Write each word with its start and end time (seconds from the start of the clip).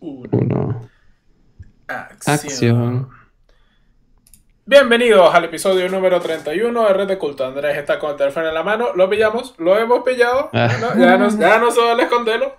Uno. 0.00 0.90
Acción. 1.86 2.34
Acción. 2.34 3.10
Bienvenidos 4.66 5.32
al 5.32 5.44
episodio 5.44 5.88
número 5.88 6.20
31 6.20 6.88
de 6.88 6.92
Red 6.92 7.06
de 7.06 7.18
Culto. 7.18 7.46
Andrés 7.46 7.78
está 7.78 8.00
con 8.00 8.10
el 8.10 8.16
teléfono 8.16 8.48
en 8.48 8.54
la 8.54 8.64
mano. 8.64 8.88
Lo 8.96 9.08
pillamos, 9.08 9.54
lo 9.58 9.78
hemos 9.78 10.02
pillado. 10.02 10.50
Ah. 10.52 10.66
Ya 10.72 10.78
no, 10.78 11.00
ya 11.00 11.16
no, 11.16 11.38
ya 11.38 11.58
no 11.60 11.70
se 11.70 11.80
vale 11.80 12.02
esconderlo. 12.02 12.56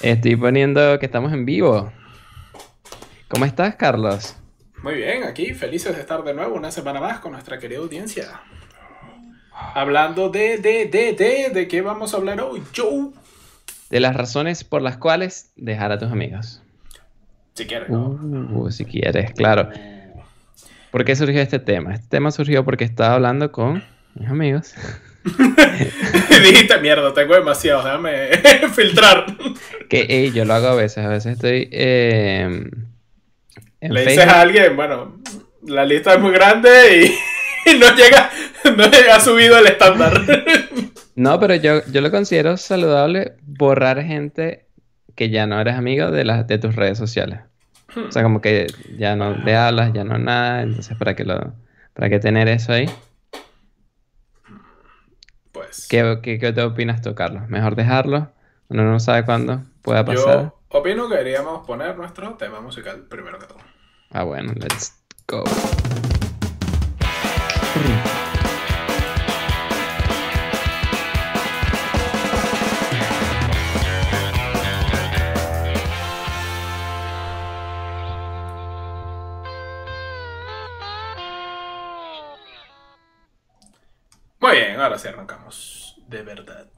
Estoy 0.00 0.36
poniendo 0.36 0.96
que 1.00 1.06
estamos 1.06 1.32
en 1.32 1.44
vivo. 1.44 1.92
¿Cómo 3.26 3.44
estás, 3.44 3.74
Carlos? 3.74 4.36
Muy 4.80 4.94
bien, 4.94 5.24
aquí 5.24 5.54
felices 5.54 5.92
de 5.96 6.02
estar 6.02 6.22
de 6.22 6.34
nuevo 6.34 6.54
una 6.54 6.70
semana 6.70 7.00
más 7.00 7.18
con 7.18 7.32
nuestra 7.32 7.58
querida 7.58 7.80
audiencia. 7.80 8.42
Hablando 9.74 10.28
de, 10.28 10.58
de, 10.58 10.86
de, 10.86 11.14
de, 11.14 11.50
¿de 11.50 11.68
qué 11.68 11.82
vamos 11.82 12.14
a 12.14 12.18
hablar 12.18 12.40
hoy? 12.42 12.62
Joe. 12.76 13.10
De 13.92 14.00
las 14.00 14.16
razones 14.16 14.64
por 14.64 14.80
las 14.80 14.96
cuales 14.96 15.52
dejar 15.54 15.92
a 15.92 15.98
tus 15.98 16.10
amigos. 16.10 16.62
Si 17.52 17.66
quieres, 17.66 17.90
¿no? 17.90 18.18
Uh, 18.22 18.70
si 18.70 18.86
quieres, 18.86 19.32
claro. 19.32 19.68
¿Por 20.90 21.04
qué 21.04 21.14
surgió 21.14 21.42
este 21.42 21.58
tema? 21.58 21.92
Este 21.92 22.06
tema 22.08 22.30
surgió 22.30 22.64
porque 22.64 22.84
estaba 22.84 23.16
hablando 23.16 23.52
con 23.52 23.84
mis 24.14 24.30
amigos. 24.30 24.72
Dijiste, 26.42 26.78
mierda, 26.80 27.12
tengo 27.12 27.34
demasiado, 27.34 27.84
déjame 27.84 28.68
filtrar. 28.74 29.26
Que 29.90 30.06
ey, 30.08 30.32
yo 30.32 30.46
lo 30.46 30.54
hago 30.54 30.68
a 30.68 30.74
veces. 30.74 31.04
A 31.04 31.08
veces 31.08 31.34
estoy 31.34 31.68
eh, 31.70 32.64
en 33.82 33.92
Le 33.92 34.06
dices 34.06 34.26
a 34.26 34.40
alguien, 34.40 34.74
bueno, 34.74 35.20
la 35.66 35.84
lista 35.84 36.14
es 36.14 36.18
muy 36.18 36.32
grande 36.32 37.12
y, 37.66 37.70
y 37.72 37.78
no 37.78 37.94
llega, 37.94 38.30
no 38.74 38.90
llega 38.90 39.20
subido 39.20 39.58
el 39.58 39.66
estándar. 39.66 40.18
No, 41.14 41.38
pero 41.38 41.54
yo, 41.54 41.84
yo 41.90 42.00
lo 42.00 42.10
considero 42.10 42.56
saludable 42.56 43.34
borrar 43.42 44.02
gente 44.02 44.66
que 45.14 45.30
ya 45.30 45.46
no 45.46 45.60
eres 45.60 45.74
amigo 45.74 46.10
de, 46.10 46.24
las 46.24 46.46
de 46.46 46.58
tus 46.58 46.74
redes 46.74 46.98
sociales. 46.98 47.40
O 47.94 48.10
sea, 48.10 48.22
como 48.22 48.40
que 48.40 48.66
ya 48.96 49.16
no 49.16 49.36
le 49.36 49.54
hablas, 49.54 49.92
ya 49.92 50.04
no 50.04 50.16
nada. 50.16 50.62
Entonces, 50.62 50.96
¿para 50.96 51.14
qué, 51.14 51.24
lo, 51.24 51.52
para 51.92 52.08
qué 52.08 52.18
tener 52.18 52.48
eso 52.48 52.72
ahí? 52.72 52.88
Pues 55.52 55.86
¿Qué, 55.88 56.18
qué, 56.22 56.38
qué 56.38 56.52
te 56.52 56.62
opinas 56.62 57.02
tú, 57.02 57.14
Carlos? 57.14 57.48
¿Mejor 57.48 57.76
dejarlo? 57.76 58.32
Uno 58.68 58.84
no 58.84 58.98
sabe 58.98 59.26
cuándo 59.26 59.62
pueda 59.82 60.04
pasar. 60.04 60.44
yo 60.44 60.58
opino 60.68 61.08
que 61.08 61.16
deberíamos 61.16 61.66
poner 61.66 61.96
nuestro 61.98 62.34
tema 62.34 62.60
musical 62.62 63.02
primero 63.02 63.38
que 63.38 63.46
todo. 63.46 63.58
Ah, 64.10 64.22
bueno, 64.22 64.52
let's 64.56 64.94
go. 65.28 65.44
Ahora 84.92 85.02
sí 85.02 85.08
arrancamos. 85.08 86.02
De 86.06 86.22
verdad. 86.22 86.68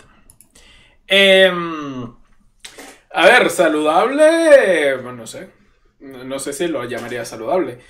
Em, 1.07 2.15
a 3.13 3.27
ver, 3.27 3.51
saludable. 3.51 4.95
Bueno, 4.97 5.13
no 5.13 5.27
sé. 5.27 5.51
No 5.99 6.39
sé 6.39 6.53
si 6.53 6.69
lo 6.69 6.85
llamaría 6.85 7.25
saludable. 7.25 7.81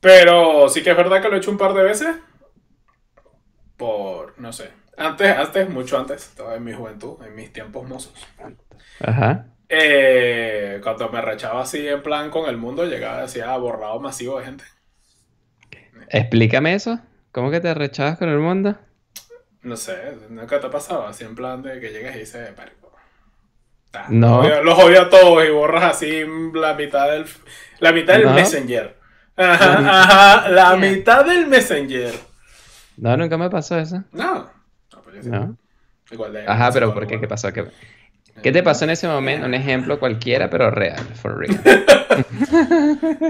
Pero 0.00 0.68
sí 0.68 0.82
que 0.82 0.90
es 0.90 0.96
verdad 0.96 1.20
que 1.20 1.28
lo 1.28 1.34
he 1.34 1.38
hecho 1.38 1.50
un 1.50 1.58
par 1.58 1.74
de 1.74 1.82
veces. 1.82 2.16
Por, 3.76 4.38
no 4.38 4.52
sé. 4.52 4.70
Antes, 4.96 5.36
antes, 5.36 5.68
mucho 5.68 5.98
antes. 5.98 6.28
Estaba 6.28 6.54
en 6.54 6.64
mi 6.64 6.72
juventud, 6.72 7.16
en 7.26 7.34
mis 7.34 7.52
tiempos 7.52 7.88
mozos. 7.88 8.14
Ajá. 9.00 9.46
Eh, 9.68 10.80
cuando 10.82 11.08
me 11.10 11.20
rechaba 11.20 11.62
así 11.62 11.86
en 11.86 12.02
plan 12.02 12.30
con 12.30 12.48
el 12.48 12.56
mundo, 12.56 12.84
llegaba 12.84 13.22
así 13.22 13.40
a 13.40 13.56
borrado 13.56 13.98
masivo 13.98 14.38
de 14.38 14.44
gente. 14.46 14.64
Explícame 16.10 16.74
eso. 16.74 17.00
¿Cómo 17.32 17.50
que 17.50 17.60
te 17.60 17.74
rechabas 17.74 18.18
con 18.18 18.28
el 18.28 18.38
mundo? 18.38 18.78
No 19.62 19.76
sé, 19.76 19.96
nunca 20.30 20.60
te 20.60 20.66
ha 20.66 20.70
pasado 20.70 21.06
así 21.06 21.24
en 21.24 21.34
plan 21.34 21.62
de 21.62 21.80
que 21.80 21.90
llegas 21.90 22.14
y 22.16 22.20
dices, 22.20 22.56
"Marico, 22.56 22.92
ah, 23.92 24.06
No. 24.08 24.42
Los 24.42 24.46
odio, 24.46 24.62
los 24.62 24.78
odio 24.78 25.02
a 25.02 25.10
todos 25.10 25.44
y 25.44 25.50
borras 25.50 25.84
así 25.84 26.22
la 26.54 26.74
mitad 26.74 27.10
del, 27.10 27.26
la 27.80 27.92
mitad 27.92 28.14
del 28.14 28.24
No. 28.24 28.34
Messenger. 28.34 28.96
Ajá, 29.36 29.80
No. 29.80 29.90
ajá, 29.90 30.48
la 30.48 30.76
Yeah. 30.76 30.90
mitad 30.90 31.24
del 31.24 31.46
Messenger. 31.46 32.14
No, 32.96 33.16
nunca 33.16 33.36
me 33.36 33.48
pasó 33.50 33.78
eso. 33.78 34.02
No. 34.12 34.50
No, 34.92 35.02
pues 35.02 35.16
yo 35.16 35.22
sí. 35.22 35.28
No. 35.30 35.56
Igual 36.10 36.32
de- 36.32 36.46
Ajá, 36.48 36.70
pero 36.72 36.92
¿por 36.94 37.06
qué? 37.06 37.20
¿Qué 37.20 37.28
pasó? 37.28 37.52
¿Qué, 37.52 37.64
qué 38.42 38.52
te 38.52 38.62
pasó 38.62 38.84
en 38.84 38.90
ese 38.90 39.06
momento? 39.08 39.46
Un 39.46 39.54
ejemplo 39.54 39.98
cualquiera, 39.98 40.48
pero 40.50 40.70
real, 40.70 41.00
for 41.20 41.38
real. 41.38 41.60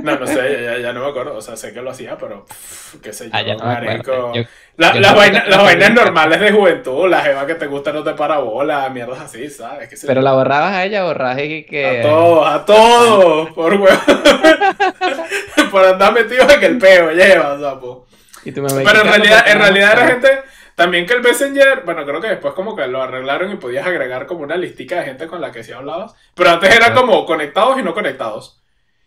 No, 0.02 0.19
no 0.19 0.26
sé, 0.26 0.62
ya, 0.64 0.78
ya- 0.78 0.92
no 0.92 1.00
me 1.04 1.10
acuerdo. 1.10 1.36
O 1.36 1.42
sea, 1.42 1.56
sé 1.56 1.72
que 1.72 1.82
lo 1.82 1.91
hacía, 1.91 2.16
pero 2.16 2.44
pff, 2.46 2.96
qué 3.02 3.12
sé 3.12 3.24
yo, 3.26 3.30
Ah, 3.34 3.42
ya 3.42 3.54
no 3.54 3.64
me 3.66 3.72
acuerdo. 3.72 3.86
marico. 3.91 4.34
Yo- 4.34 4.42
La- 4.76 4.94
yo 4.94 5.00
las, 5.00 5.14
vainas, 5.16 5.44
que- 5.44 5.50
las 5.50 5.62
vainas 5.62 5.92
normales 5.92 6.41
de 6.41 6.52
juventud, 6.52 7.08
la 7.08 7.20
jeva 7.22 7.46
que 7.46 7.54
te 7.56 7.66
gusta 7.66 7.92
no 7.92 8.02
te 8.04 8.14
para 8.14 8.38
bola, 8.38 8.88
mierdas 8.91 9.20
así, 9.20 9.48
¿sabes? 9.50 9.88
¿Qué 9.88 9.96
sé 9.96 10.06
Pero 10.06 10.20
la 10.22 10.32
borrabas 10.32 10.72
a 10.72 10.84
ella, 10.84 11.02
borrabas 11.04 11.38
y 11.42 11.64
que... 11.64 11.98
A 11.98 12.02
todos, 12.02 12.48
a 12.48 12.64
todos, 12.64 13.50
por 13.50 13.75
huevo. 13.75 13.88
por 15.70 15.84
andar 15.84 16.12
metidos 16.12 16.50
en 16.54 16.64
el 16.64 16.78
peo, 16.78 17.10
lleva, 17.12 17.58
sapo. 17.60 18.06
y 18.44 18.52
tú 18.52 18.62
me 18.62 18.69
Pero 18.84 19.00
en 19.02 19.06
realidad, 19.08 19.44
en 19.48 19.58
realidad 19.58 19.92
era 19.92 20.06
gente, 20.06 20.28
también 20.78 21.06
que 21.06 21.14
el 21.14 21.22
Messenger, 21.22 21.82
bueno, 21.84 22.04
creo 22.06 22.20
que 22.20 22.28
después 22.28 22.54
como 22.54 22.76
que 22.76 22.86
lo 22.86 23.02
arreglaron 23.02 23.50
y 23.50 23.56
podías 23.56 23.84
agregar 23.84 24.26
como 24.26 24.44
una 24.44 24.56
listica 24.56 25.00
de 25.00 25.06
gente 25.06 25.26
con 25.26 25.40
la 25.40 25.50
que 25.50 25.64
sí 25.64 25.72
hablabas. 25.72 26.14
Pero 26.36 26.50
antes 26.50 26.72
era 26.72 26.94
como 26.94 27.26
conectados 27.26 27.80
y 27.80 27.82
no 27.82 27.92
conectados. 27.92 28.62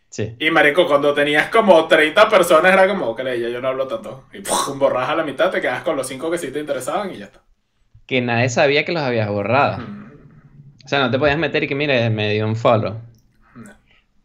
Sí. 0.09 0.35
Y 0.37 0.51
marico, 0.51 0.85
cuando 0.85 1.13
tenías 1.13 1.47
como 1.49 1.87
30 1.87 2.27
personas 2.27 2.73
era 2.73 2.89
como, 2.89 3.15
que 3.15 3.23
ya 3.39 3.47
yo 3.47 3.61
no 3.61 3.69
hablo 3.69 3.87
tanto. 3.87 4.25
Y 4.33 4.41
pum, 4.41 4.79
borras 4.79 5.07
a 5.07 5.15
la 5.15 5.23
mitad, 5.23 5.49
te 5.49 5.61
quedas 5.61 5.81
con 5.83 5.95
los 5.95 6.05
5 6.09 6.29
que 6.29 6.37
sí 6.37 6.51
te 6.51 6.59
interesaban 6.59 7.13
y 7.13 7.19
ya 7.19 7.25
está. 7.27 7.41
Que 8.05 8.19
nadie 8.19 8.49
sabía 8.49 8.83
que 8.83 8.91
los 8.91 9.01
habías 9.01 9.29
borrado. 9.29 9.77
Mm, 9.77 10.11
O 10.83 10.88
sea, 10.89 10.99
no 10.99 11.09
te 11.09 11.17
podías 11.17 11.38
meter 11.38 11.63
y 11.63 11.67
que, 11.69 11.75
mire, 11.75 12.09
me 12.09 12.33
dio 12.33 12.45
un 12.45 12.57
follow. 12.57 12.97
no. 13.55 13.71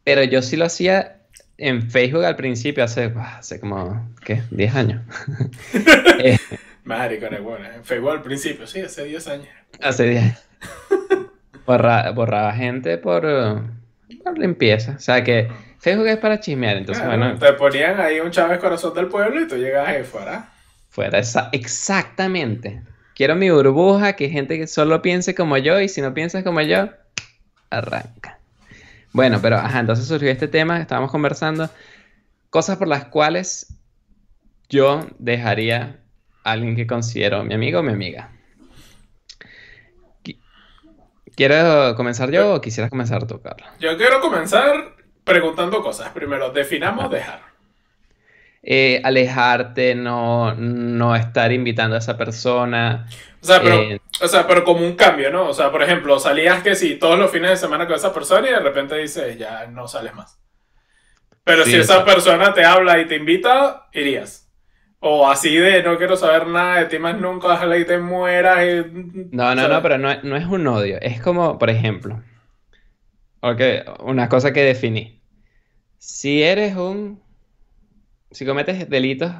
Pero 0.02 0.24
yo 0.24 0.42
sí 0.42 0.56
lo 0.56 0.64
hacía 0.64 1.22
en 1.58 1.90
Facebook 1.90 2.24
al 2.24 2.36
principio, 2.36 2.82
hace, 2.84 3.12
hace 3.16 3.60
como, 3.60 4.10
¿qué? 4.24 4.42
10 4.50 4.74
años. 4.74 5.02
Eh, 6.18 6.38
Marico, 6.86 7.26
es 7.26 7.42
bueno. 7.42 7.66
En 7.70 7.84
Facebook 7.84 8.10
al 8.10 8.22
principio, 8.22 8.66
sí, 8.66 8.80
hace 8.80 9.04
10 9.04 9.28
años. 9.28 9.48
hace 9.82 10.04
10 10.08 10.22
años. 10.22 10.42
Borra- 11.66 12.10
borraba 12.12 12.52
gente 12.54 12.96
por, 12.96 13.24
eh, 13.26 13.60
por 14.24 14.38
limpieza. 14.38 14.92
O 14.96 15.00
sea 15.00 15.22
que 15.24 15.50
Facebook 15.80 16.06
es 16.06 16.16
para 16.16 16.40
chismear, 16.40 16.76
entonces 16.76 17.04
Claro, 17.04 17.18
bueno, 17.18 17.38
Te 17.38 17.52
ponían 17.54 18.00
ahí 18.00 18.20
un 18.20 18.30
Chávez 18.30 18.58
Corazón 18.60 18.94
del 18.94 19.08
Pueblo 19.08 19.40
y 19.42 19.48
tú 19.48 19.56
llegabas 19.56 19.90
ahí 19.90 20.04
fuera. 20.04 20.48
fuera 20.88 21.18
esa, 21.18 21.48
exactamente. 21.52 22.80
Quiero 23.14 23.34
mi 23.34 23.50
burbuja, 23.50 24.12
que 24.14 24.28
gente 24.28 24.58
que 24.58 24.66
solo 24.66 25.02
piense 25.02 25.34
como 25.34 25.56
yo, 25.58 25.80
y 25.80 25.88
si 25.88 26.00
no 26.02 26.14
piensas 26.14 26.44
como 26.44 26.60
yo, 26.60 26.90
arranca. 27.70 28.38
Bueno, 29.12 29.40
pero 29.42 29.56
ajá, 29.56 29.80
entonces 29.80 30.06
surgió 30.06 30.30
este 30.30 30.48
tema, 30.48 30.78
estábamos 30.80 31.10
conversando, 31.10 31.68
cosas 32.50 32.76
por 32.76 32.86
las 32.88 33.06
cuales 33.06 33.74
yo 34.68 35.06
dejaría 35.18 35.96
alguien 36.52 36.76
que 36.76 36.86
considero 36.86 37.44
mi 37.44 37.54
amigo 37.54 37.80
o 37.80 37.82
mi 37.82 37.92
amiga. 37.92 38.30
Qui- 40.22 40.38
¿Quiero 41.36 41.94
comenzar 41.96 42.30
yo 42.32 42.54
o 42.54 42.60
quisieras 42.60 42.90
comenzar 42.90 43.26
tú, 43.26 43.40
Carlos? 43.42 43.70
Yo 43.78 43.96
quiero 43.96 44.20
comenzar 44.20 44.96
preguntando 45.24 45.82
cosas. 45.82 46.10
Primero, 46.10 46.50
definamos 46.50 47.10
dejar. 47.10 47.40
Eh, 48.62 49.00
alejarte, 49.04 49.94
no, 49.94 50.54
no 50.54 51.14
estar 51.14 51.52
invitando 51.52 51.94
a 51.94 52.00
esa 52.00 52.16
persona. 52.16 53.06
O 53.40 53.46
sea, 53.46 53.62
pero, 53.62 53.76
Eh, 53.76 54.00
o 54.20 54.26
sea, 54.28 54.46
pero 54.46 54.64
como 54.64 54.80
un 54.84 54.96
cambio, 54.96 55.30
¿no? 55.30 55.48
O 55.48 55.54
sea, 55.54 55.70
por 55.70 55.82
ejemplo, 55.82 56.18
salías 56.18 56.62
que 56.62 56.74
si 56.74 56.96
todos 56.98 57.16
los 57.18 57.30
fines 57.30 57.50
de 57.50 57.56
semana 57.56 57.86
con 57.86 57.94
esa 57.94 58.12
persona 58.12 58.48
y 58.48 58.52
de 58.52 58.60
repente 58.60 58.96
dices, 58.96 59.38
ya 59.38 59.66
no 59.68 59.86
sales 59.86 60.14
más. 60.14 60.40
Pero 61.44 61.64
Sí, 61.64 61.70
si 61.72 61.76
esa 61.76 62.04
persona 62.04 62.52
te 62.54 62.64
habla 62.64 62.98
y 62.98 63.06
te 63.06 63.16
invita, 63.16 63.88
irías. 63.92 64.45
O 65.00 65.28
así 65.28 65.54
de 65.56 65.82
no 65.82 65.98
quiero 65.98 66.16
saber 66.16 66.46
nada 66.46 66.80
de 66.80 66.86
ti 66.86 66.98
más 66.98 67.18
nunca, 67.20 67.48
ojalá 67.48 67.76
y 67.78 67.84
te 67.84 67.98
mueras. 67.98 68.64
y- 68.64 69.28
No, 69.32 69.54
no, 69.54 69.62
¿sabes? 69.62 69.76
no, 69.76 69.82
pero 69.82 69.98
no, 69.98 70.10
es- 70.10 70.24
no 70.24 70.36
es 70.36 70.46
un 70.46 70.66
odio. 70.66 70.98
Es 71.00 71.20
como, 71.20 71.58
por 71.58 71.70
ejemplo, 71.70 72.22
ok, 73.40 73.60
una 74.00 74.28
cosa 74.28 74.52
que 74.52 74.62
definí. 74.62 75.22
Si 75.98 76.42
eres 76.42 76.76
un... 76.76 77.22
Si 78.30 78.44
cometes 78.44 78.88
delitos 78.88 79.32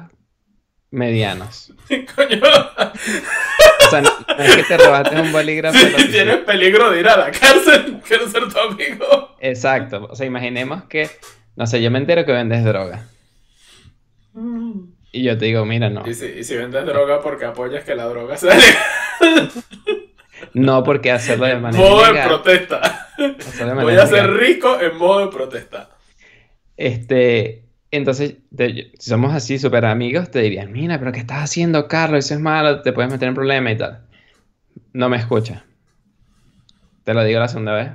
medianos. 0.91 1.73
Coño, 2.15 2.41
O 2.41 3.89
sea, 3.89 4.01
no, 4.01 4.09
no 4.37 4.43
es 4.43 4.55
que 4.55 4.63
te 4.63 4.77
robaste 4.77 5.19
un 5.19 5.31
bolígrafo. 5.31 5.77
si 5.77 6.09
tienes 6.11 6.37
peligro 6.37 6.89
de 6.91 6.99
ir 7.01 7.07
a 7.07 7.17
la 7.17 7.31
cárcel, 7.31 7.99
quiero 8.07 8.27
ser 8.29 8.47
tu 8.51 8.59
amigo. 8.59 9.35
Exacto. 9.39 10.07
O 10.09 10.15
sea, 10.15 10.25
imaginemos 10.25 10.83
que, 10.85 11.09
no 11.55 11.67
sé, 11.67 11.81
yo 11.81 11.91
me 11.91 11.99
entero 11.99 12.25
que 12.25 12.31
vendes 12.31 12.63
droga. 12.63 13.05
Y 15.11 15.23
yo 15.23 15.37
te 15.37 15.45
digo, 15.45 15.65
mira, 15.65 15.89
no. 15.89 16.07
Y 16.07 16.13
si, 16.13 16.25
y 16.25 16.43
si 16.43 16.55
vendes 16.57 16.85
droga 16.85 17.21
porque 17.21 17.45
apoyas 17.45 17.83
que 17.83 17.95
la 17.95 18.05
droga 18.05 18.37
sea 18.37 18.55
legal. 18.55 19.51
No 20.53 20.83
porque 20.83 21.11
hacerlo 21.11 21.45
de 21.45 21.57
manera 21.57 21.83
Modo 21.83 22.13
de 22.13 22.21
protesta. 22.23 23.09
Voy 23.81 23.95
a 23.95 24.07
ser 24.07 24.31
rico 24.33 24.79
en 24.79 24.97
modo 24.97 25.25
de 25.25 25.31
protesta. 25.31 25.89
Este, 26.75 27.65
entonces, 27.91 28.37
si 28.57 29.09
somos 29.09 29.33
así 29.33 29.59
súper 29.59 29.85
amigos, 29.85 30.31
te 30.31 30.39
dirían, 30.39 30.71
mira, 30.71 30.99
pero 30.99 31.11
¿qué 31.11 31.19
estás 31.19 31.43
haciendo, 31.43 31.87
Carlos? 31.87 32.25
Eso 32.25 32.35
es 32.35 32.39
malo, 32.39 32.81
te 32.81 32.93
puedes 32.93 33.11
meter 33.11 33.27
en 33.27 33.35
problemas 33.35 33.73
y 33.73 33.77
tal. 33.77 34.05
No 34.93 35.09
me 35.09 35.17
escuchas. 35.17 35.63
Te 37.03 37.13
lo 37.13 37.23
digo 37.23 37.39
la 37.39 37.47
segunda 37.47 37.73
vez. 37.73 37.91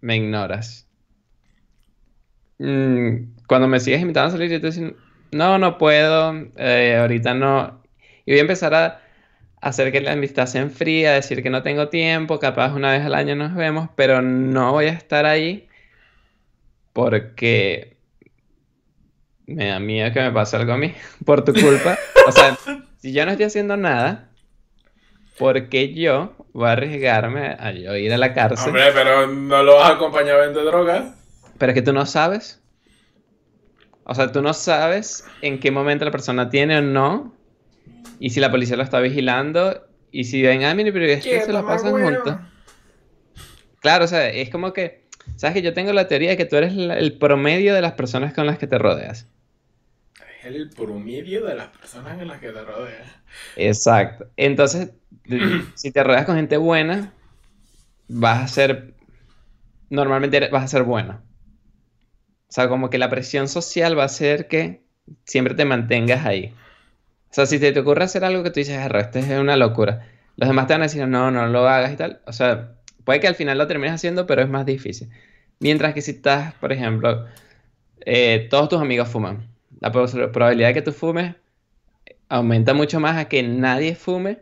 Me 0.00 0.16
ignoras. 0.16 0.88
Mm, 2.58 3.34
cuando 3.46 3.68
me 3.68 3.80
sigues 3.80 4.00
invitando 4.00 4.28
a 4.28 4.32
salir, 4.32 4.50
yo 4.50 4.60
te 4.60 4.72
no, 5.30 5.58
no 5.58 5.78
puedo, 5.78 6.34
eh, 6.56 6.96
ahorita 7.00 7.34
no. 7.34 7.82
Y 8.24 8.32
voy 8.32 8.38
a 8.38 8.42
empezar 8.42 8.74
a 8.74 9.00
hacer 9.60 9.92
que 9.92 10.00
la 10.00 10.12
amistad 10.12 10.46
se 10.46 10.58
enfríe, 10.58 11.08
a 11.08 11.12
decir 11.14 11.42
que 11.42 11.50
no 11.50 11.62
tengo 11.62 11.88
tiempo, 11.88 12.38
capaz 12.38 12.72
una 12.72 12.92
vez 12.92 13.04
al 13.04 13.14
año 13.14 13.34
nos 13.34 13.54
vemos, 13.54 13.88
pero 13.96 14.22
no 14.22 14.72
voy 14.72 14.86
a 14.86 14.92
estar 14.92 15.26
ahí 15.26 15.68
porque 16.92 17.96
me 19.46 19.68
da 19.68 19.78
miedo 19.78 20.12
que 20.12 20.20
me 20.20 20.32
pase 20.32 20.56
algo 20.56 20.72
a 20.72 20.76
mí 20.78 20.94
por 21.24 21.44
tu 21.44 21.52
culpa. 21.52 21.98
O 22.26 22.32
sea, 22.32 22.56
si 22.98 23.12
yo 23.12 23.24
no 23.24 23.32
estoy 23.32 23.46
haciendo 23.46 23.76
nada, 23.76 24.28
¿por 25.38 25.68
qué 25.68 25.94
yo 25.94 26.34
voy 26.52 26.68
a 26.68 26.72
arriesgarme 26.72 27.56
a 27.58 27.72
yo 27.72 27.96
ir 27.96 28.12
a 28.12 28.18
la 28.18 28.34
cárcel? 28.34 28.68
Hombre, 28.68 28.90
pero 28.92 29.26
no 29.26 29.62
lo 29.62 29.76
vas 29.76 29.90
a 29.90 29.94
acompañar 29.94 30.36
a 30.36 30.46
vender 30.46 30.64
drogas. 30.64 31.14
Pero 31.56 31.72
es 31.72 31.74
que 31.74 31.82
tú 31.82 31.92
no 31.92 32.06
sabes. 32.06 32.60
O 34.10 34.14
sea, 34.14 34.32
tú 34.32 34.40
no 34.40 34.54
sabes 34.54 35.26
en 35.42 35.60
qué 35.60 35.70
momento 35.70 36.06
la 36.06 36.10
persona 36.10 36.48
tiene 36.48 36.78
o 36.78 36.82
no. 36.82 37.34
Y 38.18 38.30
si 38.30 38.40
la 38.40 38.50
policía 38.50 38.78
lo 38.78 38.82
está 38.82 39.00
vigilando. 39.00 39.86
Y 40.10 40.24
si 40.24 40.40
ven, 40.40 40.64
ah, 40.64 40.74
mire, 40.74 40.94
pero 40.94 41.04
es 41.04 41.22
que 41.22 41.42
se 41.42 41.52
la 41.52 41.62
pasan 41.62 41.92
juntos. 41.92 42.36
Claro, 43.80 44.06
o 44.06 44.08
sea, 44.08 44.30
es 44.30 44.48
como 44.48 44.72
que. 44.72 45.06
Sabes 45.36 45.54
que 45.54 45.62
yo 45.62 45.74
tengo 45.74 45.92
la 45.92 46.08
teoría 46.08 46.30
de 46.30 46.36
que 46.38 46.46
tú 46.46 46.56
eres 46.56 46.72
el 46.74 47.18
promedio 47.18 47.74
de 47.74 47.82
las 47.82 47.92
personas 47.92 48.32
con 48.32 48.46
las 48.46 48.56
que 48.56 48.66
te 48.66 48.78
rodeas. 48.78 49.28
Es 50.40 50.46
el 50.46 50.70
promedio 50.70 51.44
de 51.44 51.54
las 51.54 51.68
personas 51.68 52.16
con 52.16 52.28
las 52.28 52.40
que 52.40 52.48
te 52.48 52.64
rodeas. 52.64 53.06
Exacto. 53.56 54.26
Entonces, 54.38 54.90
si 55.74 55.90
te 55.92 56.02
rodeas 56.02 56.24
con 56.24 56.36
gente 56.36 56.56
buena, 56.56 57.12
vas 58.08 58.42
a 58.42 58.48
ser. 58.48 58.94
Normalmente 59.90 60.48
vas 60.48 60.64
a 60.64 60.68
ser 60.68 60.84
bueno. 60.84 61.27
O 62.48 62.52
sea, 62.52 62.68
como 62.68 62.90
que 62.90 62.98
la 62.98 63.10
presión 63.10 63.48
social 63.48 63.98
va 63.98 64.04
a 64.04 64.06
hacer 64.06 64.48
que 64.48 64.82
siempre 65.24 65.54
te 65.54 65.64
mantengas 65.64 66.26
ahí. 66.26 66.54
O 67.30 67.34
sea, 67.34 67.46
si 67.46 67.58
te, 67.58 67.78
ocurre 67.78 68.04
hacer 68.04 68.24
algo 68.24 68.42
que 68.42 68.50
tú 68.50 68.60
dices, 68.60 68.78
esto 68.78 69.18
es 69.18 69.28
una 69.38 69.56
locura, 69.56 70.06
los 70.36 70.48
demás 70.48 70.66
te 70.66 70.74
van 70.74 70.82
a 70.82 70.86
decir, 70.86 71.06
no, 71.06 71.30
no 71.30 71.46
lo 71.48 71.68
hagas 71.68 71.92
y 71.92 71.96
tal. 71.96 72.20
O 72.26 72.32
sea, 72.32 72.74
puede 73.04 73.20
que 73.20 73.28
al 73.28 73.34
final 73.34 73.58
lo 73.58 73.66
termines 73.66 73.94
haciendo, 73.94 74.26
pero 74.26 74.42
es 74.42 74.48
más 74.48 74.64
difícil. 74.66 75.10
Mientras 75.60 75.94
que 75.94 76.02
si 76.02 76.12
estás, 76.12 76.54
por 76.54 76.72
ejemplo, 76.72 77.26
eh, 78.06 78.46
todos 78.50 78.68
tus 78.68 78.80
amigos 78.80 79.08
fuman, 79.08 79.48
la 79.80 79.92
probabilidad 79.92 80.68
de 80.68 80.74
que 80.74 80.82
tú 80.82 80.92
fumes 80.92 81.34
aumenta 82.28 82.74
mucho 82.74 83.00
más 83.00 83.16
a 83.16 83.28
que 83.28 83.42
nadie 83.42 83.94
fume 83.94 84.40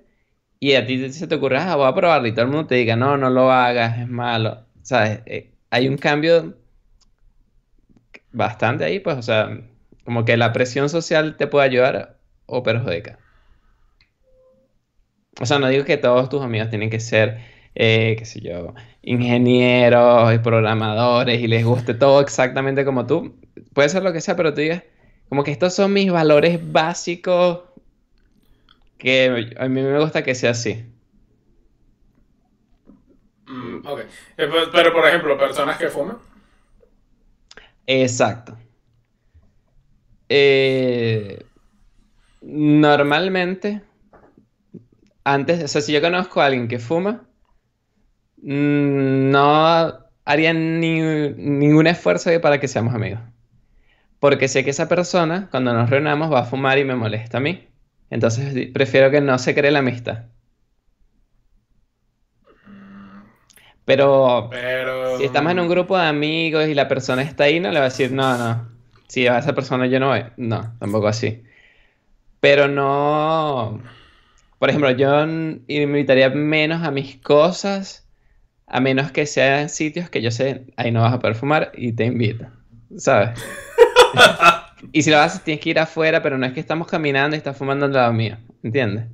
y 0.61 0.75
a 0.75 0.87
ti 0.87 1.13
se 1.13 1.27
te 1.27 1.35
ocurre, 1.37 1.59
ah, 1.59 1.77
voy 1.77 1.89
a 1.89 1.95
probarlo 1.95 2.29
y 2.29 2.33
todo 2.33 2.45
el 2.47 2.51
mundo 2.51 2.67
te 2.67 2.77
diga, 2.77 2.97
no, 2.97 3.17
no 3.17 3.31
lo 3.31 3.51
hagas, 3.51 3.99
es 3.99 4.09
malo. 4.09 4.65
¿Sabes? 4.83 5.21
Eh, 5.27 5.53
hay 5.71 5.89
un 5.89 5.97
cambio 5.99 6.57
bastante 8.37 8.85
ahí, 8.85 9.01
pues, 9.01 9.17
o 9.17 9.23
sea, 9.23 9.59
como 10.05 10.25
que 10.25 10.37
la 10.37 10.53
presión 10.53 10.89
social 10.89 11.37
te 11.37 11.47
puede 11.47 11.67
ayudar 11.67 12.19
o 12.45 12.63
perjudicar. 12.63 13.19
O 15.41 15.47
sea, 15.47 15.59
no 15.59 15.69
digo 15.69 15.85
que 15.85 15.97
todos 15.97 16.29
tus 16.29 16.43
amigos 16.43 16.71
tienen 16.71 16.91
que 16.91 17.01
ser, 17.01 17.41
eh, 17.75 18.15
qué 18.19 18.25
sé 18.25 18.41
yo, 18.41 18.75
ingenieros 19.03 20.35
y 20.35 20.39
programadores 20.39 21.41
y 21.41 21.47
les 21.47 21.65
guste 21.65 21.95
todo 21.95 22.21
exactamente 22.21 22.85
como 22.85 23.07
tú. 23.07 23.39
Puede 23.75 23.89
ser 23.89 24.03
lo 24.03 24.13
que 24.13 24.21
sea, 24.21 24.37
pero 24.37 24.53
tú 24.55 24.61
digas, 24.61 24.83
como 25.29 25.43
que 25.43 25.51
estos 25.51 25.75
son 25.75 25.93
mis 25.93 26.11
valores 26.13 26.61
básicos 26.73 27.61
que 28.99 29.55
a 29.59 29.69
mí 29.69 29.83
me 29.83 29.99
gusta 29.99 30.23
que 30.23 30.35
sea 30.35 30.51
así. 30.51 30.85
Mm, 33.47 33.87
ok. 33.87 34.01
Eh, 34.37 34.49
pues, 34.51 34.69
pero, 34.73 34.93
por 34.93 35.07
ejemplo, 35.07 35.39
personas 35.39 35.79
que 35.79 35.89
fuman. 35.89 36.17
Exacto. 37.87 38.57
Eh, 40.29 41.39
normalmente, 42.43 43.83
antes, 45.25 45.65
o 45.65 45.69
sea, 45.69 45.81
si 45.81 45.93
yo 45.93 46.01
conozco 46.01 46.41
a 46.41 46.47
alguien 46.47 46.69
que 46.69 46.79
fuma, 46.79 47.29
mm, 48.43 49.31
no 49.31 50.07
haría 50.25 50.53
ni, 50.53 51.01
ningún 51.01 51.87
esfuerzo 51.87 52.31
para 52.41 52.61
que 52.61 52.69
seamos 52.69 52.95
amigos. 52.95 53.21
Porque 54.19 54.49
sé 54.49 54.65
que 54.65 54.71
esa 54.71 54.89
persona, 54.89 55.49
cuando 55.51 55.73
nos 55.75 55.91
reunamos, 55.91 56.33
va 56.33 56.41
a 56.41 56.45
fumar 56.45 56.79
y 56.79 56.85
me 56.85 56.97
molesta 56.97 57.39
a 57.39 57.41
mí. 57.41 57.69
Entonces 58.11 58.69
prefiero 58.73 59.11
que 59.11 59.21
no 59.21 59.39
se 59.39 59.55
cree 59.55 59.71
la 59.71 59.81
amistad. 59.81 60.27
Pero, 63.87 64.51
si 65.17 65.25
estamos 65.25 65.53
en 65.53 65.61
un 65.61 65.69
grupo 65.69 65.97
de 65.97 66.07
amigos 66.07 66.67
y 66.67 66.75
la 66.75 66.89
persona 66.89 67.23
está 67.23 67.45
ahí, 67.45 67.61
no 67.61 67.71
le 67.71 67.79
va 67.79 67.87
a 67.87 67.89
decir, 67.89 68.11
no, 68.11 68.37
no. 68.37 68.69
Si 69.07 69.29
a 69.29 69.39
esa 69.39 69.55
persona 69.55 69.87
yo 69.87 70.01
no 70.01 70.09
voy. 70.09 70.25
No, 70.37 70.75
tampoco 70.81 71.07
así. 71.07 71.45
Pero 72.41 72.67
no. 72.67 73.81
Por 74.59 74.71
ejemplo, 74.71 74.91
yo 74.91 75.25
invitaría 75.69 76.31
menos 76.31 76.83
a 76.83 76.91
mis 76.91 77.19
cosas, 77.19 78.09
a 78.67 78.81
menos 78.81 79.13
que 79.13 79.25
sean 79.25 79.69
sitios 79.69 80.11
que 80.11 80.21
yo 80.21 80.33
sé, 80.33 80.67
ahí 80.77 80.91
no 80.91 81.03
vas 81.03 81.13
a 81.13 81.21
poder 81.21 81.37
fumar 81.37 81.71
y 81.77 81.93
te 81.93 82.07
invito. 82.07 82.47
¿Sabes? 82.97 83.39
y 84.93 85.03
si 85.03 85.11
lo 85.13 85.19
haces, 85.19 85.43
tienes 85.43 85.63
que 85.63 85.71
ir 85.71 85.79
afuera, 85.79 86.23
pero 86.23 86.39
no 86.39 86.47
es 86.47 86.53
que 86.53 86.61
estamos 86.61 86.89
caminando 86.89 87.37
y 87.37 87.39
estás 87.39 87.57
fumando 87.57 87.87
al 87.87 87.93
lado 87.93 88.13
mío. 88.13 88.37
¿Entiendes? 88.65 89.05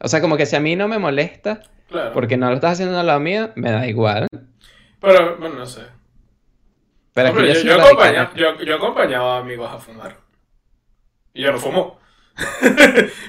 O 0.00 0.06
sea, 0.06 0.20
como 0.20 0.36
que 0.36 0.46
si 0.46 0.54
a 0.54 0.60
mí 0.60 0.76
no 0.76 0.86
me 0.86 1.00
molesta 1.00 1.62
porque 2.12 2.36
no 2.36 2.48
lo 2.48 2.54
estás 2.54 2.72
haciendo 2.72 2.98
a 2.98 3.02
la 3.02 3.18
mía, 3.18 3.52
me 3.54 3.70
da 3.70 3.86
igual. 3.86 4.26
Pero, 5.00 5.36
bueno, 5.36 5.56
no 5.56 5.66
sé. 5.66 5.82
Pero 7.14 7.32
yo, 7.40 7.52
yo, 8.34 8.72
he 8.72 8.74
acompañado 8.74 9.32
a 9.32 9.38
amigos 9.38 9.70
a 9.72 9.78
fumar. 9.78 10.16
Y 11.34 11.42
yo 11.42 11.52
no 11.52 11.58
fumo. 11.58 11.98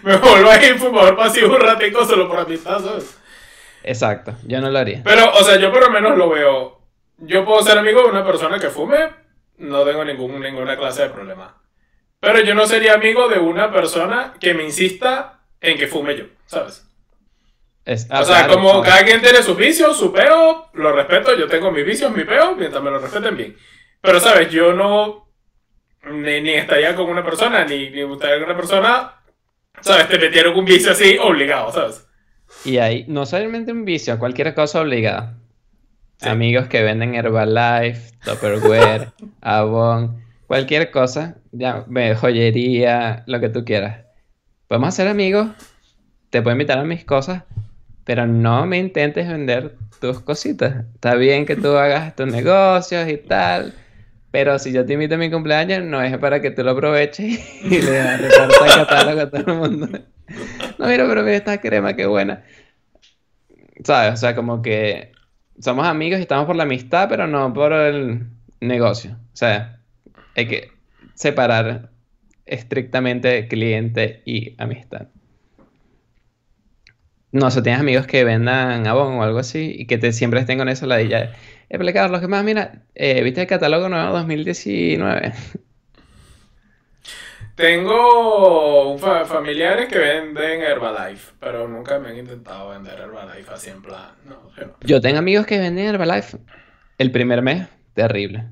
me 0.03 0.17
vuelvo 0.17 0.51
a 0.51 0.63
ir 0.63 0.77
fumador 0.77 1.15
pasivo 1.15 1.55
un 1.55 1.61
ratico 1.61 2.05
solo 2.05 2.27
por 2.27 2.39
amistad, 2.39 2.79
¿sabes? 2.79 3.17
Exacto, 3.83 4.35
yo 4.45 4.61
no 4.61 4.69
lo 4.69 4.77
haría. 4.77 5.01
Pero, 5.03 5.31
o 5.31 5.43
sea, 5.43 5.57
yo 5.57 5.71
por 5.71 5.81
lo 5.81 5.89
menos 5.89 6.17
lo 6.17 6.29
veo. 6.29 6.81
Yo 7.17 7.43
puedo 7.43 7.63
ser 7.63 7.77
amigo 7.77 8.03
de 8.03 8.09
una 8.09 8.23
persona 8.23 8.59
que 8.59 8.69
fume, 8.69 9.09
no 9.57 9.83
tengo 9.83 10.05
ningún, 10.05 10.39
ninguna 10.39 10.77
clase 10.77 11.03
de 11.03 11.09
problema. 11.09 11.57
Pero 12.19 12.41
yo 12.41 12.53
no 12.53 12.65
sería 12.67 12.93
amigo 12.93 13.27
de 13.27 13.39
una 13.39 13.71
persona 13.71 14.33
que 14.39 14.53
me 14.53 14.63
insista 14.63 15.39
en 15.61 15.77
que 15.77 15.87
fume 15.87 16.15
yo, 16.15 16.25
¿sabes? 16.45 16.88
O 18.11 18.23
sea, 18.23 18.47
como 18.47 18.81
cada 18.81 19.03
quien 19.03 19.21
tiene 19.21 19.41
sus 19.41 19.57
vicios, 19.57 19.97
su 19.97 20.11
peo, 20.11 20.69
lo 20.73 20.91
respeto, 20.91 21.35
yo 21.37 21.47
tengo 21.47 21.71
mis 21.71 21.85
vicios, 21.85 22.15
mi 22.15 22.23
peo, 22.23 22.55
mientras 22.55 22.83
me 22.83 22.91
lo 22.91 22.99
respeten 22.99 23.35
bien. 23.35 23.55
Pero, 24.01 24.19
¿sabes? 24.19 24.49
Yo 24.49 24.73
no 24.73 25.29
ni, 26.11 26.49
estaría 26.51 26.95
con 26.95 27.09
una 27.09 27.23
persona, 27.23 27.65
ni, 27.65 27.89
ni 27.89 28.03
gustaría 28.03 28.37
con 28.37 28.45
una 28.45 28.55
persona, 28.55 29.13
¿sabes? 29.81 30.07
Te 30.07 30.19
metieron 30.19 30.57
un 30.57 30.65
vicio 30.65 30.91
así 30.91 31.17
obligado, 31.17 31.71
¿sabes? 31.71 32.07
Y 32.65 32.77
ahí, 32.77 33.05
no 33.07 33.25
solamente 33.25 33.71
un 33.71 33.85
vicio, 33.85 34.17
cualquier 34.19 34.53
cosa 34.53 34.81
obligada. 34.81 35.37
Amigos 36.21 36.67
que 36.67 36.83
venden 36.83 37.15
Herbalife, 37.15 38.11
Tupperware, 38.23 39.11
Avon, 39.41 40.23
cualquier 40.47 40.91
cosa, 40.91 41.37
ya, 41.51 41.85
joyería, 42.19 43.23
lo 43.27 43.39
que 43.39 43.49
tú 43.49 43.63
quieras. 43.63 44.05
Podemos 44.67 44.93
ser 44.93 45.07
amigos, 45.07 45.47
te 46.29 46.41
puedo 46.41 46.53
invitar 46.53 46.77
a 46.77 46.83
mis 46.83 47.05
cosas, 47.05 47.43
pero 48.09 48.25
no 48.25 48.65
me 48.65 48.79
intentes 48.79 49.27
vender 49.27 49.75
tus 50.01 50.19
cositas. 50.21 50.83
Está 50.95 51.13
bien 51.13 51.45
que 51.45 51.55
tú 51.55 51.77
hagas 51.77 52.15
tus 52.15 52.25
negocios 52.25 53.07
y 53.07 53.17
tal, 53.17 53.75
pero 54.31 54.57
si 54.57 54.71
yo 54.71 54.83
te 54.83 54.93
invito 54.93 55.13
a 55.13 55.19
mi 55.19 55.29
cumpleaños, 55.29 55.83
no 55.83 56.01
es 56.01 56.17
para 56.17 56.41
que 56.41 56.49
tú 56.49 56.63
lo 56.63 56.71
aproveches 56.71 57.39
y 57.63 57.79
le 57.79 58.17
repartas 58.17 58.75
catálogo 58.77 59.21
a 59.21 59.29
todo 59.29 59.51
el 59.51 59.59
mundo. 59.59 59.87
No, 60.79 60.87
mira, 60.87 61.07
pero 61.07 61.21
mira 61.21 61.35
esta 61.35 61.61
crema, 61.61 61.95
qué 61.95 62.07
buena. 62.07 62.43
¿Sabes? 63.83 64.13
O 64.15 64.17
sea, 64.17 64.33
como 64.33 64.63
que 64.63 65.11
somos 65.59 65.85
amigos 65.85 66.17
y 66.17 66.23
estamos 66.23 66.47
por 66.47 66.55
la 66.55 66.63
amistad, 66.63 67.09
pero 67.09 67.27
no 67.27 67.53
por 67.53 67.73
el 67.73 68.25
negocio. 68.59 69.11
O 69.11 69.37
sea, 69.37 69.81
hay 70.35 70.47
que 70.47 70.71
separar 71.13 71.91
estrictamente 72.47 73.47
cliente 73.47 74.23
y 74.25 74.55
amistad. 74.57 75.09
No, 77.31 77.47
o 77.47 77.51
tienes 77.63 77.79
amigos 77.79 78.07
que 78.07 78.23
vendan 78.23 78.87
Avon 78.87 79.13
o 79.15 79.23
algo 79.23 79.39
así 79.39 79.73
y 79.77 79.85
que 79.85 79.97
te 79.97 80.11
siempre 80.11 80.39
estén 80.39 80.57
con 80.57 80.69
eso 80.69 80.85
la 80.87 80.97
de 80.97 81.07
ya. 81.07 81.31
Lo 82.09 82.19
que 82.19 82.27
más, 82.27 82.43
mira, 82.43 82.83
eh, 82.95 83.21
¿viste 83.23 83.41
el 83.41 83.47
catálogo 83.47 83.87
nuevo 83.89 84.11
2019? 84.13 85.33
Tengo 87.55 88.97
fa- 88.97 89.25
familiares 89.25 89.87
que 89.89 89.99
venden 89.99 90.61
Herbalife, 90.61 91.33
pero 91.39 91.67
nunca 91.67 91.99
me 91.99 92.09
han 92.09 92.17
intentado 92.17 92.69
vender 92.69 92.99
Herbalife 92.99 93.51
así 93.53 93.69
en 93.69 93.81
plan. 93.81 94.11
No, 94.25 94.49
yo 94.57 94.65
no. 94.65 94.73
Yo 94.81 95.01
tengo 95.01 95.19
amigos 95.19 95.45
que 95.45 95.59
venden 95.59 95.87
Herbalife. 95.87 96.37
El 96.97 97.11
primer 97.11 97.41
mes, 97.41 97.67
terrible. 97.93 98.45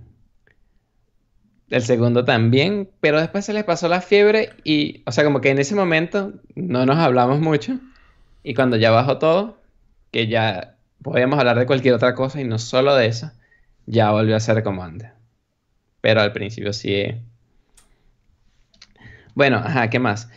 El 1.69 1.81
segundo 1.81 2.24
también, 2.25 2.89
pero 3.01 3.19
después 3.19 3.46
se 3.46 3.53
les 3.53 3.63
pasó 3.63 3.88
la 3.88 4.01
fiebre 4.01 4.50
y, 4.63 5.03
o 5.05 5.12
sea, 5.12 5.24
como 5.24 5.41
que 5.41 5.50
en 5.50 5.60
ese 5.60 5.75
momento 5.75 6.34
no 6.55 6.86
nos 6.86 6.98
hablamos 6.98 7.39
mucho. 7.39 7.79
Y 8.50 8.54
cuando 8.54 8.77
ya 8.77 8.92
bajó 8.92 9.18
todo, 9.18 9.58
que 10.10 10.27
ya 10.27 10.77
podíamos 11.04 11.38
hablar 11.38 11.60
de 11.60 11.66
cualquier 11.66 11.94
otra 11.96 12.16
cosa 12.16 12.39
y 12.39 12.46
no 12.46 12.60
solo 12.60 12.96
de 12.96 13.08
eso, 13.08 13.30
ya 13.88 14.12
volvió 14.12 14.38
a 14.38 14.39
ser 14.39 14.63
como 14.63 14.84
antes. 14.86 15.10
Pero 16.00 16.22
al 16.22 16.32
principio 16.32 16.72
sí. 16.72 17.13
Bueno, 19.36 19.58
ajá, 19.58 19.89
¿qué 19.89 20.00
más? 20.00 20.30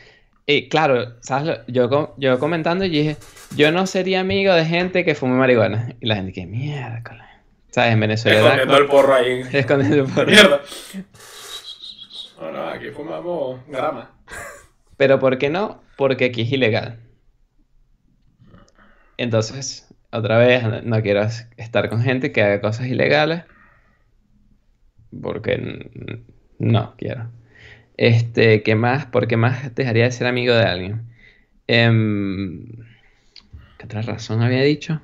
Y 0.44 0.68
claro, 0.68 1.14
¿sabes? 1.20 1.60
Yo, 1.68 2.14
yo 2.16 2.38
comentando 2.40 2.84
y 2.84 2.88
dije, 2.88 3.16
yo 3.54 3.70
no 3.70 3.86
sería 3.86 4.20
amigo 4.20 4.52
de 4.54 4.64
gente 4.64 5.04
que 5.04 5.14
fume 5.14 5.36
marihuana. 5.36 5.94
Y 6.00 6.06
la 6.06 6.16
gente 6.16 6.32
que 6.32 6.46
mierda, 6.46 7.02
¿sabes? 7.70 7.92
En 7.92 8.00
Venezuela 8.00 8.38
Escondiendo 8.40 8.76
el 8.76 8.86
porro 8.88 9.14
ahí. 9.14 9.42
escondiendo 9.52 10.04
por- 10.06 10.26
Mierda. 10.26 10.60
Bueno, 12.40 12.68
aquí 12.70 12.90
fumamos 12.90 13.60
grama. 13.68 14.10
Pero 14.96 15.20
¿por 15.20 15.38
qué 15.38 15.48
no? 15.48 15.80
Porque 15.96 16.24
aquí 16.24 16.42
es 16.42 16.50
ilegal. 16.50 16.98
Entonces, 19.20 19.86
otra 20.12 20.38
vez, 20.38 20.62
no- 20.84 21.02
quiero 21.02 21.20
es- 21.22 21.46
estar 21.58 21.90
con 21.90 22.02
gente 22.02 22.32
que 22.32 22.42
haga 22.42 22.62
cosas 22.62 22.86
ilegales. 22.86 23.44
Porque 25.22 25.90
no 26.58 26.94
quiero. 26.96 27.30
Este, 27.98 28.62
¿qué 28.62 28.74
más? 28.76 29.04
¿Por 29.06 29.28
qué 29.28 29.36
más 29.36 29.74
dejaría 29.74 30.04
de 30.04 30.12
ser 30.12 30.26
amigo 30.26 30.54
de 30.54 30.64
alguien? 30.64 31.02
Em, 31.66 32.66
¿qué 33.76 33.84
otra 33.84 34.00
razón 34.00 34.40
había 34.42 34.62
dicho? 34.62 35.02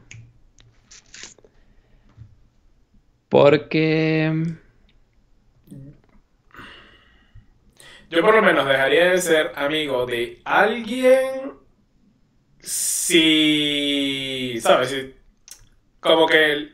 Porque... 3.29 4.33
Yo 8.09 8.23
por 8.23 8.35
lo 8.35 8.41
menos 8.41 8.67
dejaría 8.67 9.11
de 9.11 9.19
ser 9.19 9.53
amigo 9.57 10.07
de 10.07 10.41
alguien 10.45 11.66
si, 12.67 14.59
¿sabes? 14.61 14.91
Si 14.91 15.15
como 16.01 16.27
que 16.29 16.73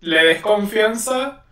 le 0.00 0.24
des 0.24 0.40
confianza, 0.40 1.46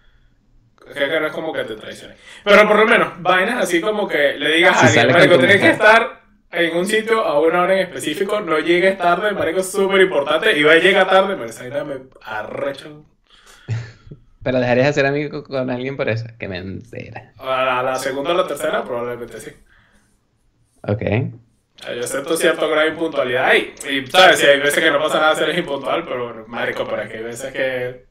que 0.94 1.20
no 1.20 1.26
es 1.26 1.32
como 1.32 1.52
que 1.52 1.64
te 1.64 1.76
traicione. 1.76 2.16
Pero 2.44 2.68
por 2.68 2.78
lo 2.78 2.86
menos, 2.86 3.22
vainas 3.22 3.62
así 3.62 3.80
como 3.80 4.08
que 4.08 4.34
le 4.38 4.56
digas 4.56 4.76
Si 4.76 4.86
a 4.86 4.86
alguien, 4.86 5.10
marico, 5.10 5.38
tienes 5.38 5.60
que 5.60 5.68
mujer". 5.68 5.70
estar 5.70 6.22
en 6.50 6.76
un 6.76 6.86
sitio 6.86 7.24
a 7.24 7.40
una 7.40 7.62
hora 7.62 7.74
en 7.74 7.80
específico, 7.80 8.40
no 8.40 8.58
llegues 8.60 8.98
tarde, 8.98 9.32
marico, 9.32 9.60
es 9.60 9.70
súper 9.72 10.02
importante, 10.02 10.58
y 10.58 10.62
va 10.62 10.72
a 10.72 10.76
llegar 10.76 11.08
tarde, 11.08 11.34
pero 11.36 11.46
esa 11.50 11.62
vaina 11.62 11.84
me 11.84 12.02
arrecho. 12.22 13.04
Pero 14.42 14.60
dejarías 14.60 14.86
de 14.86 14.92
ser 14.94 15.06
amigo 15.06 15.44
con 15.44 15.68
alguien 15.70 15.96
por 15.96 16.08
eso. 16.08 16.26
Que 16.38 16.48
mentira. 16.48 17.34
A 17.38 17.46
la, 17.68 17.78
a 17.80 17.82
la 17.82 17.94
segunda 17.98 18.32
o 18.32 18.34
la 18.34 18.46
tercera, 18.46 18.84
probablemente 18.84 19.40
sí. 19.40 19.50
Ok. 20.82 21.02
Yo 21.94 22.02
acepto 22.04 22.36
cierto 22.36 22.68
grado 22.68 22.86
de 22.86 22.92
impuntualidad 22.94 23.52
y, 23.54 23.74
y, 23.88 24.06
¿sabes? 24.06 24.38
Si 24.38 24.46
hay 24.46 24.58
veces 24.60 24.82
que 24.82 24.90
no 24.90 24.98
pasa 24.98 25.20
nada, 25.20 25.34
ser 25.36 25.56
impuntual, 25.56 26.04
pero 26.04 26.44
marico, 26.48 26.86
pero 26.86 27.02
es 27.02 27.08
que 27.10 27.16
hay 27.18 27.22
veces 27.22 27.52
que 27.52 28.06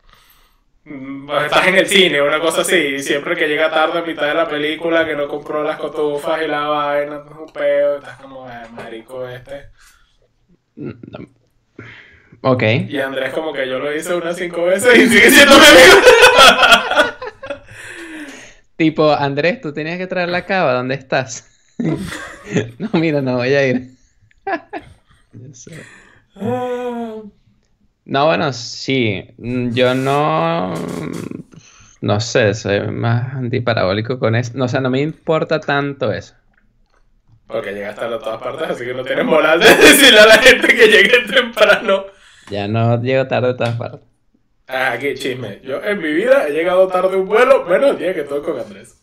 mm, 0.86 1.30
estás 1.46 1.68
en 1.68 1.76
el 1.76 1.88
cine, 1.88 2.22
una 2.22 2.40
cosa 2.40 2.62
así, 2.62 2.76
y 2.76 3.02
siempre 3.04 3.36
que 3.36 3.48
llega 3.48 3.72
tarde 3.72 4.00
a 4.00 4.04
mitad 4.04 4.28
de 4.28 4.36
la 4.36 4.48
película, 4.48 5.06
que 5.06 5.16
no 5.16 5.28
compró 5.28 5.64
las 5.64 5.78
cotufas 5.78 6.42
y 6.44 6.48
la 6.48 6.68
vaina, 6.68 7.24
es 7.26 7.38
un 7.38 7.52
peo, 7.52 7.98
estás 7.98 8.18
como, 8.20 8.48
"Eh, 8.50 8.54
marico 8.72 9.28
este. 9.28 9.70
No. 10.76 10.96
Ok. 12.42 12.64
Y 12.88 13.00
Andrés 13.00 13.34
como 13.34 13.52
que 13.52 13.68
yo 13.68 13.80
lo 13.80 13.92
hice 13.96 14.14
unas 14.14 14.38
cinco 14.38 14.66
veces 14.66 14.96
y 14.96 15.08
sigue 15.10 15.32
siendo 15.32 15.56
mi 15.58 15.66
amigo. 15.66 16.02
Tipo, 18.78 19.12
Andrés, 19.14 19.62
tú 19.62 19.74
tenías 19.74 19.98
que 19.98 20.06
traer 20.06 20.30
la 20.30 20.46
cava, 20.46 20.74
¿dónde 20.74 20.96
estás? 20.96 21.55
No, 22.80 22.90
mira, 22.94 23.22
no 23.22 23.36
voy 23.38 23.54
a 23.54 23.68
ir. 23.68 23.92
Sé. 25.54 25.84
No, 28.06 28.26
bueno, 28.28 28.54
sí. 28.54 29.24
Mm, 29.38 29.74
Yo 29.74 29.96
no. 29.96 30.74
No 32.02 32.20
sé, 32.20 32.54
soy 32.54 32.82
más 32.92 33.34
antiparabólico 33.34 34.20
con 34.20 34.36
eso. 34.36 34.52
No, 34.56 34.66
o 34.66 34.68
sea, 34.68 34.80
no 34.80 34.90
me 34.90 35.02
importa 35.02 35.60
tanto 35.60 36.12
eso. 36.14 36.36
Porque 37.48 37.74
llegaste 37.74 38.06
a 38.06 38.20
todas 38.20 38.42
partes, 38.42 38.70
así 38.70 38.86
que 38.86 38.94
no 38.94 39.04
tienes 39.04 39.26
moral 39.26 39.60
de 39.60 39.66
decirle 39.76 40.20
a 40.20 40.26
la 40.28 40.38
gente 40.38 40.68
que 40.68 40.88
llegue 40.88 41.22
temprano. 41.32 42.06
Ya 42.50 42.68
no 42.68 43.02
llego 43.02 43.28
tarde 43.28 43.50
de 43.50 43.54
todas 43.56 43.76
partes. 43.76 44.02
Ah, 44.68 44.98
qué 45.00 45.14
chisme. 45.16 45.62
Yo 45.64 45.82
en 45.84 46.00
mi 46.02 46.12
vida 46.14 46.48
he 46.48 46.52
llegado 46.52 46.88
tarde 46.88 47.16
a 47.16 47.20
un 47.20 47.28
vuelo, 47.28 47.66
menos 47.66 47.92
el 47.92 47.98
día 48.00 48.14
que 48.14 48.22
estoy 48.22 48.42
con 48.42 48.60
Andrés. 48.60 48.95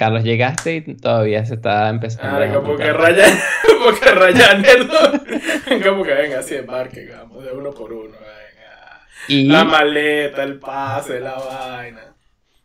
Carlos, 0.00 0.24
llegaste 0.24 0.76
y 0.76 0.94
todavía 0.96 1.44
se 1.44 1.56
está 1.56 1.90
empezando 1.90 2.38
Ah, 2.42 2.54
como 2.54 2.74
que. 2.74 2.90
Ryan, 2.90 3.38
porque 3.84 4.10
Ryan, 4.12 4.62
¿no? 4.62 5.84
Como 5.90 6.02
que 6.04 6.14
venga, 6.14 6.38
así 6.38 6.54
embarque, 6.54 7.06
vamos, 7.14 7.44
de 7.44 7.52
uno 7.52 7.70
por 7.72 7.92
uno, 7.92 8.12
venga. 8.12 9.06
Y 9.28 9.44
La 9.48 9.62
maleta, 9.64 10.42
el 10.42 10.58
pase, 10.58 11.20
la 11.20 11.34
vaina. 11.34 12.00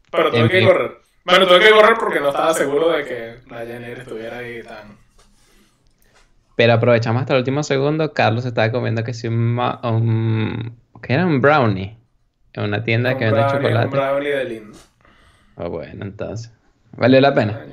Pero 0.09 0.31
tuve 0.31 0.47
que 0.49 0.63
correr. 0.65 0.91
Bueno, 1.25 1.45
tuve 1.45 1.59
que 1.59 1.71
correr 1.71 1.97
porque 1.99 2.21
no 2.21 2.29
estaba 2.29 2.53
seguro 2.53 2.89
de 2.91 3.03
que 3.03 3.35
Ryanair 3.47 3.99
estuviera 3.99 4.37
ahí 4.37 4.63
tan... 4.63 4.97
Pero 6.55 6.71
aprovechamos 6.71 7.19
hasta 7.19 7.33
el 7.33 7.39
último 7.39 7.63
segundo. 7.63 8.13
Carlos 8.13 8.45
estaba 8.45 8.71
comiendo 8.71 9.03
que 9.03 9.13
sí 9.13 9.27
un, 9.27 9.55
ma- 9.55 9.81
un- 9.83 10.77
¿qué 11.03 11.15
era? 11.15 11.25
Un 11.25 11.41
brownie. 11.41 11.97
En 12.53 12.63
una 12.63 12.81
tienda 12.85 13.17
que 13.17 13.25
vende 13.25 13.41
brownie- 13.41 13.55
Un 13.57 13.61
chocolate. 13.61 13.87
brownie 13.89 14.29
de 14.29 14.45
lindo. 14.45 14.77
Ah, 15.57 15.67
bueno, 15.67 16.05
entonces. 16.05 16.53
¿Valió 16.97 17.19
la 17.21 17.33
pena? 17.33 17.65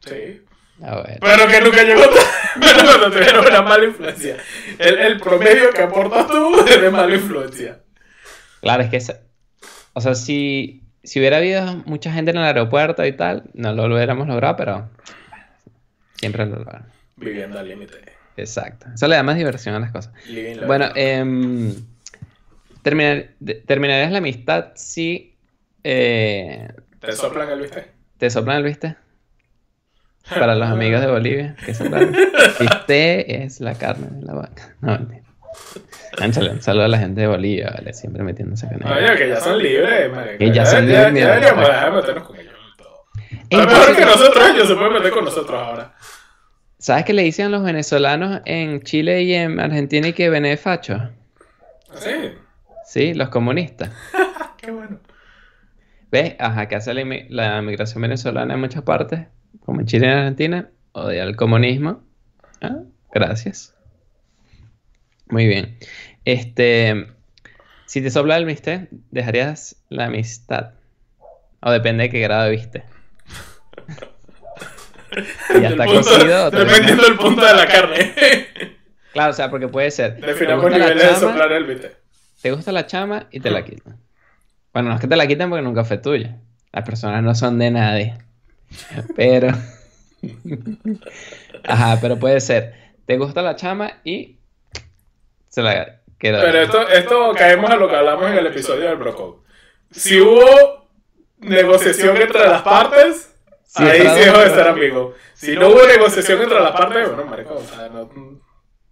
Sí. 0.00 0.42
Ah, 0.82 1.02
bueno. 1.02 1.18
Pero 1.20 1.48
que 1.48 1.60
nunca 1.60 1.82
llegó 1.82 2.02
tarde. 2.02 2.20
Pero 2.60 2.84
cuando 2.84 3.10
tuvieron 3.10 3.46
una 3.46 3.62
mala 3.62 3.84
influencia. 3.84 4.36
El, 4.78 4.98
el 4.98 5.20
promedio 5.20 5.70
que 5.70 5.82
aportas 5.82 6.26
tú 6.28 6.60
es 6.68 6.80
de 6.80 6.90
mala 6.90 7.14
influencia. 7.14 7.80
Claro, 8.60 8.82
es 8.82 8.90
que 8.90 8.96
esa- 8.98 9.20
O 9.92 10.00
sea, 10.00 10.14
si, 10.14 10.82
si 11.02 11.18
hubiera 11.18 11.38
habido 11.38 11.64
mucha 11.86 12.12
gente 12.12 12.30
en 12.30 12.36
el 12.38 12.44
aeropuerto 12.44 13.04
y 13.04 13.12
tal, 13.12 13.44
no 13.54 13.72
lo 13.72 13.92
hubiéramos 13.94 14.28
logrado, 14.28 14.56
pero 14.56 14.88
siempre 16.16 16.46
lo 16.46 16.56
logramos. 16.56 16.88
Viviendo 17.16 17.58
al 17.58 17.68
límite. 17.68 17.94
Exacto. 18.36 18.86
Eso 18.94 19.08
le 19.08 19.16
da 19.16 19.22
más 19.24 19.36
diversión 19.36 19.74
a 19.74 19.80
las 19.80 19.90
cosas. 19.90 20.12
La 20.28 20.66
Bueno, 20.66 20.86
em, 20.94 21.74
terminar- 22.82 23.30
de- 23.40 23.54
terminarías 23.56 24.12
la 24.12 24.18
amistad 24.18 24.66
si 24.76 25.34
eh, 25.82 26.68
¿Te 27.00 27.12
soplan 27.12 27.48
el 27.50 27.60
viste? 27.62 27.86
Te 28.18 28.30
soplan 28.30 28.58
el 28.58 28.64
viste. 28.64 28.96
Para 30.28 30.54
los 30.54 30.68
amigos 30.68 31.00
de 31.00 31.06
Bolivia, 31.06 31.56
que 31.64 31.72
soplan. 31.72 32.12
Viste 32.60 33.44
es 33.44 33.60
la 33.60 33.74
carne 33.74 34.08
de 34.10 34.26
la 34.26 34.34
vaca. 34.34 34.76
No, 34.82 34.98
mentira. 34.98 35.22
Un 36.22 36.60
saludo 36.62 36.84
a 36.84 36.88
la 36.88 36.98
gente 36.98 37.22
de 37.22 37.26
Bolivia, 37.28 37.72
¿vale? 37.74 37.94
Siempre 37.94 38.22
metiéndose 38.22 38.66
con 38.66 38.76
ellos. 38.76 38.90
Oye, 38.94 39.16
que 39.16 39.28
ya 39.28 39.40
son 39.40 39.58
libres. 39.58 40.38
Que 40.38 40.52
ya 40.52 40.66
son 40.66 40.86
libres, 40.86 41.14
ya 41.14 41.28
deberíamos 41.28 41.64
mira. 41.64 41.74
dejar 41.74 41.90
de 41.90 41.96
meternos 41.96 42.26
con 42.26 42.36
ellos 42.36 42.58
por 43.50 43.66
mejor 43.66 43.96
que 43.96 44.04
nosotros, 44.04 44.44
ellos 44.54 44.68
se 44.68 44.74
pueden 44.74 44.92
meter 44.92 45.10
con 45.10 45.24
nosotros 45.24 45.60
ahora. 45.60 45.94
¿Sabes 46.78 47.04
qué 47.04 47.12
le 47.12 47.22
dicen 47.22 47.50
los 47.50 47.62
venezolanos 47.62 48.40
en 48.44 48.82
Chile 48.82 49.22
y 49.22 49.34
en 49.34 49.58
Argentina 49.58 50.08
y 50.08 50.12
que 50.12 50.28
benefacho? 50.28 51.10
Sí, 51.94 52.34
Sí, 52.86 53.14
los 53.14 53.28
comunistas. 53.28 53.90
qué 54.56 54.70
bueno. 54.70 54.98
¿Ves? 56.10 56.36
Ajá, 56.38 56.68
que 56.68 56.76
hace 56.76 56.94
la, 56.94 57.02
inmi- 57.02 57.26
la 57.28 57.60
migración 57.62 58.02
venezolana 58.02 58.54
en 58.54 58.60
muchas 58.60 58.82
partes, 58.82 59.26
como 59.64 59.80
en 59.80 59.86
Chile 59.86 60.06
y 60.06 60.10
en 60.10 60.16
Argentina, 60.16 60.70
odia 60.92 61.22
el 61.24 61.36
comunismo. 61.36 62.02
Ah, 62.60 62.78
gracias. 63.12 63.74
Muy 65.28 65.46
bien. 65.46 65.78
Este, 66.24 67.08
si 67.86 68.00
te 68.00 68.10
sopla 68.10 68.36
el 68.38 68.46
viste, 68.46 68.88
¿dejarías 69.10 69.76
la 69.90 70.06
amistad? 70.06 70.72
O 71.60 71.70
depende 71.70 72.04
de 72.04 72.10
qué 72.10 72.20
grado 72.20 72.50
viste. 72.50 72.84
ya 75.60 75.68
El 75.68 75.72
está 75.72 75.84
punto- 75.84 76.00
cocido. 76.10 76.50
Dependiendo 76.50 77.02
del 77.04 77.16
punto 77.16 77.44
de 77.44 77.54
la 77.54 77.66
carne. 77.66 78.12
Claro, 79.12 79.30
o 79.30 79.34
sea, 79.34 79.50
porque 79.50 79.68
puede 79.68 79.90
ser. 79.90 80.20
¿te 80.20 80.26
Definamos 80.26 80.70
niveles 80.70 80.96
de 81.02 81.14
soplar 81.16 81.52
el 81.52 81.64
viste. 81.64 81.92
Te 82.40 82.52
gusta 82.52 82.72
la 82.72 82.86
chama 82.86 83.26
y 83.30 83.40
te 83.40 83.50
la 83.50 83.64
quitan. 83.64 83.98
Bueno, 84.78 84.90
no 84.90 84.94
es 84.94 85.00
que 85.00 85.08
te 85.08 85.16
la 85.16 85.26
quiten 85.26 85.50
porque 85.50 85.64
nunca 85.64 85.82
fue 85.82 85.98
tuya. 85.98 86.36
Las 86.70 86.84
personas 86.84 87.20
no 87.20 87.34
son 87.34 87.58
de 87.58 87.68
nadie. 87.72 88.16
Pero. 89.16 89.48
Ajá, 91.64 91.98
pero 92.00 92.16
puede 92.16 92.38
ser. 92.38 92.94
Te 93.04 93.18
gusta 93.18 93.42
la 93.42 93.56
chama 93.56 93.94
y. 94.04 94.38
Se 95.48 95.62
la 95.62 95.98
queda. 96.16 96.42
Pero 96.42 96.60
esto, 96.60 96.88
esto 96.90 97.32
caemos 97.36 97.68
a 97.72 97.74
lo 97.74 97.88
que 97.88 97.96
hablamos 97.96 98.30
en 98.30 98.38
el 98.38 98.46
episodio 98.46 98.88
del 98.88 98.98
Brocode. 98.98 99.38
Si 99.90 100.20
hubo 100.20 100.88
negociación 101.38 102.16
entre 102.16 102.46
las 102.46 102.62
partes, 102.62 103.34
Si 103.64 103.82
ahí 103.82 104.02
sí 104.02 104.20
dejó 104.26 104.38
de 104.38 104.50
ser 104.50 104.68
amigo. 104.68 105.14
Si 105.34 105.56
no 105.56 105.70
hubo 105.70 105.84
negociación 105.88 106.40
entre 106.40 106.60
las 106.60 106.70
partes, 106.70 107.08
bueno, 107.08 107.28
marico, 107.28 107.56
o 107.56 107.64
sea, 107.64 107.88
no, 107.88 108.08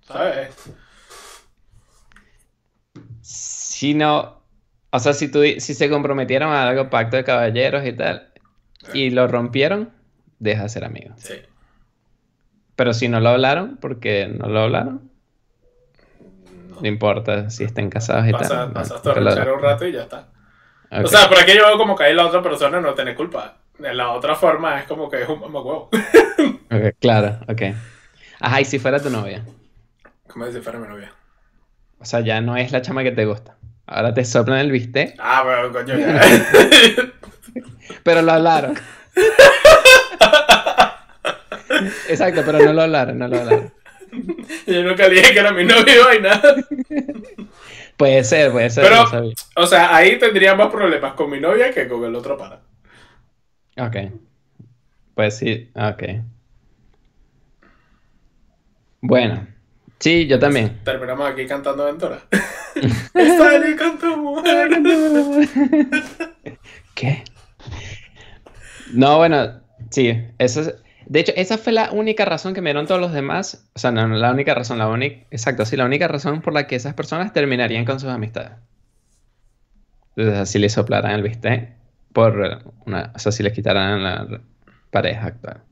¿sabes? 0.00 0.50
Si 3.20 3.94
no, 3.94 4.36
o 4.90 4.98
sea, 4.98 5.12
si, 5.12 5.30
tú, 5.30 5.42
si 5.58 5.74
se 5.74 5.90
comprometieron 5.90 6.52
a 6.52 6.68
algo, 6.68 6.90
pacto 6.90 7.16
de 7.16 7.24
caballeros 7.24 7.84
y 7.86 7.92
tal, 7.92 8.28
y 8.94 9.10
lo 9.10 9.26
rompieron, 9.28 9.90
deja 10.38 10.62
de 10.64 10.68
ser 10.68 10.84
amigos. 10.84 11.14
Sí. 11.18 11.34
Pero 12.76 12.92
si 12.94 13.08
no 13.08 13.20
lo 13.20 13.30
hablaron, 13.30 13.78
porque 13.78 14.28
no 14.28 14.48
lo 14.48 14.60
hablaron, 14.60 15.10
No. 16.70 16.80
no 16.80 16.86
importa 16.86 17.50
si 17.50 17.64
estén 17.64 17.90
casados 17.90 18.28
y 18.28 18.32
Pasa, 18.32 18.48
tal. 18.48 18.72
pasas 18.72 19.04
no, 19.04 19.12
a 19.12 19.54
un 19.54 19.62
rato 19.62 19.86
y 19.86 19.92
ya 19.92 20.02
está. 20.02 20.28
O 20.90 21.06
sea, 21.08 21.28
por 21.28 21.38
aquí 21.38 21.52
yo 21.56 21.66
veo 21.66 21.78
como 21.78 21.96
que 21.96 22.04
ahí 22.04 22.14
la 22.14 22.26
otra 22.26 22.42
persona 22.42 22.80
no 22.80 22.94
tiene 22.94 23.14
culpa. 23.14 23.56
De 23.78 23.92
la 23.92 24.10
otra 24.10 24.34
forma 24.34 24.80
es 24.80 24.86
como 24.86 25.10
que 25.10 25.22
es 25.22 25.28
un 25.28 25.40
mamacuevo. 25.40 25.90
Ok, 26.68 26.96
claro, 27.00 27.38
ok. 27.48 27.62
Ajá, 28.40 28.60
y 28.60 28.64
si 28.64 28.78
fuera 28.80 29.00
tu 29.00 29.08
novia. 29.08 29.44
Como 30.26 30.46
si 30.50 30.60
fuera 30.60 30.78
mi 30.80 30.88
novia. 30.88 31.12
O 31.98 32.04
sea, 32.04 32.20
ya 32.20 32.40
no 32.40 32.56
es 32.56 32.72
la 32.72 32.82
chama 32.82 33.04
que 33.04 33.12
te 33.12 33.24
gusta. 33.24 33.55
Ahora 33.86 34.12
te 34.12 34.24
soplan 34.24 34.58
el 34.58 34.72
bistec, 34.72 35.14
Ah, 35.18 35.42
bueno, 35.44 35.72
coño, 35.72 35.96
ya. 35.96 36.20
pero 38.02 38.22
lo 38.22 38.32
hablaron. 38.32 38.74
Exacto, 42.08 42.42
pero 42.44 42.58
no 42.64 42.72
lo 42.72 42.82
hablaron, 42.82 43.18
no 43.18 43.28
lo 43.28 43.38
hablaron. 43.38 43.72
yo 44.66 44.82
nunca 44.82 45.08
dije 45.08 45.32
que 45.32 45.38
era 45.38 45.52
mi 45.52 45.64
novio 45.64 45.94
y 45.94 46.04
vaina. 46.04 46.42
Puede 47.96 48.24
ser, 48.24 48.50
puede 48.52 48.70
ser, 48.70 48.84
Pero- 48.84 49.04
no. 49.22 49.30
O 49.56 49.66
sea, 49.66 49.94
ahí 49.94 50.18
tendría 50.18 50.54
más 50.54 50.68
problemas 50.68 51.14
con 51.14 51.30
mi 51.30 51.40
novia 51.40 51.72
que 51.72 51.88
con 51.88 52.04
el 52.04 52.14
otro 52.14 52.36
para. 52.36 52.60
Ok. 53.78 53.96
Pues 55.14 55.36
sí, 55.38 55.70
ok. 55.74 56.02
Bueno. 59.00 59.46
Sí, 59.98 60.26
yo 60.26 60.38
también. 60.38 60.80
Terminamos 60.84 61.30
aquí 61.30 61.46
cantando 61.46 61.84
aventura. 61.84 62.20
Sale 63.14 63.76
con 63.76 63.98
tu 63.98 64.16
mujer. 64.16 64.70
¿Qué? 66.94 67.24
No, 68.92 69.18
bueno, 69.18 69.60
sí, 69.90 70.24
eso 70.38 70.60
es... 70.60 70.74
De 71.06 71.20
hecho, 71.20 71.32
esa 71.36 71.56
fue 71.56 71.72
la 71.72 71.92
única 71.92 72.24
razón 72.24 72.52
que 72.52 72.60
me 72.60 72.70
dieron 72.70 72.86
todos 72.86 73.00
los 73.00 73.12
demás. 73.12 73.68
O 73.74 73.78
sea, 73.78 73.92
no, 73.92 74.08
no 74.08 74.16
la 74.16 74.32
única 74.32 74.54
razón, 74.54 74.78
la 74.78 74.88
única... 74.88 75.24
Exacto, 75.30 75.64
sí, 75.64 75.76
la 75.76 75.84
única 75.84 76.08
razón 76.08 76.42
por 76.42 76.52
la 76.52 76.66
que 76.66 76.74
esas 76.74 76.94
personas 76.94 77.32
terminarían 77.32 77.84
con 77.84 78.00
sus 78.00 78.10
amistades. 78.10 78.52
Entonces, 80.16 80.40
así 80.40 80.58
les 80.58 80.72
soplaran 80.72 81.12
el 81.12 81.22
bistec 81.22 81.70
por 82.12 82.64
una... 82.86 83.12
O 83.14 83.18
sea, 83.18 83.30
si 83.30 83.42
les 83.42 83.52
quitaran 83.52 84.02
la 84.02 84.40
pareja 84.90 85.26
actual. 85.26 85.62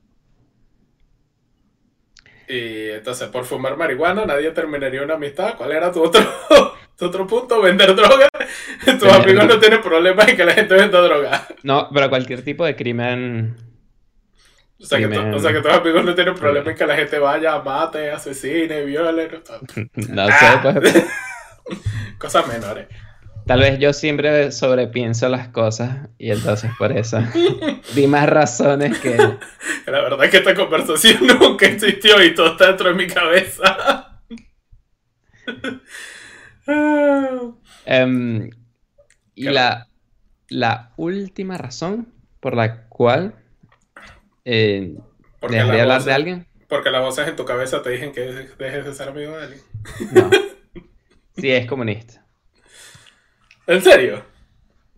Y 2.48 2.90
entonces, 2.90 3.28
por 3.28 3.44
fumar 3.44 3.76
marihuana, 3.76 4.26
nadie 4.26 4.50
terminaría 4.50 5.02
una 5.02 5.14
amistad. 5.14 5.54
¿Cuál 5.56 5.72
era 5.72 5.90
tu 5.92 6.02
otro, 6.02 6.20
tu 6.98 7.06
otro 7.06 7.26
punto? 7.26 7.60
Vender 7.62 7.94
droga. 7.94 8.28
Tus 8.84 8.86
Vender 9.00 9.10
amigos 9.12 9.46
no 9.46 9.58
tienen 9.58 9.80
problemas 9.82 10.28
en 10.28 10.36
que 10.36 10.44
la 10.44 10.52
gente 10.52 10.74
venda 10.74 11.00
droga. 11.00 11.46
No, 11.62 11.88
pero 11.92 12.08
cualquier 12.08 12.42
tipo 12.42 12.64
de 12.64 12.76
crimen... 12.76 13.56
O 14.80 14.86
sea, 14.86 14.98
que, 14.98 15.04
tu- 15.06 15.10
Crimen. 15.12 15.34
o 15.34 15.38
sea, 15.38 15.52
que 15.52 15.60
tus 15.62 15.72
amigos 15.72 16.04
no 16.04 16.14
tienen 16.14 16.34
problemas 16.34 16.68
en 16.72 16.76
que 16.76 16.86
la 16.86 16.96
gente 16.96 17.18
vaya, 17.18 17.58
mate, 17.60 18.10
asesine, 18.10 18.82
viole. 18.84 19.28
no- 19.30 19.86
No 20.08 20.26
sé, 20.26 20.46
pues... 20.62 21.04
Cosas 22.18 22.46
menores. 22.46 22.88
Tal 23.46 23.60
vez 23.60 23.78
yo 23.78 23.92
siempre 23.92 24.50
sobrepienso 24.52 25.28
las 25.28 25.48
cosas 25.48 26.08
y 26.16 26.30
entonces 26.30 26.70
por 26.78 26.92
eso 26.96 27.18
di 27.94 28.06
más 28.06 28.28
razones 28.28 28.98
que... 29.00 29.16
La 29.86 30.00
verdad 30.00 30.24
es 30.24 30.30
que 30.30 30.36
esta 30.38 30.54
conversación 30.54 31.26
nunca 31.40 31.66
existió 31.66 32.22
y 32.24 32.34
todo 32.34 32.52
está 32.52 32.68
dentro 32.68 32.88
de 32.88 32.94
mi 32.94 33.06
cabeza. 33.06 34.20
Em, 37.86 38.50
y 39.34 39.44
Qué 39.44 39.50
la, 39.50 39.88
la 40.48 40.92
última 40.96 41.58
razón 41.58 42.12
por 42.40 42.56
la 42.56 42.88
cual 42.88 43.34
eh, 44.46 44.96
Porque 45.40 45.56
las 45.58 45.68
hablar 45.68 45.86
voces- 45.98 46.04
de 46.06 46.12
alguien, 46.12 46.46
Porque 46.68 46.90
las 46.90 47.02
voces 47.02 47.28
en 47.28 47.36
tu 47.36 47.44
cabeza 47.44 47.82
te 47.82 47.90
dicen 47.90 48.12
que 48.12 48.20
dejes 48.22 48.84
de 48.86 48.94
ser 48.94 49.08
amigo 49.10 49.36
de 49.36 49.42
alguien. 49.44 49.60
no. 50.12 50.30
Si 51.36 51.50
es 51.50 51.66
comunista. 51.66 52.23
¿En 53.66 53.80
serio? 53.80 54.24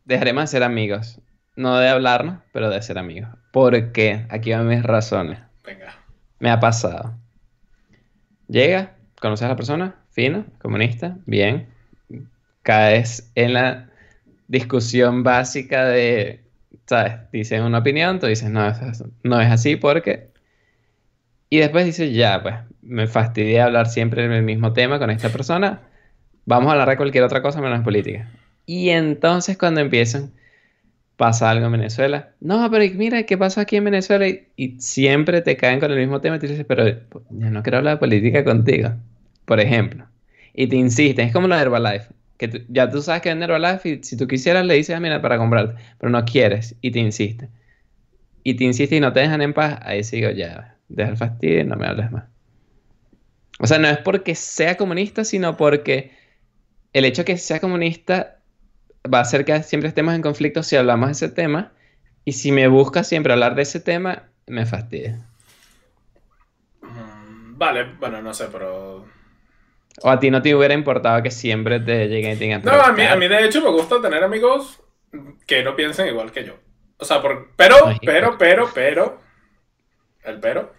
Dejaremos 0.05 0.45
de 0.45 0.49
ser 0.49 0.63
amigos. 0.63 1.21
No 1.55 1.79
de 1.79 1.89
hablarnos, 1.89 2.41
pero 2.53 2.69
de 2.69 2.83
ser 2.83 2.99
amigos. 2.99 3.31
Porque 3.53 4.27
aquí 4.29 4.53
van 4.53 4.67
mis 4.67 4.83
razones. 4.83 5.39
Venga. 5.65 5.95
Me 6.41 6.51
ha 6.51 6.59
pasado. 6.59 7.15
Llega, 8.49 8.97
conoces 9.21 9.45
a 9.45 9.49
la 9.49 9.57
persona, 9.57 9.95
fino, 10.11 10.47
comunista, 10.61 11.17
bien. 11.27 11.69
Caes 12.63 13.31
en 13.35 13.53
la 13.53 13.89
discusión 14.49 15.23
básica 15.23 15.85
de, 15.85 16.45
¿sabes? 16.87 17.15
Dicen 17.33 17.63
una 17.63 17.79
opinión, 17.79 18.19
tú 18.19 18.27
dices, 18.27 18.51
no, 18.51 18.73
no 19.23 19.41
es 19.41 19.51
así 19.51 19.77
porque... 19.77 20.31
Y 21.49 21.59
después 21.59 21.87
dices, 21.87 22.13
ya, 22.13 22.43
pues, 22.43 22.57
me 22.83 23.07
fastidia 23.07 23.67
hablar 23.67 23.87
siempre 23.87 24.27
del 24.27 24.43
mismo 24.43 24.73
tema 24.73 24.99
con 24.99 25.11
esta 25.11 25.29
persona. 25.29 25.83
Vamos 26.45 26.69
a 26.69 26.73
hablar 26.73 26.89
de 26.89 26.97
cualquier 26.97 27.23
otra 27.23 27.41
cosa 27.41 27.61
menos 27.61 27.83
política. 27.83 28.29
Y 28.67 28.91
entonces 28.91 29.57
cuando 29.57 29.81
empiezan, 29.81 30.33
pasa 31.17 31.51
algo 31.51 31.67
en 31.67 31.73
Venezuela. 31.73 32.35
No, 32.41 32.71
pero 32.71 32.85
mira, 32.95 33.23
¿qué 33.25 33.39
pasa 33.39 33.63
aquí 33.63 33.77
en 33.77 33.85
Venezuela? 33.85 34.27
Y, 34.29 34.77
siempre 34.81 35.41
te 35.43 35.57
caen 35.57 35.81
con 35.81 35.91
el 35.91 35.99
mismo 35.99 36.21
tema 36.21 36.37
y 36.37 36.39
tú 36.39 36.47
dices, 36.47 36.67
pero 36.69 36.87
yo 36.89 37.51
no 37.51 37.63
quiero 37.63 37.79
hablar 37.79 37.95
de 37.95 38.01
política 38.01 38.45
contigo, 38.45 38.91
por 39.45 39.61
ejemplo. 39.61 40.07
Y 40.55 40.67
te 40.69 40.77
insisten, 40.77 41.29
es 41.29 41.33
como 41.33 41.49
lo 41.49 41.57
de 41.57 41.63
Herbalife, 41.63 42.09
que 42.39 42.65
ya 42.69 42.91
tú 42.91 43.03
sabes 43.03 43.23
que 43.23 43.31
vende 43.31 43.47
Herbalife 43.47 43.89
y 43.89 44.03
si 44.03 44.17
tú 44.17 44.27
quisieras 44.27 44.67
le 44.67 44.75
dices, 44.75 44.95
ah, 44.95 45.01
mira, 45.01 45.21
para 45.23 45.39
comprarte, 45.39 45.81
pero 45.99 46.11
no 46.11 46.25
quieres 46.25 46.77
y 46.81 46.91
te 46.91 46.99
insiste. 46.99 47.49
Y 48.43 48.55
te 48.55 48.65
insiste 48.65 48.97
y 48.97 49.01
no 49.01 49.13
te 49.13 49.21
dejan 49.21 49.43
en 49.43 49.53
paz, 49.55 49.79
ahí 49.83 50.05
sigo 50.05 50.31
ya, 50.31 50.77
deja 50.89 51.11
el 51.11 51.17
fastidio 51.17 51.61
y 51.61 51.65
no 51.65 51.77
me 51.77 51.87
hables 51.87 52.11
más. 52.13 52.25
O 53.59 53.67
sea, 53.67 53.79
no 53.79 53.89
es 53.89 53.99
porque 53.99 54.35
sea 54.35 54.77
comunista, 54.77 55.25
sino 55.25 55.57
porque 55.57 56.13
el 56.93 57.05
hecho 57.05 57.23
de 57.23 57.27
que 57.27 57.39
sea 57.39 57.59
comunista 57.59 58.36
va 59.13 59.19
a 59.19 59.23
hacer 59.23 59.45
que 59.45 59.63
siempre 59.63 59.89
estemos 59.89 60.15
en 60.15 60.23
conflicto 60.23 60.63
si 60.63 60.77
hablamos 60.77 61.09
de 61.09 61.13
ese 61.13 61.29
tema. 61.31 61.73
Y 62.25 62.33
si 62.33 62.53
me 62.53 62.69
busca 62.69 63.05
siempre 63.05 63.33
hablar 63.33 63.55
de 63.55 63.63
ese 63.63 63.81
tema, 63.81 64.31
me 64.47 64.67
fastidia. 64.67 65.27
Mm, 66.83 67.59
Vale, 67.59 67.85
bueno, 67.99 68.23
no 68.23 68.33
sé, 68.35 68.49
pero... 68.51 69.07
O 70.03 70.09
a 70.11 70.19
ti 70.21 70.31
no 70.31 70.41
te 70.43 70.55
hubiera 70.55 70.75
importado 70.75 71.23
que 71.23 71.31
siempre 71.31 71.81
te 71.81 72.09
lleguen 72.09 72.33
y 72.33 72.37
te 72.39 72.45
digan. 72.45 72.63
No, 72.63 72.71
"Pero, 72.71 72.83
a 72.83 72.93
mí, 72.93 73.07
a 73.07 73.15
claro". 73.15 73.21
mí 73.21 73.29
de 73.29 73.45
hecho 73.45 73.61
me 73.63 73.71
gusta 73.71 74.01
tener 74.01 74.23
amigos 74.25 74.83
que 75.47 75.63
no 75.63 75.77
piensen 75.77 76.09
igual 76.09 76.33
que 76.33 76.45
yo. 76.45 76.55
O 76.99 77.05
sea, 77.05 77.23
por, 77.23 77.55
pero, 77.57 77.77
Ay, 77.85 77.99
pero, 78.05 78.37
pero, 78.39 78.71
pero, 78.75 79.21
el 80.25 80.41
pero, 80.41 80.73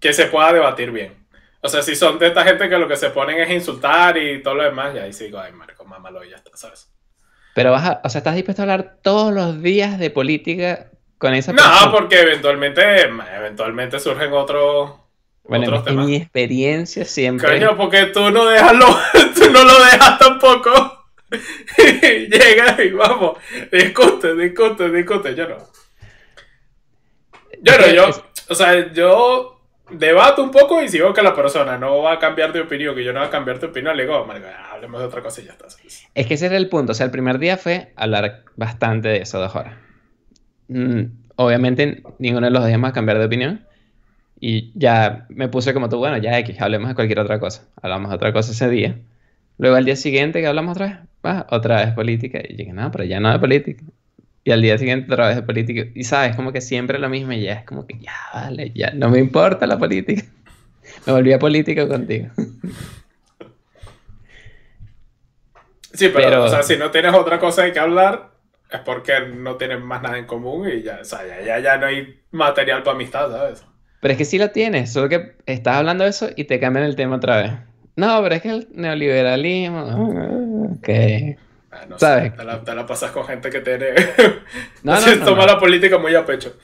que 0.00 0.12
se 0.12 0.26
pueda 0.26 0.52
debatir 0.52 0.90
bien. 0.90 1.26
O 1.60 1.68
sea, 1.68 1.82
si 1.82 1.94
son 1.94 2.18
de 2.18 2.28
esta 2.28 2.44
gente 2.44 2.68
que 2.68 2.78
lo 2.78 2.88
que 2.88 2.96
se 2.96 3.10
ponen 3.10 3.40
es 3.40 3.50
insultar 3.50 4.16
y 4.18 4.42
todo 4.42 4.54
lo 4.56 4.64
demás, 4.64 4.94
ya 4.94 5.02
ahí 5.04 5.12
sí 5.12 5.24
digo, 5.24 5.38
ay, 5.38 5.52
Marco, 5.52 5.84
mámalo 5.84 6.24
y 6.24 6.30
ya 6.30 6.36
está, 6.36 6.50
¿sabes? 6.56 6.92
Pero 7.54 7.70
vas 7.70 7.84
a, 7.84 8.00
o 8.04 8.08
sea, 8.08 8.18
estás 8.20 8.34
dispuesto 8.34 8.62
a 8.62 8.64
hablar 8.64 8.96
todos 9.02 9.32
los 9.32 9.62
días 9.62 9.98
de 9.98 10.10
política 10.10 10.90
con 11.18 11.34
esa 11.34 11.52
No, 11.52 11.62
persona. 11.62 11.92
porque 11.92 12.20
eventualmente, 12.20 12.82
eventualmente 13.36 14.00
surgen 14.00 14.32
otros, 14.32 14.92
Bueno, 15.44 15.64
otros 15.66 15.80
en 15.80 15.84
temas. 15.86 16.06
mi 16.06 16.16
experiencia 16.16 17.04
siempre. 17.04 17.48
Coño, 17.60 17.76
porque 17.76 18.06
tú 18.06 18.30
no 18.30 18.46
dejas 18.46 18.74
lo, 18.74 18.86
tú 19.34 19.50
no 19.52 19.64
lo 19.64 19.84
dejas 19.84 20.18
tampoco. 20.18 20.98
Llega 21.78 22.82
y 22.82 22.90
vamos, 22.90 23.38
discute, 23.70 24.34
discute, 24.34 24.90
discute. 24.90 25.34
Yo 25.34 25.48
no. 25.48 25.56
Yo 27.60 27.78
no, 27.78 27.86
yo, 27.88 28.10
o 28.48 28.54
sea, 28.54 28.92
yo 28.92 29.51
debato 29.94 30.42
un 30.42 30.50
poco 30.50 30.82
y 30.82 30.88
si 30.88 30.98
veo 30.98 31.12
que 31.12 31.22
la 31.22 31.34
persona 31.34 31.78
no 31.78 32.02
va 32.02 32.12
a 32.12 32.18
cambiar 32.18 32.52
de 32.52 32.60
opinión, 32.60 32.94
que 32.94 33.04
yo 33.04 33.12
no 33.12 33.20
voy 33.20 33.28
a 33.28 33.30
cambiar 33.30 33.58
de 33.58 33.66
opinión, 33.66 33.96
le 33.96 34.04
digo, 34.04 34.24
"Marico, 34.24 34.46
hablemos 34.72 35.00
de 35.00 35.06
otra 35.06 35.22
cosa 35.22 35.40
y 35.40 35.44
ya 35.44 35.52
está. 35.52 35.66
Es 36.14 36.26
que 36.26 36.34
ese 36.34 36.46
era 36.46 36.56
el 36.56 36.68
punto. 36.68 36.92
O 36.92 36.94
sea, 36.94 37.06
el 37.06 37.12
primer 37.12 37.38
día 37.38 37.56
fue 37.56 37.92
hablar 37.96 38.44
bastante 38.56 39.08
de 39.08 39.18
eso, 39.18 39.38
dos 39.38 39.54
horas. 39.54 39.74
Mm, 40.68 41.02
obviamente, 41.36 42.02
ninguno 42.18 42.46
de 42.46 42.52
los 42.52 42.68
íbamos 42.68 42.90
a 42.90 42.92
cambiar 42.92 43.18
de 43.18 43.26
opinión. 43.26 43.64
Y 44.40 44.72
ya 44.74 45.26
me 45.28 45.48
puse 45.48 45.72
como 45.72 45.88
tú, 45.88 45.98
bueno, 45.98 46.16
ya 46.18 46.36
X, 46.40 46.60
hablemos 46.60 46.88
de 46.88 46.94
cualquier 46.96 47.20
otra 47.20 47.38
cosa. 47.38 47.68
Hablamos 47.80 48.10
de 48.10 48.16
otra 48.16 48.32
cosa 48.32 48.50
ese 48.50 48.68
día. 48.68 48.98
Luego 49.58 49.76
al 49.76 49.84
día 49.84 49.94
siguiente 49.94 50.40
que 50.40 50.48
hablamos 50.48 50.72
otra 50.72 50.86
vez, 50.86 50.96
ah, 51.22 51.46
otra 51.50 51.84
vez 51.84 51.94
política. 51.94 52.40
Y 52.46 52.56
dije, 52.56 52.72
no, 52.72 52.90
pero 52.90 53.04
ya 53.04 53.20
no 53.20 53.30
de 53.30 53.38
política. 53.38 53.84
Y 54.44 54.50
al 54.50 54.60
día 54.62 54.76
siguiente 54.78 55.12
otra 55.12 55.28
vez 55.28 55.36
de 55.36 55.42
política. 55.42 55.86
Y 55.94 56.04
sabes, 56.04 56.34
como 56.36 56.52
que 56.52 56.60
siempre 56.60 56.98
lo 56.98 57.08
mismo 57.08 57.32
y 57.32 57.42
ya 57.42 57.54
es 57.54 57.64
como 57.64 57.86
que 57.86 57.98
ya, 58.00 58.12
vale, 58.34 58.72
ya, 58.74 58.90
no 58.92 59.08
me 59.08 59.18
importa 59.18 59.66
la 59.66 59.78
política. 59.78 60.22
Me 61.06 61.12
volví 61.12 61.32
a 61.32 61.38
político 61.38 61.88
contigo. 61.88 62.28
Sí, 65.94 66.08
pero, 66.08 66.28
Pero- 66.28 66.44
o 66.44 66.48
sea, 66.48 66.62
si 66.62 66.76
no 66.76 66.90
tienes 66.90 67.12
otra 67.14 67.38
cosa 67.38 67.62
de 67.64 67.72
que 67.72 67.78
hablar, 67.78 68.30
es 68.70 68.80
porque 68.80 69.12
no 69.36 69.56
tienen 69.56 69.82
más 69.82 70.02
nada 70.02 70.16
en 70.18 70.24
común 70.24 70.66
y 70.68 70.82
ya, 70.82 70.98
o 71.02 71.04
sea, 71.04 71.20
ya, 71.26 71.44
ya, 71.44 71.58
ya 71.60 71.76
no 71.76 71.86
hay 71.86 72.18
material 72.30 72.82
para 72.82 72.96
amistad, 72.96 73.30
¿sabes? 73.30 73.64
Pero 74.00 74.12
es 74.12 74.18
que 74.18 74.24
sí 74.24 74.38
la 74.38 74.48
tienes, 74.52 74.90
solo 74.92 75.08
que 75.10 75.36
estás 75.46 75.76
hablando 75.76 76.04
de 76.04 76.10
eso 76.10 76.30
y 76.34 76.44
te 76.44 76.58
cambian 76.58 76.86
el 76.86 76.96
tema 76.96 77.16
otra 77.16 77.42
vez. 77.42 77.52
No, 77.96 78.22
pero 78.22 78.34
es 78.34 78.42
que 78.42 78.48
el 78.48 78.68
neoliberalismo. 78.72 80.74
Ok. 80.78 80.88
Ah, 81.72 81.86
no 81.88 81.98
¿Sabes? 81.98 82.32
sé, 82.32 82.36
te 82.36 82.44
la, 82.44 82.62
te 82.62 82.74
la 82.74 82.86
pasas 82.86 83.10
con 83.12 83.24
gente 83.24 83.48
que 83.48 83.60
tiene. 83.60 83.94
No, 84.82 84.92
no, 84.92 85.00
se 85.00 85.16
no, 85.16 85.24
toma 85.24 85.46
la 85.46 85.58
política 85.58 85.96
muy 85.96 86.14
a 86.14 86.26
pecho. 86.26 86.54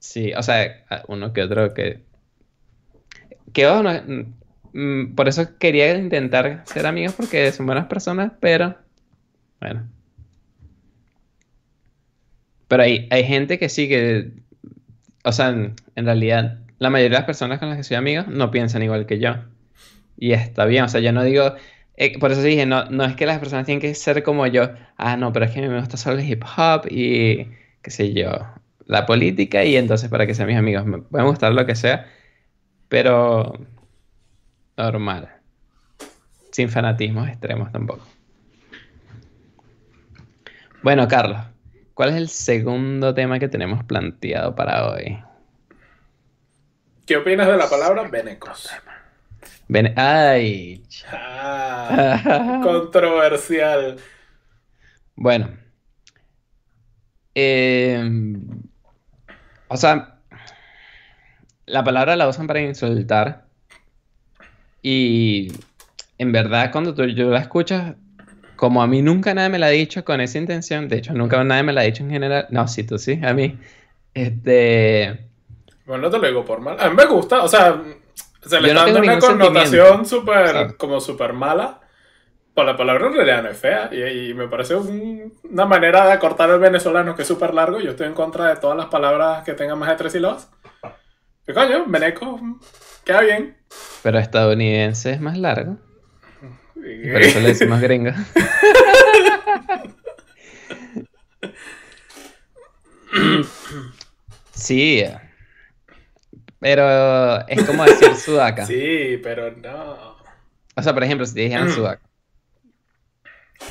Sí, 0.00 0.32
o 0.34 0.42
sea, 0.42 0.84
uno 1.06 1.32
que 1.32 1.42
otro 1.42 1.72
que. 1.72 2.02
Que 3.52 3.66
mm, 4.72 5.14
por 5.14 5.28
eso 5.28 5.56
quería 5.58 5.96
intentar 5.96 6.64
ser 6.66 6.84
amigos 6.84 7.14
porque 7.14 7.52
son 7.52 7.66
buenas 7.66 7.86
personas, 7.86 8.32
pero. 8.40 8.76
Bueno. 9.60 9.88
Pero 12.66 12.82
hay, 12.82 13.06
hay 13.12 13.22
gente 13.22 13.60
que 13.60 13.68
sí 13.68 13.88
que. 13.88 14.32
O 15.22 15.30
sea, 15.30 15.50
en, 15.50 15.76
en 15.94 16.04
realidad, 16.06 16.58
la 16.78 16.90
mayoría 16.90 17.18
de 17.18 17.20
las 17.20 17.26
personas 17.26 17.60
con 17.60 17.68
las 17.68 17.78
que 17.78 17.84
soy 17.84 17.96
amigo 17.96 18.24
no 18.26 18.50
piensan 18.50 18.82
igual 18.82 19.06
que 19.06 19.20
yo. 19.20 19.36
Y 20.18 20.32
está 20.32 20.64
bien, 20.64 20.84
o 20.84 20.88
sea, 20.88 21.00
yo 21.00 21.12
no 21.12 21.22
digo. 21.22 21.54
Eh, 21.96 22.18
por 22.18 22.32
eso 22.32 22.42
dije, 22.42 22.66
no, 22.66 22.84
no 22.86 23.04
es 23.04 23.16
que 23.16 23.26
las 23.26 23.38
personas 23.38 23.64
tienen 23.64 23.80
que 23.80 23.94
ser 23.94 24.22
como 24.22 24.46
yo. 24.46 24.70
Ah, 24.96 25.16
no, 25.16 25.32
pero 25.32 25.46
es 25.46 25.52
que 25.52 25.60
a 25.60 25.62
mí 25.62 25.68
me 25.68 25.80
gusta 25.80 25.96
solo 25.96 26.18
el 26.18 26.28
hip 26.28 26.44
hop 26.44 26.86
y 26.90 27.48
qué 27.82 27.90
sé 27.90 28.12
yo, 28.12 28.30
la 28.84 29.06
política 29.06 29.64
y 29.64 29.76
entonces 29.76 30.10
para 30.10 30.26
que 30.26 30.34
sean 30.34 30.48
mis 30.48 30.58
amigos. 30.58 30.84
Me 30.84 30.98
pueden 30.98 31.26
gustar 31.26 31.52
lo 31.52 31.64
que 31.64 31.74
sea, 31.74 32.06
pero 32.88 33.54
normal. 34.76 35.32
Sin 36.52 36.68
fanatismos 36.68 37.28
extremos 37.28 37.72
tampoco. 37.72 38.06
Bueno, 40.82 41.08
Carlos, 41.08 41.40
¿cuál 41.94 42.10
es 42.10 42.16
el 42.16 42.28
segundo 42.28 43.14
tema 43.14 43.38
que 43.38 43.48
tenemos 43.48 43.82
planteado 43.84 44.54
para 44.54 44.88
hoy? 44.90 45.18
¿Qué 47.06 47.16
opinas 47.16 47.46
de 47.46 47.56
la 47.56 47.68
palabra 47.68 48.02
venecos? 48.04 48.70
Ven, 49.68 49.92
ay. 49.96 50.82
Ah, 51.10 52.60
controversial. 52.62 53.96
Bueno. 55.16 55.48
Em, 57.34 58.62
o 59.68 59.76
sea, 59.76 60.20
la 61.66 61.84
palabra 61.84 62.16
la 62.16 62.28
usan 62.28 62.46
para 62.46 62.60
insultar. 62.60 63.46
Y 64.82 65.52
en 66.18 66.32
verdad, 66.32 66.70
cuando 66.70 66.94
tú, 66.94 67.04
yo 67.06 67.30
la 67.30 67.40
escuchas, 67.40 67.96
como 68.54 68.82
a 68.82 68.86
mí 68.86 69.02
nunca 69.02 69.34
nadie 69.34 69.50
me 69.50 69.58
la 69.58 69.66
ha 69.66 69.70
dicho 69.70 70.04
con 70.04 70.20
esa 70.20 70.38
intención, 70.38 70.88
de 70.88 70.98
hecho, 70.98 71.12
nunca 71.12 71.42
nadie 71.44 71.64
me 71.64 71.72
la 71.72 71.80
ha 71.82 71.84
dicho 71.84 72.04
en 72.04 72.10
general. 72.10 72.46
No, 72.50 72.68
sí, 72.68 72.84
tú 72.84 72.98
sí, 72.98 73.20
a 73.22 73.34
mí. 73.34 73.58
Este. 74.14 75.26
Bueno, 75.84 76.04
no 76.04 76.10
te 76.10 76.18
lo 76.18 76.26
digo 76.26 76.44
por 76.44 76.60
mal. 76.60 76.76
A 76.80 76.88
mí 76.88 76.96
me 76.96 77.04
gusta, 77.06 77.42
o 77.42 77.48
sea, 77.48 77.82
se 78.46 78.60
le 78.60 78.68
Yo 78.68 78.74
no 78.74 78.80
está 78.80 78.92
dando 78.92 79.00
una 79.12 79.18
connotación 79.18 80.06
súper, 80.06 80.68
Sí. 80.70 80.74
como 80.76 81.00
súper 81.00 81.32
mala. 81.32 81.80
Pues 82.54 82.66
la 82.66 82.76
palabra 82.76 83.08
en 83.08 83.12
realidad 83.14 83.42
no 83.42 83.50
es 83.50 83.58
fea. 83.58 83.90
Y, 83.92 84.30
y 84.30 84.34
me 84.34 84.48
parece 84.48 84.74
un- 84.76 85.32
una 85.50 85.66
manera 85.66 86.06
de 86.06 86.12
acortar 86.12 86.48
el 86.50 86.58
venezolano 86.58 87.14
que 87.14 87.22
es 87.22 87.28
súper 87.28 87.52
largo. 87.52 87.80
Yo 87.80 87.90
estoy 87.90 88.06
en 88.06 88.14
contra 88.14 88.48
de 88.48 88.56
todas 88.56 88.76
las 88.76 88.86
palabras 88.86 89.44
que 89.44 89.52
tengan 89.52 89.78
más 89.78 89.90
de 89.90 89.96
tres 89.96 90.12
sílabas. 90.12 90.50
¿Qué 91.46 91.52
coño? 91.52 91.84
Veneco, 91.86 92.40
queda 93.04 93.20
bien. 93.20 93.56
Pero 94.02 94.18
estadounidense 94.18 95.12
es 95.12 95.20
más 95.20 95.36
largo. 95.36 95.76
Y- 96.76 97.10
por 97.12 97.20
eso 97.22 97.40
le 97.40 97.48
decimos 97.48 97.80
gringo. 97.82 98.10
Sí. 104.52 105.04
Pero 106.60 107.46
es 107.48 107.62
como 107.64 107.84
decir 107.84 108.14
sudaca. 108.16 108.66
Sí, 108.66 109.18
pero 109.22 109.50
no. 109.56 110.16
O 110.74 110.82
sea, 110.82 110.92
por 110.94 111.04
ejemplo, 111.04 111.26
si 111.26 111.34
te 111.34 111.40
dijeran 111.42 111.70
sudaca. 111.70 112.02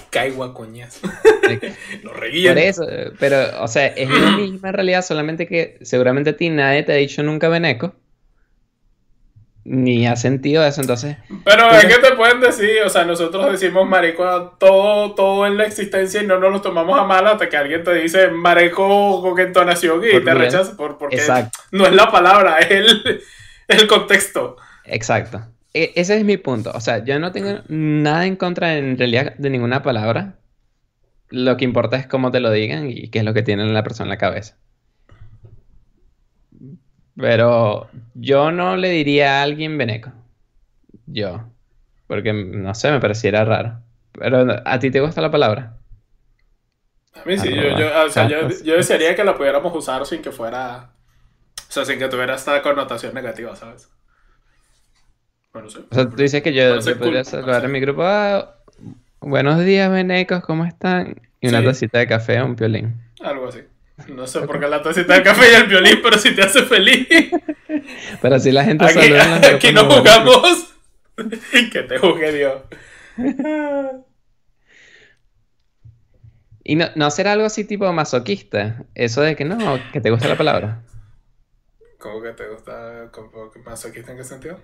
Caigua 0.09 0.53
coñazo. 0.53 1.07
eh, 1.49 1.75
Lo 2.03 2.11
Por 2.11 2.19
reguían. 2.21 2.57
eso, 2.57 2.89
eh, 2.89 3.11
pero, 3.19 3.61
o 3.63 3.67
sea, 3.67 3.87
es 3.87 4.09
lo 4.09 4.31
mismo 4.31 4.67
en 4.67 4.73
realidad, 4.73 5.03
solamente 5.03 5.47
que 5.47 5.77
seguramente 5.81 6.31
a 6.31 6.37
ti 6.37 6.49
nadie 6.49 6.83
te 6.83 6.93
ha 6.93 6.95
dicho 6.95 7.21
nunca 7.23 7.49
veneco. 7.49 7.93
Ni 9.67 10.05
ha 10.05 10.15
sentido 10.15 10.63
eso, 10.63 10.79
entonces. 10.81 11.17
Pero 11.43 11.71
es 11.71 11.85
que 11.85 11.97
te 11.97 12.13
pueden 12.15 12.39
decir, 12.39 12.83
o 12.85 12.89
sea, 12.89 13.03
nosotros 13.03 13.51
decimos 13.51 13.89
marico 13.89 14.23
a 14.23 14.57
todo, 14.59 15.15
todo 15.15 15.47
en 15.47 15.57
la 15.57 15.65
existencia 15.65 16.21
y 16.21 16.27
no 16.27 16.39
nos 16.39 16.51
lo 16.51 16.61
tomamos 16.61 16.99
a 16.99 17.03
mal 17.03 17.25
hasta 17.25 17.49
que 17.49 17.57
alguien 17.57 17.83
te 17.83 17.95
dice 17.95 18.29
marico 18.29 19.21
con 19.23 19.39
entonación 19.39 20.03
y 20.03 20.11
Por 20.11 20.19
te 20.23 20.31
bien. 20.31 20.37
rechaza 20.37 20.77
por, 20.77 20.99
porque 20.99 21.15
Exacto. 21.15 21.57
no 21.71 21.87
es 21.87 21.93
la 21.93 22.11
palabra, 22.11 22.59
es 22.59 22.69
el, 22.69 23.21
el 23.67 23.87
contexto. 23.87 24.55
Exacto. 24.85 25.41
E- 25.73 25.93
ese 25.95 26.15
es 26.15 26.23
mi 26.23 26.37
punto. 26.37 26.71
O 26.75 26.79
sea, 26.79 27.03
yo 27.03 27.17
no 27.17 27.31
tengo 27.31 27.61
nada 27.67 28.27
en 28.27 28.35
contra 28.35 28.77
en 28.77 28.97
realidad 28.99 29.33
de 29.37 29.49
ninguna 29.49 29.81
palabra. 29.81 30.35
Lo 31.29 31.57
que 31.57 31.65
importa 31.65 31.97
es 31.97 32.05
cómo 32.05 32.31
te 32.31 32.39
lo 32.39 32.51
digan 32.51 32.87
y 32.87 33.09
qué 33.09 33.17
es 33.19 33.25
lo 33.25 33.33
que 33.33 33.41
tiene 33.41 33.65
la 33.65 33.81
persona 33.83 34.05
en 34.05 34.09
la 34.11 34.17
cabeza. 34.19 34.57
Pero 37.17 37.87
yo 38.13 38.51
no 38.51 38.75
le 38.75 38.89
diría 38.89 39.39
a 39.39 39.43
alguien 39.43 39.77
veneco. 39.77 40.11
Yo. 41.07 41.43
Porque, 42.07 42.33
no 42.33 42.73
sé, 42.75 42.91
me 42.91 42.99
pareciera 42.99 43.45
raro. 43.45 43.79
Pero, 44.11 44.45
¿a 44.65 44.79
ti 44.79 44.91
te 44.91 44.99
gusta 44.99 45.21
la 45.21 45.31
palabra? 45.31 45.77
A 47.15 47.25
mí 47.25 47.37
sí, 47.37 47.49
yo, 47.53 47.61
Arroba 47.61 47.79
yo, 47.79 48.05
o 48.05 48.09
sea, 48.09 48.27
yo, 48.27 48.49
yo 48.63 48.75
desearía 48.75 49.15
que 49.15 49.23
la 49.23 49.35
pudiéramos 49.37 49.73
usar 49.75 50.05
sin 50.05 50.21
que 50.21 50.31
fuera, 50.31 50.91
o 51.57 51.71
sea, 51.71 51.85
sin 51.85 51.97
que 51.97 52.07
tuviera 52.09 52.35
esta 52.35 52.61
connotación 52.61 53.13
negativa, 53.13 53.55
¿sabes? 53.55 53.89
Bueno, 55.53 55.69
sí. 55.69 55.79
O 55.89 55.95
sea, 55.95 56.09
tú 56.09 56.17
dices 56.17 56.41
que 56.43 56.53
yo, 56.53 56.79
yo 56.79 56.97
podría 56.97 57.23
cool, 57.23 57.25
saludar 57.25 57.61
sé. 57.61 57.67
mi 57.69 57.79
grupo. 57.79 58.01
"Ah, 58.03 58.55
buenos 59.21 59.63
días, 59.63 59.89
venecos, 59.89 60.41
¿cómo 60.43 60.65
están? 60.65 61.21
Y 61.39 61.47
una 61.47 61.59
Sí. 61.61 61.65
tacita 61.65 61.99
de 61.99 62.07
café, 62.07 62.41
un 62.43 62.55
piolín. 62.57 62.93
Algo 63.23 63.47
así. 63.47 63.59
No 64.07 64.27
sé 64.27 64.41
por 64.41 64.59
qué 64.59 64.67
la 64.67 64.81
tacita 64.81 65.13
de 65.13 65.23
café 65.23 65.51
y 65.51 65.55
el 65.55 65.67
violín, 65.67 65.99
pero 66.03 66.17
si 66.17 66.35
te 66.35 66.41
hace 66.43 66.63
feliz. 66.63 67.07
Pero 68.21 68.39
si 68.39 68.51
la 68.51 68.63
gente 68.65 68.85
Aquí, 68.85 68.93
saluda 68.93 69.35
aquí 69.55 69.71
no 69.71 69.85
jugamos. 69.85 70.75
que 71.71 71.83
te 71.83 71.97
juzgue 71.97 72.31
Dios. 72.33 72.61
Y 76.63 76.75
no, 76.75 76.87
no 76.95 77.11
será 77.11 77.33
algo 77.33 77.45
así 77.45 77.63
tipo 77.63 77.91
masoquista. 77.93 78.83
Eso 78.95 79.21
de 79.21 79.35
que 79.35 79.45
no, 79.45 79.79
que 79.93 80.01
te 80.01 80.09
gusta 80.09 80.27
la 80.27 80.37
palabra. 80.37 80.81
¿Cómo 81.99 82.21
que 82.21 82.31
te 82.31 82.47
gusta? 82.49 83.09
¿Cómo 83.11 83.49
que 83.51 83.59
masoquista 83.59 84.11
en 84.11 84.17
qué 84.17 84.23
sentido? 84.23 84.59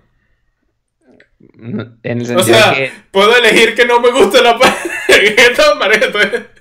No, 1.54 1.96
En 2.02 2.20
el 2.20 2.36
O 2.36 2.42
sentido 2.42 2.44
sea, 2.44 2.70
de 2.70 2.74
que. 2.74 2.92
puedo 3.10 3.36
elegir 3.36 3.74
que 3.74 3.86
no 3.86 4.00
me 4.00 4.10
guste 4.10 4.42
la 4.42 4.58
palabra. 4.58 6.51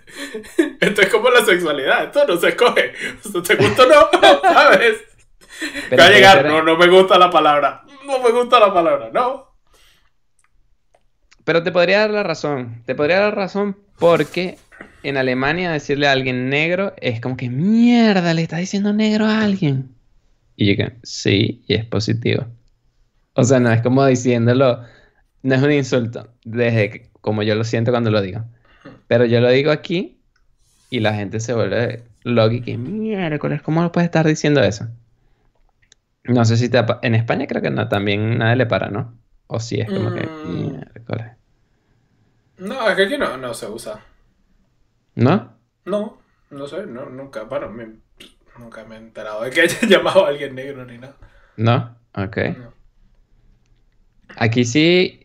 Esto, 0.80 1.02
es, 1.02 1.10
como 1.10 1.30
la 1.30 1.44
sexualidad. 1.46 2.06
Esto 2.06 2.26
no 2.28 2.38
se 2.38 2.50
escoge. 2.50 2.94
O 3.26 3.30
sea, 3.32 3.42
¿Te 3.44 3.56
gusta 3.56 3.84
o 3.84 3.88
no? 3.88 4.42
¿Sabes? 4.42 4.98
pero 5.90 6.02
Va 6.04 6.08
a 6.10 6.12
llegar. 6.12 6.46
No, 6.46 6.64
no 6.64 6.78
me 6.78 6.88
gusta 6.88 7.18
la 7.20 7.30
palabra. 7.30 7.84
No 8.06 8.20
me 8.20 8.32
gusta 8.32 8.60
la 8.60 8.74
palabra. 8.74 9.10
No. 9.14 9.48
Pero 11.44 11.64
te 11.64 11.72
podría 11.72 12.00
dar 12.00 12.10
la 12.12 12.24
razón. 12.24 12.84
Te 12.86 12.96
podría 12.96 13.20
dar 13.20 13.30
la 13.34 13.44
razón 13.44 13.78
porque 14.00 14.58
en 15.04 15.18
Alemania 15.18 15.72
decirle 15.72 16.08
a 16.08 16.12
alguien 16.12 16.50
negro 16.50 16.94
es 16.98 17.20
como 17.22 17.38
que 17.38 17.50
mierda, 17.50 18.34
le 18.34 18.44
estás 18.44 18.60
diciendo 18.60 18.94
negro 18.94 19.26
a 19.26 19.42
alguien. 19.42 19.90
Y 20.56 20.68
yo 20.68 20.78
que 20.78 20.94
sí, 21.04 21.64
y 21.68 21.74
es 21.76 21.86
positivo. 21.86 22.46
O 23.34 23.44
sea, 23.44 23.60
no 23.60 23.72
es 23.72 23.82
como 23.82 24.06
diciéndolo, 24.06 24.82
no 25.44 25.56
es 25.56 25.62
un 25.62 25.72
insulto, 25.72 26.28
desde 26.44 26.90
que- 26.90 27.10
como 27.22 27.44
yo 27.44 27.56
lo 27.56 27.64
siento 27.64 27.92
cuando 27.92 28.12
lo 28.12 28.22
digo. 28.22 28.44
Pero 29.12 29.26
yo 29.26 29.42
lo 29.42 29.50
digo 29.50 29.72
aquí 29.72 30.24
y 30.90 31.02
la 31.02 31.14
gente 31.14 31.42
se 31.42 31.54
vuelve 31.54 32.06
loca 32.24 32.56
y 32.56 32.62
que 32.62 32.78
miércoles, 32.78 33.62
¿cómo 33.62 33.82
lo 33.84 33.92
puedes 33.92 34.08
estar 34.08 34.26
diciendo 34.26 34.64
eso? 34.64 34.88
No 36.24 36.46
sé 36.46 36.58
si 36.58 36.70
te... 36.70 36.84
En 37.04 37.14
España 37.16 37.46
creo 37.48 37.62
que 37.62 37.70
no, 37.70 37.88
también 37.88 38.38
nadie 38.40 38.56
le 38.56 38.66
para, 38.66 38.90
¿no? 38.90 39.20
O 39.48 39.60
sí, 39.60 39.80
es 39.80 39.92
como 39.92 40.12
que 40.14 40.32
Mm. 40.44 40.48
miércoles. 40.50 41.38
No, 42.60 42.88
es 42.90 42.96
que 42.96 43.04
aquí 43.04 43.18
no, 43.18 43.38
no 43.38 43.54
se 43.54 43.68
usa. 43.68 44.02
¿No? 45.16 45.58
No, 45.86 46.18
no 46.50 46.68
sé. 46.68 46.86
No, 46.86 47.06
nunca. 47.08 47.44
Bueno, 47.44 47.70
me- 47.70 47.98
nunca 48.58 48.84
me 48.86 48.96
he 48.96 49.00
enterado 49.00 49.44
de 49.44 49.52
que 49.52 49.62
haya 49.62 49.80
llamado 49.88 50.26
a 50.26 50.30
alguien 50.30 50.56
negro 50.56 50.86
ni 50.86 50.98
nada. 50.98 51.16
¿No? 51.58 51.96
Ok. 52.14 52.38
No. 52.58 52.74
Aquí 54.36 54.66
sí, 54.66 55.21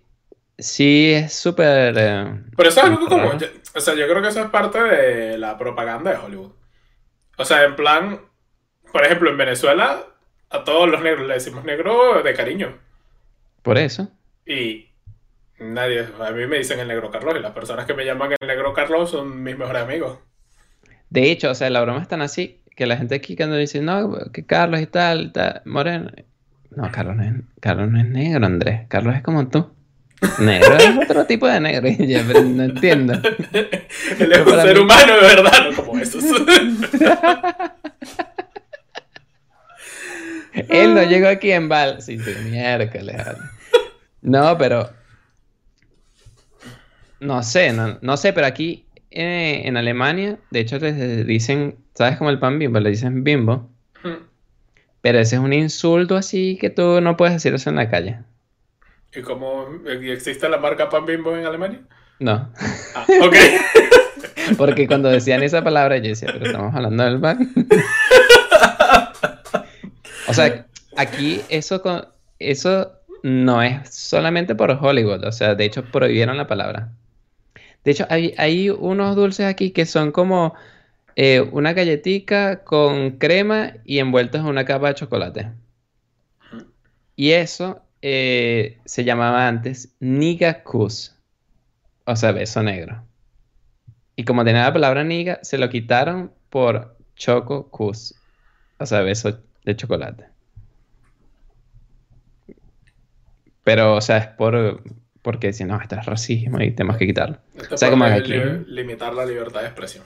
sí 0.58 1.12
es 1.12 1.32
súper... 1.32 1.94
eh, 1.98 2.40
Pero 2.56 2.68
eso 2.68 2.80
es 2.80 2.86
algo 2.86 3.06
como. 3.06 3.36
yo- 3.38 3.46
o 3.74 3.80
sea, 3.80 3.94
yo 3.94 4.08
creo 4.08 4.22
que 4.22 4.28
eso 4.28 4.42
es 4.42 4.50
parte 4.50 4.80
de 4.82 5.38
la 5.38 5.58
propaganda 5.58 6.10
de 6.12 6.18
Hollywood. 6.18 6.52
O 7.38 7.44
sea, 7.44 7.64
en 7.64 7.76
plan. 7.76 8.20
Por 8.92 9.04
ejemplo, 9.04 9.28
en 9.30 9.36
Venezuela, 9.36 10.04
a 10.48 10.64
todos 10.64 10.88
los 10.88 11.02
negros 11.02 11.26
le 11.26 11.34
decimos 11.34 11.64
negro 11.64 12.22
de 12.22 12.32
cariño. 12.34 12.78
Por 13.62 13.76
eso. 13.78 14.08
Y 14.46 14.88
nadie. 15.58 16.06
A 16.20 16.30
mí 16.30 16.46
me 16.46 16.58
dicen 16.58 16.78
el 16.80 16.88
negro 16.88 17.10
Carlos 17.10 17.34
y 17.36 17.40
las 17.42 17.52
personas 17.52 17.84
que 17.84 17.94
me 17.94 18.04
llaman 18.06 18.32
el 18.40 18.48
negro 18.48 18.72
Carlos 18.72 19.10
son 19.10 19.42
mis 19.42 19.58
mejores 19.58 19.82
amigos. 19.82 20.18
De 21.10 21.30
hecho, 21.30 21.50
o 21.50 21.54
sea, 21.54 21.68
la 21.70 21.82
broma 21.82 22.00
es 22.00 22.08
tan 22.08 22.22
así 22.22 22.62
que 22.74 22.86
la 22.86 22.96
gente 22.96 23.14
aquí 23.14 23.36
cuando 23.36 23.56
dice, 23.56 23.80
no, 23.80 24.18
que 24.32 24.46
Carlos 24.46 24.80
y 24.80 24.86
tal, 24.86 25.32
tal, 25.32 25.62
moreno. 25.64 26.10
No, 26.70 26.90
Carlos 26.92 27.16
no 27.16 27.24
es, 27.24 27.32
Carlos 27.60 27.90
no 27.90 27.98
es 27.98 28.06
negro, 28.06 28.46
Andrés. 28.46 28.82
Carlos 28.88 29.14
es 29.14 29.22
como 29.22 29.48
tú. 29.48 29.70
Negro 30.38 30.76
es 30.76 30.96
otro 31.04 31.24
tipo 31.26 31.46
de 31.46 31.60
negro. 31.60 31.88
Ya, 32.06 32.24
pero 32.26 32.42
no 32.42 32.64
entiendo. 32.64 33.12
Él 33.12 34.32
es 34.32 34.38
un 34.46 34.60
ser 34.62 34.74
mí- 34.76 34.80
humano, 34.82 35.14
de 35.14 35.20
verdad, 35.20 35.70
no 35.70 35.76
como 35.76 35.98
esos. 35.98 36.24
Él 40.52 40.94
no 40.94 41.02
llegó 41.02 41.28
aquí 41.28 41.50
en 41.52 41.68
Val. 41.68 42.00
Sí, 42.00 42.18
sí, 42.18 42.30
miércoles. 42.50 43.16
No, 44.22 44.56
pero. 44.58 44.90
No 47.20 47.42
sé, 47.42 47.72
no, 47.72 47.98
no 48.02 48.16
sé, 48.16 48.32
pero 48.32 48.46
aquí 48.46 48.84
eh, 49.10 49.62
en 49.64 49.76
Alemania, 49.76 50.38
de 50.50 50.60
hecho, 50.60 50.78
les 50.78 51.26
dicen, 51.26 51.76
¿sabes 51.94 52.16
como 52.18 52.30
el 52.30 52.38
pan 52.38 52.58
bimbo? 52.58 52.78
Le 52.80 52.90
dicen 52.90 53.24
bimbo. 53.24 53.68
Pero 55.00 55.18
ese 55.20 55.36
es 55.36 55.40
un 55.40 55.52
insulto 55.52 56.16
así 56.16 56.58
que 56.60 56.68
tú 56.70 57.00
no 57.00 57.16
puedes 57.16 57.34
decir 57.34 57.54
eso 57.54 57.70
en 57.70 57.76
la 57.76 57.88
calle. 57.90 58.18
¿Y 59.14 59.22
cómo 59.22 59.66
y 60.00 60.10
existe 60.10 60.48
la 60.48 60.58
marca 60.58 60.88
Pan 60.88 61.06
Bimbo 61.06 61.36
en 61.36 61.46
Alemania? 61.46 61.80
No. 62.18 62.50
Ah, 62.94 63.06
ok. 63.22 63.34
Porque 64.56 64.86
cuando 64.86 65.08
decían 65.08 65.42
esa 65.42 65.62
palabra, 65.64 65.96
yo 65.98 66.08
decía, 66.10 66.28
pero 66.32 66.46
estamos 66.46 66.74
hablando 66.74 67.04
del 67.04 67.20
pan. 67.20 67.52
o 70.28 70.34
sea, 70.34 70.66
aquí 70.96 71.40
eso, 71.48 71.82
con- 71.82 72.06
eso 72.38 72.92
no 73.22 73.62
es 73.62 73.94
solamente 73.94 74.54
por 74.54 74.70
Hollywood. 74.70 75.24
O 75.24 75.32
sea, 75.32 75.54
de 75.54 75.64
hecho, 75.64 75.84
prohibieron 75.84 76.36
la 76.36 76.46
palabra. 76.46 76.92
De 77.84 77.90
hecho, 77.92 78.06
hay, 78.10 78.34
hay 78.38 78.70
unos 78.70 79.16
dulces 79.16 79.46
aquí 79.46 79.70
que 79.70 79.86
son 79.86 80.12
como 80.12 80.54
eh, 81.14 81.40
una 81.40 81.72
galletica 81.72 82.64
con 82.64 83.12
crema 83.12 83.74
y 83.84 83.98
envueltos 83.98 84.40
en 84.40 84.46
una 84.48 84.64
capa 84.64 84.88
de 84.88 84.94
chocolate. 84.94 85.48
Y 87.14 87.30
eso 87.32 87.82
eh, 88.02 88.78
se 88.84 89.04
llamaba 89.04 89.48
antes 89.48 89.94
Nigakus. 90.00 91.14
O 92.04 92.14
sea, 92.16 92.32
beso 92.32 92.62
negro. 92.62 93.04
Y 94.14 94.24
como 94.24 94.44
tenía 94.44 94.62
la 94.64 94.72
palabra 94.72 95.04
niga, 95.04 95.40
se 95.42 95.58
lo 95.58 95.68
quitaron 95.68 96.32
por 96.50 96.96
choco 97.16 97.68
cus. 97.70 98.14
O 98.78 98.86
sea, 98.86 99.00
beso 99.00 99.40
de 99.64 99.76
chocolate. 99.76 100.24
Pero, 103.64 103.96
o 103.96 104.00
sea, 104.00 104.18
es 104.18 104.26
por 104.28 104.82
porque 105.22 105.52
si 105.52 105.64
no, 105.64 105.80
esto 105.80 105.96
es 105.96 106.06
racismo 106.06 106.60
y 106.62 106.70
tenemos 106.70 106.98
que 106.98 107.06
quitarlo. 107.06 107.38
O 107.72 107.76
sea, 107.76 107.90
como 107.90 108.04
para 108.04 108.14
aquí. 108.16 108.32
li- 108.32 108.64
limitar 108.68 109.12
la 109.12 109.26
libertad 109.26 109.60
de 109.62 109.66
expresión. 109.66 110.04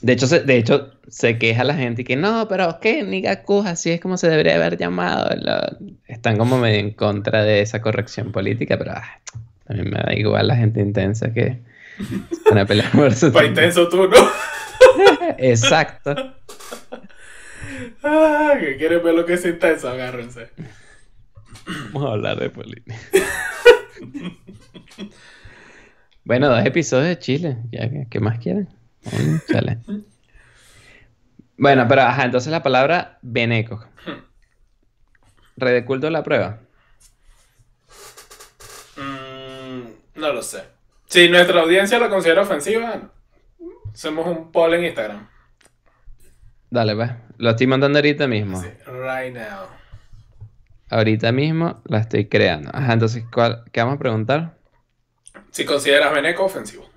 De 0.00 0.12
hecho, 0.12 0.26
se, 0.26 0.40
de 0.40 0.56
hecho, 0.58 0.90
se 1.08 1.38
queja 1.38 1.64
la 1.64 1.74
gente 1.74 2.02
y 2.02 2.04
que 2.04 2.16
no, 2.16 2.46
pero 2.48 2.78
¿qué? 2.80 3.02
Niga 3.02 3.42
cus, 3.42 3.66
así 3.66 3.90
es 3.90 4.00
como 4.00 4.16
se 4.18 4.28
debería 4.28 4.56
haber 4.56 4.76
llamado. 4.76 5.30
Lo- 5.36 5.78
Están 6.06 6.36
como 6.36 6.58
medio 6.58 6.80
en 6.80 6.90
contra 6.92 7.42
de 7.44 7.60
esa 7.62 7.80
corrección 7.80 8.30
política, 8.32 8.76
pero 8.78 8.92
ah, 8.92 9.04
a 9.68 9.72
mí 9.74 9.82
me 9.82 9.98
da 9.98 10.14
igual 10.14 10.48
la 10.48 10.56
gente 10.56 10.80
intensa 10.80 11.32
que 11.32 11.60
pone 12.48 12.60
a 12.60 12.66
pelear 12.66 12.90
por 12.92 13.12
su 13.14 13.32
Para 13.32 13.46
intenso 13.46 13.88
tú, 13.88 14.06
¿no? 14.08 14.16
Exacto. 15.38 16.14
Ah, 18.02 18.54
que 18.60 18.76
quieren 18.76 19.02
ver 19.02 19.14
lo 19.14 19.24
que 19.26 19.32
es 19.34 19.44
intenso, 19.46 19.88
agárrense. 19.88 20.48
Vamos 21.92 22.10
a 22.10 22.12
hablar 22.12 22.38
de 22.38 22.50
política. 22.50 22.94
bueno, 26.24 26.48
dos 26.48 26.64
episodios 26.64 27.08
de 27.08 27.18
Chile. 27.18 27.56
Ya, 27.72 27.88
¿qué- 27.90 28.06
¿Qué 28.10 28.20
más 28.20 28.38
quieren? 28.38 28.68
Bueno, 31.58 31.86
pero 31.88 32.02
ajá, 32.02 32.24
entonces 32.24 32.50
la 32.50 32.62
palabra 32.62 33.18
beneco. 33.22 33.84
Red 35.56 35.72
de 35.72 35.84
culto 35.84 36.10
la 36.10 36.22
prueba. 36.22 36.60
Mm, 38.96 40.20
no 40.20 40.32
lo 40.32 40.42
sé. 40.42 40.64
Si 41.06 41.28
nuestra 41.28 41.60
audiencia 41.60 41.98
lo 41.98 42.10
considera 42.10 42.42
ofensiva, 42.42 43.10
hacemos 43.92 44.26
un 44.26 44.52
poll 44.52 44.74
en 44.74 44.84
Instagram. 44.84 45.28
Dale, 46.68 46.94
pues. 46.94 47.10
Lo 47.38 47.50
estoy 47.50 47.66
mandando 47.66 47.98
ahorita 47.98 48.26
mismo. 48.26 48.60
Sí, 48.60 48.68
right 48.86 49.34
now. 49.34 49.66
Ahorita 50.90 51.32
mismo 51.32 51.82
la 51.86 51.98
estoy 51.98 52.28
creando. 52.28 52.70
Ajá, 52.72 52.92
entonces, 52.92 53.24
¿cuál, 53.32 53.64
¿qué 53.72 53.80
vamos 53.80 53.96
a 53.96 53.98
preguntar? 53.98 54.58
Si 55.50 55.64
consideras 55.64 56.12
Beneco 56.12 56.44
ofensivo. 56.44 56.88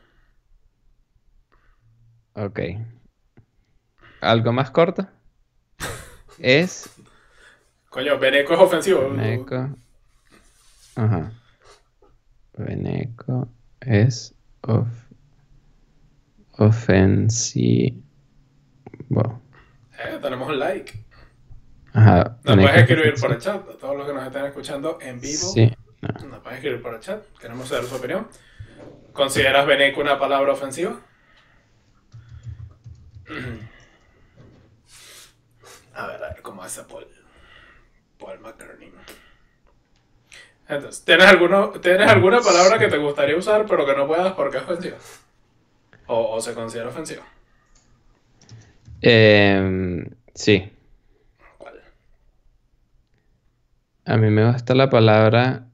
Ok. 2.40 2.60
¿Algo 4.22 4.54
más 4.54 4.72
corto? 4.72 5.06
Es 6.40 6.90
Coño, 7.90 8.18
Beneco 8.18 8.54
es 8.54 8.60
ofensivo. 8.60 9.10
Beneco. 9.10 9.76
Ajá. 10.96 11.32
Beneco 12.54 13.50
es 13.82 14.34
of 14.62 14.88
ofensivo. 16.52 18.04
Eh, 19.98 20.20
tenemos 20.22 20.48
un 20.48 20.60
like. 20.60 20.94
Ajá. 21.94 22.38
Nos 22.44 22.56
puedes 22.56 22.76
es 22.76 22.82
escribir 22.84 23.14
por 23.20 23.32
el 23.34 23.40
chat. 23.40 23.70
A 23.70 23.78
todos 23.78 23.98
los 23.98 24.08
que 24.08 24.14
nos 24.14 24.26
están 24.26 24.46
escuchando 24.46 24.98
en 25.02 25.20
vivo. 25.20 25.52
Sí. 25.54 25.74
no. 26.02 26.28
Nos 26.28 26.40
puedes 26.40 26.60
escribir 26.60 26.82
por 26.82 26.94
el 26.94 27.00
chat. 27.02 27.22
Queremos 27.38 27.68
saber 27.68 27.84
su 27.86 27.96
opinión. 27.96 28.28
¿Consideras 29.12 29.66
Beneco 29.66 30.00
una 30.00 30.18
palabra 30.18 30.54
ofensiva? 30.54 31.02
A 35.94 36.08
ver, 36.08 36.24
a 36.24 36.30
ver 36.30 36.42
cómo 36.42 36.64
hace 36.64 36.84
Paul. 36.84 37.08
Paul 38.18 38.40
McCartney. 38.40 38.92
Entonces, 40.68 41.04
¿tienes, 41.04 41.26
alguno, 41.26 41.72
¿tienes 41.72 42.08
alguna 42.08 42.42
palabra 42.42 42.78
que 42.78 42.88
te 42.88 42.98
gustaría 42.98 43.36
usar 43.36 43.66
pero 43.68 43.86
que 43.86 43.96
no 43.96 44.06
puedas 44.08 44.34
porque 44.34 44.58
es 44.58 44.64
ofensiva? 44.64 44.98
O, 46.06 46.36
o 46.36 46.42
se 46.42 46.54
considera 46.54 46.90
ofensiva. 46.90 47.24
Em, 49.02 50.06
sí. 50.36 50.72
¿Cuál? 51.58 51.82
A 54.06 54.18
mí 54.18 54.30
me 54.30 54.52
gusta 54.52 54.76
la 54.76 54.90
palabra 54.90 55.70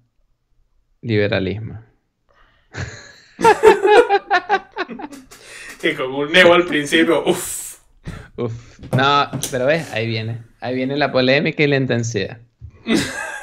liberalismo. 1.01 1.81
Y 5.85 5.93
con 5.93 6.13
un 6.15 6.31
neo 6.31 6.51
al 6.53 6.65
principio, 6.65 7.23
uff. 7.27 7.77
Uf. 8.37 8.79
No, 8.91 9.29
pero 9.51 9.67
ves, 9.67 9.93
ahí 9.93 10.07
viene. 10.07 10.39
Ahí 10.59 10.75
viene 10.75 10.97
la 10.97 11.11
polémica 11.11 11.61
y 11.61 11.67
la 11.67 11.75
intensidad. 11.75 12.39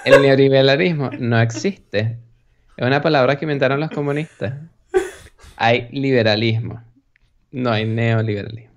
El 0.04 0.20
neoliberalismo 0.20 1.10
no 1.18 1.40
existe. 1.40 2.18
Es 2.76 2.84
una 2.84 3.00
palabra 3.00 3.36
que 3.36 3.44
inventaron 3.44 3.78
los 3.78 3.90
comunistas. 3.90 4.54
Hay 5.56 5.88
liberalismo. 5.92 6.82
No 7.52 7.70
hay 7.70 7.84
neoliberalismo. 7.84 8.72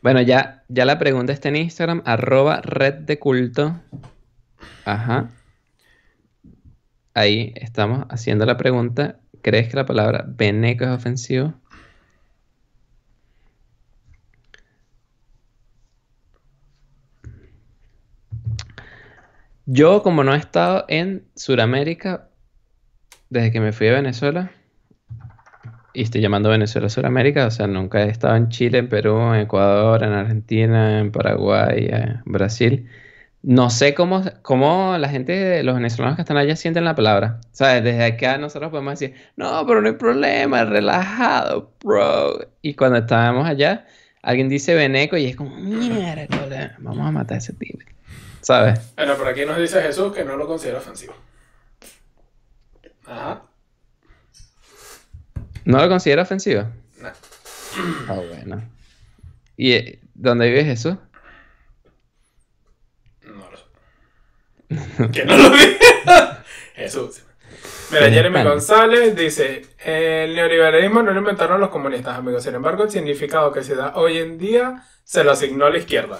Bueno, 0.00 0.22
ya, 0.22 0.62
ya 0.68 0.84
la 0.84 0.98
pregunta 0.98 1.32
está 1.32 1.48
en 1.48 1.56
Instagram, 1.56 2.02
arroba 2.04 2.60
red. 2.60 2.94
Ajá. 4.84 5.30
Ahí 7.14 7.52
estamos 7.56 8.06
haciendo 8.08 8.46
la 8.46 8.56
pregunta. 8.56 9.18
¿Crees 9.42 9.68
que 9.68 9.76
la 9.76 9.86
palabra 9.86 10.24
beneco 10.26 10.84
es 10.84 10.90
ofensivo? 10.90 11.54
Yo, 19.66 20.02
como 20.02 20.24
no 20.24 20.34
he 20.34 20.38
estado 20.38 20.84
en 20.88 21.24
Sudamérica 21.36 22.28
desde 23.28 23.52
que 23.52 23.60
me 23.60 23.72
fui 23.72 23.86
a 23.88 23.92
Venezuela, 23.92 24.50
y 25.92 26.02
estoy 26.02 26.20
llamando 26.20 26.50
Venezuela 26.50 26.88
Sudamérica, 26.88 27.46
o 27.46 27.50
sea, 27.50 27.66
nunca 27.66 28.02
he 28.04 28.08
estado 28.08 28.36
en 28.36 28.48
Chile, 28.48 28.78
en 28.78 28.88
Perú, 28.88 29.18
en 29.34 29.40
Ecuador, 29.40 30.02
en 30.02 30.12
Argentina, 30.12 31.00
en 31.00 31.12
Paraguay, 31.12 31.88
en 31.90 32.22
Brasil. 32.24 32.88
No 33.42 33.70
sé 33.70 33.94
cómo, 33.94 34.22
cómo 34.42 34.96
la 34.98 35.08
gente, 35.08 35.62
los 35.62 35.74
venezolanos 35.74 36.16
que 36.16 36.22
están 36.22 36.36
allá 36.36 36.56
sienten 36.56 36.84
la 36.84 36.94
palabra. 36.94 37.40
¿Sabes? 37.52 37.82
Desde 37.82 38.04
acá 38.04 38.36
nosotros 38.38 38.70
podemos 38.70 38.98
decir, 38.98 39.16
no, 39.36 39.66
pero 39.66 39.80
no 39.80 39.88
hay 39.88 39.94
problema, 39.94 40.64
relajado, 40.64 41.72
bro. 41.82 42.38
Y 42.60 42.74
cuando 42.74 42.98
estábamos 42.98 43.48
allá, 43.48 43.86
alguien 44.22 44.48
dice 44.48 44.74
veneco 44.74 45.16
y 45.16 45.26
es 45.26 45.36
como, 45.36 45.56
mierda, 45.56 46.76
vamos 46.78 47.06
a 47.06 47.10
matar 47.10 47.36
a 47.36 47.38
ese 47.38 47.54
tipo. 47.54 47.78
¿Sabes? 48.40 48.94
Bueno, 48.96 49.16
por 49.16 49.28
aquí 49.28 49.44
nos 49.44 49.58
dice 49.58 49.80
Jesús 49.82 50.12
que 50.12 50.24
no 50.24 50.36
lo 50.36 50.46
considera 50.46 50.78
ofensivo. 50.78 51.14
Ajá. 53.06 53.42
¿No 55.64 55.78
lo 55.78 55.88
considera 55.88 56.22
ofensivo? 56.22 56.62
No. 57.00 57.08
Ah, 58.08 58.20
bueno. 58.28 58.62
¿Y 59.56 59.72
eh, 59.72 60.00
dónde 60.14 60.48
vive 60.48 60.64
Jesús? 60.64 60.96
No 63.24 63.50
lo 63.50 63.56
sé. 63.56 63.64
que 65.12 65.24
no 65.24 65.36
lo 65.36 65.50
diga. 65.50 66.44
Jesús. 66.74 67.22
Mira, 67.92 68.08
Jeremy. 68.08 68.42
González 68.44 69.16
dice, 69.16 69.62
el 69.84 70.34
neoliberalismo 70.36 71.02
no 71.02 71.10
lo 71.12 71.18
inventaron 71.18 71.60
los 71.60 71.70
comunistas, 71.70 72.16
amigos. 72.16 72.42
Sin 72.44 72.54
embargo, 72.54 72.84
el 72.84 72.90
significado 72.90 73.50
que 73.52 73.62
se 73.64 73.74
da 73.74 73.92
hoy 73.96 74.18
en 74.18 74.38
día 74.38 74.84
se 75.02 75.24
lo 75.24 75.32
asignó 75.32 75.66
a 75.66 75.70
la 75.70 75.78
izquierda. 75.78 76.18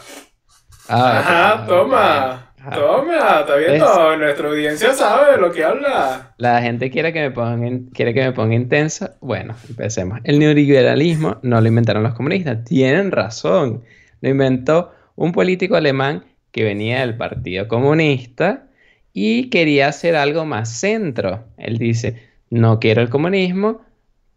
Ah, 0.88 1.18
Ajá, 1.20 1.66
toma. 1.66 2.52
Ajá. 2.58 2.70
toma, 2.72 3.40
está 3.40 3.54
viendo, 3.56 4.16
nuestra 4.16 4.48
audiencia 4.48 4.92
sabe 4.92 5.32
de 5.32 5.38
lo 5.38 5.52
que 5.52 5.64
habla. 5.64 6.34
La 6.36 6.60
gente 6.60 6.90
quiere 6.90 7.12
que 7.12 7.20
me 7.20 7.30
ponga, 7.30 7.66
in- 7.66 7.86
quiere 7.90 8.12
que 8.12 8.22
me 8.24 8.32
ponga 8.32 8.54
intensa. 8.56 9.16
Bueno, 9.20 9.54
empecemos. 9.68 10.18
El 10.24 10.40
neoliberalismo 10.40 11.38
no 11.42 11.60
lo 11.60 11.68
inventaron 11.68 12.02
los 12.02 12.14
comunistas. 12.14 12.64
Tienen 12.64 13.12
razón. 13.12 13.84
Lo 14.20 14.28
inventó 14.28 14.92
un 15.14 15.30
político 15.32 15.76
alemán 15.76 16.24
que 16.52 16.64
venía 16.64 17.00
del 17.00 17.16
Partido 17.16 17.68
Comunista 17.68 18.66
y 19.12 19.50
quería 19.50 19.88
hacer 19.88 20.16
algo 20.16 20.44
más 20.44 20.68
centro. 20.68 21.44
Él 21.56 21.78
dice, 21.78 22.22
no 22.50 22.80
quiero 22.80 23.02
el 23.02 23.10
comunismo, 23.10 23.82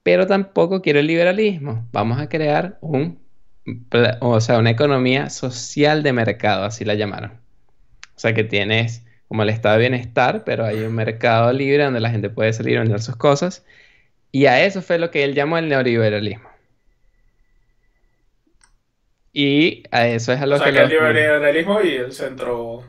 pero 0.03 0.27
tampoco 0.27 0.81
quiero 0.81 0.99
el 0.99 1.07
liberalismo. 1.07 1.87
Vamos 1.91 2.19
a 2.19 2.29
crear 2.29 2.77
un, 2.81 3.19
o 4.19 4.41
sea, 4.41 4.59
una 4.59 4.71
economía 4.71 5.29
social 5.29 6.03
de 6.03 6.13
mercado, 6.13 6.65
así 6.65 6.85
la 6.85 6.95
llamaron. 6.95 7.31
O 8.15 8.19
sea, 8.19 8.33
que 8.33 8.43
tienes 8.43 9.05
como 9.27 9.43
el 9.43 9.49
estado 9.49 9.75
de 9.75 9.81
bienestar, 9.81 10.43
pero 10.45 10.65
hay 10.65 10.83
un 10.83 10.93
mercado 10.93 11.51
libre 11.53 11.83
donde 11.83 11.99
la 11.99 12.11
gente 12.11 12.29
puede 12.29 12.53
salir 12.53 12.77
a 12.77 12.81
vender 12.81 13.01
sus 13.01 13.15
cosas. 13.15 13.65
Y 14.31 14.45
a 14.45 14.63
eso 14.65 14.81
fue 14.81 14.99
lo 14.99 15.11
que 15.11 15.23
él 15.23 15.33
llamó 15.33 15.57
el 15.57 15.69
neoliberalismo. 15.69 16.52
Y 19.33 19.83
a 19.91 20.07
eso 20.07 20.31
es 20.31 20.39
a 20.41 20.45
lo 20.45 20.55
O 20.55 20.57
sea, 20.59 20.67
que 20.67 20.73
que 20.73 20.79
el 20.83 20.89
liberalismo 20.89 21.81
y 21.81 21.89
el 21.95 22.11
centro... 22.13 22.83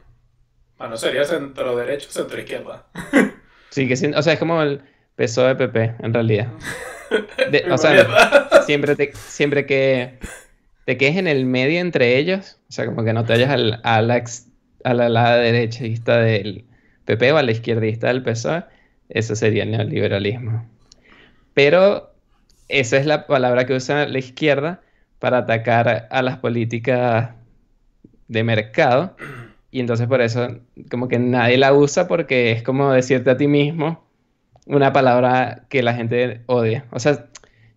Bueno, 0.76 0.96
sería 0.96 1.24
centro 1.24 1.74
derecho, 1.76 2.11
centro 2.11 2.38
izquierda. 2.38 2.87
Sí, 3.70 3.88
que 3.88 3.96
sí, 3.96 4.11
o 4.14 4.22
sea, 4.22 4.35
es 4.35 4.38
como 4.38 4.61
el 4.62 4.83
PSOE 5.16 5.54
PP, 5.54 5.94
en 6.00 6.12
realidad. 6.12 6.48
De- 7.50 7.64
o 7.70 7.78
sea, 7.78 8.62
siempre, 8.66 8.94
te- 8.96 9.12
siempre 9.14 9.64
que 9.66 10.18
te 10.85 10.98
quedes 10.98 11.16
en 11.16 11.28
el 11.28 11.46
medio 11.46 11.80
entre 11.80 12.18
ellos, 12.18 12.59
o 12.68 12.72
sea, 12.72 12.87
como 12.87 13.04
que 13.04 13.12
no 13.14 13.24
te 13.24 13.33
vayas 13.35 13.50
al, 13.50 13.80
a 13.83 14.02
la, 14.02 14.16
ex- 14.18 14.48
a 14.83 14.92
la, 14.92 15.09
la 15.09 15.37
derechista 15.37 16.18
del 16.18 16.64
PP 17.07 17.33
o 17.33 17.37
a 17.38 17.42
la 17.42 17.52
izquierdista 17.52 18.09
del 18.09 18.22
PSOE, 18.22 18.64
eso 19.09 19.35
sería 19.37 19.62
el 19.62 19.70
neoliberalismo. 19.70 20.68
Pero 21.54 22.12
esa 22.68 22.96
es 22.98 23.07
la 23.07 23.26
palabra 23.26 23.64
que 23.64 23.74
usa 23.74 24.07
la 24.07 24.18
izquierda 24.18 24.80
para 25.18 25.38
atacar 25.38 26.09
a 26.11 26.22
las 26.22 26.38
políticas 26.38 27.31
de 28.29 28.44
mercado. 28.44 29.16
Y 29.70 29.81
entonces 29.81 30.07
por 30.07 30.20
eso 30.20 30.61
como 30.90 31.09
que 31.09 31.18
nadie 31.18 31.59
la 31.59 31.72
usa 31.72 32.07
porque 32.07 32.53
es 32.53 32.62
como 32.62 32.92
decirte 32.92 33.31
a 33.31 33.37
ti 33.37 33.48
mismo 33.48 34.05
una 34.66 34.92
palabra 34.92 35.64
que 35.68 35.83
la 35.83 35.94
gente 35.94 36.42
odia. 36.46 36.87
O 36.90 36.98
sea, 36.98 37.27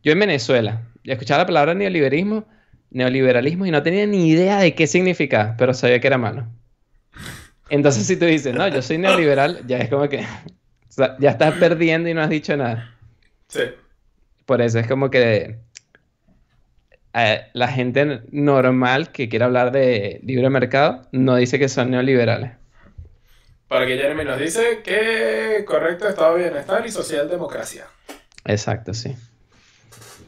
yo 0.03 0.11
en 0.11 0.19
Venezuela 0.19 0.83
escuchaba 1.03 1.39
la 1.39 1.47
palabra 1.47 1.73
neoliberalismo, 1.73 2.45
neoliberalismo 2.91 3.65
y 3.65 3.71
no 3.71 3.83
tenía 3.83 4.05
ni 4.05 4.29
idea 4.29 4.59
de 4.59 4.75
qué 4.75 4.87
significaba, 4.87 5.55
pero 5.57 5.73
sabía 5.73 5.99
que 5.99 6.07
era 6.07 6.17
malo. 6.17 6.47
Entonces 7.69 8.05
si 8.05 8.17
tú 8.17 8.25
dices, 8.25 8.53
no, 8.53 8.67
yo 8.67 8.81
soy 8.81 8.97
neoliberal, 8.97 9.61
ya 9.67 9.77
es 9.79 9.89
como 9.89 10.07
que 10.07 10.23
ya 11.19 11.29
estás 11.31 11.53
perdiendo 11.55 12.09
y 12.09 12.13
no 12.13 12.21
has 12.21 12.29
dicho 12.29 12.55
nada. 12.55 12.93
Sí. 13.47 13.61
Por 14.45 14.61
eso 14.61 14.79
es 14.79 14.87
como 14.87 15.09
que 15.09 15.57
eh, 17.13 17.41
la 17.53 17.67
gente 17.67 18.21
normal 18.31 19.11
que 19.11 19.29
quiere 19.29 19.45
hablar 19.45 19.71
de 19.71 20.19
libre 20.23 20.49
mercado 20.49 21.07
no 21.11 21.35
dice 21.35 21.59
que 21.59 21.69
son 21.69 21.91
neoliberales. 21.91 22.51
Para 23.67 23.85
que 23.85 23.97
Jeremy 23.97 24.23
nos 24.23 24.39
dice 24.39 24.81
que 24.83 25.65
correcto 25.65 26.07
estado 26.07 26.35
de 26.37 26.45
bienestar 26.45 26.85
y 26.85 26.91
socialdemocracia. 26.91 27.85
Exacto, 28.45 28.93
sí. 28.93 29.15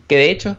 Que 0.07 0.17
de 0.17 0.31
hecho 0.31 0.57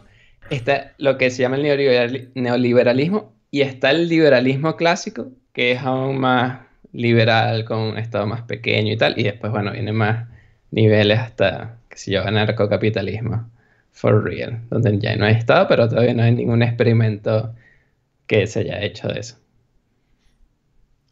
está 0.49 0.93
lo 0.97 1.17
que 1.17 1.29
se 1.29 1.43
llama 1.43 1.57
el 1.57 1.63
neoliberal- 1.63 2.31
neoliberalismo 2.33 3.33
y 3.51 3.61
está 3.61 3.91
el 3.91 4.07
liberalismo 4.07 4.75
clásico, 4.77 5.27
que 5.53 5.73
es 5.73 5.81
aún 5.81 6.19
más 6.19 6.61
liberal, 6.93 7.65
con 7.65 7.79
un 7.79 7.97
estado 7.97 8.25
más 8.25 8.41
pequeño 8.43 8.91
y 8.93 8.97
tal, 8.97 9.17
y 9.17 9.23
después, 9.23 9.51
bueno, 9.51 9.71
vienen 9.71 9.95
más 9.95 10.27
niveles 10.71 11.19
hasta, 11.19 11.77
qué 11.89 11.97
sé 11.97 12.11
yo, 12.11 12.25
anarcocapitalismo, 12.25 13.49
for 13.91 14.23
real, 14.23 14.61
donde 14.69 14.97
ya 14.99 15.15
no 15.15 15.25
hay 15.25 15.35
estado, 15.35 15.67
pero 15.67 15.87
todavía 15.87 16.13
no 16.13 16.23
hay 16.23 16.33
ningún 16.33 16.63
experimento 16.63 17.53
que 18.27 18.47
se 18.47 18.61
haya 18.61 18.81
hecho 18.81 19.07
de 19.07 19.19
eso. 19.19 19.37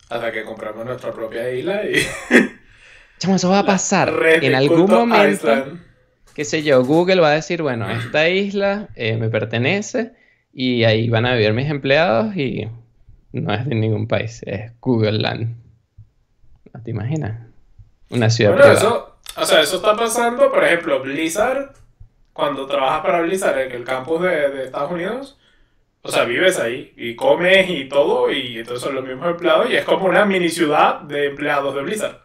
Hasta 0.09 0.31
que 0.31 0.43
compramos 0.43 0.85
nuestra 0.85 1.11
propia 1.11 1.51
isla 1.51 1.83
y... 1.85 1.95
Chamo, 3.19 3.35
eso 3.35 3.49
va 3.49 3.59
a 3.59 3.65
pasar 3.65 4.11
en 4.41 4.55
algún 4.55 4.89
momento. 4.89 5.29
Island. 5.51 5.81
qué 6.33 6.45
sé 6.45 6.63
yo, 6.63 6.83
Google 6.85 7.19
va 7.19 7.29
a 7.31 7.33
decir, 7.35 7.61
bueno, 7.61 7.89
esta 7.89 8.29
isla 8.29 8.87
eh, 8.95 9.17
me 9.17 9.29
pertenece 9.29 10.13
y 10.53 10.85
ahí 10.85 11.09
van 11.09 11.25
a 11.25 11.33
vivir 11.35 11.51
mis 11.53 11.69
empleados 11.69 12.35
y 12.37 12.69
no 13.33 13.53
es 13.53 13.65
de 13.67 13.75
ningún 13.75 14.07
país, 14.07 14.41
es 14.45 14.71
Google 14.79 15.19
Land. 15.19 15.53
¿No 16.73 16.81
te 16.81 16.91
imaginas? 16.91 17.45
Una 18.09 18.29
ciudad 18.29 18.51
Bueno, 18.51 18.63
privada. 18.65 18.79
eso, 18.79 19.17
o 19.35 19.45
sea, 19.45 19.61
eso 19.61 19.75
está 19.75 19.95
pasando, 19.97 20.49
por 20.51 20.63
ejemplo, 20.63 21.01
Blizzard, 21.03 21.73
cuando 22.39 22.65
trabajas 22.65 23.01
para 23.01 23.21
Blizzard 23.21 23.59
en 23.59 23.71
el 23.73 23.83
campus 23.83 24.21
de, 24.21 24.49
de 24.49 24.63
Estados 24.65 24.91
Unidos, 24.91 25.37
o 26.01 26.09
sea, 26.09 26.23
vives 26.23 26.57
ahí 26.59 26.93
y 26.95 27.15
comes 27.15 27.69
y 27.69 27.89
todo, 27.89 28.31
y 28.31 28.59
entonces 28.59 28.81
son 28.81 28.95
los 28.95 29.03
mismos 29.05 29.27
empleados, 29.29 29.69
y 29.69 29.75
es 29.75 29.83
como 29.83 30.05
una 30.05 30.23
mini 30.25 30.47
ciudad 30.49 31.01
de 31.01 31.27
empleados 31.27 31.75
de 31.75 31.81
Blizzard. 31.81 32.17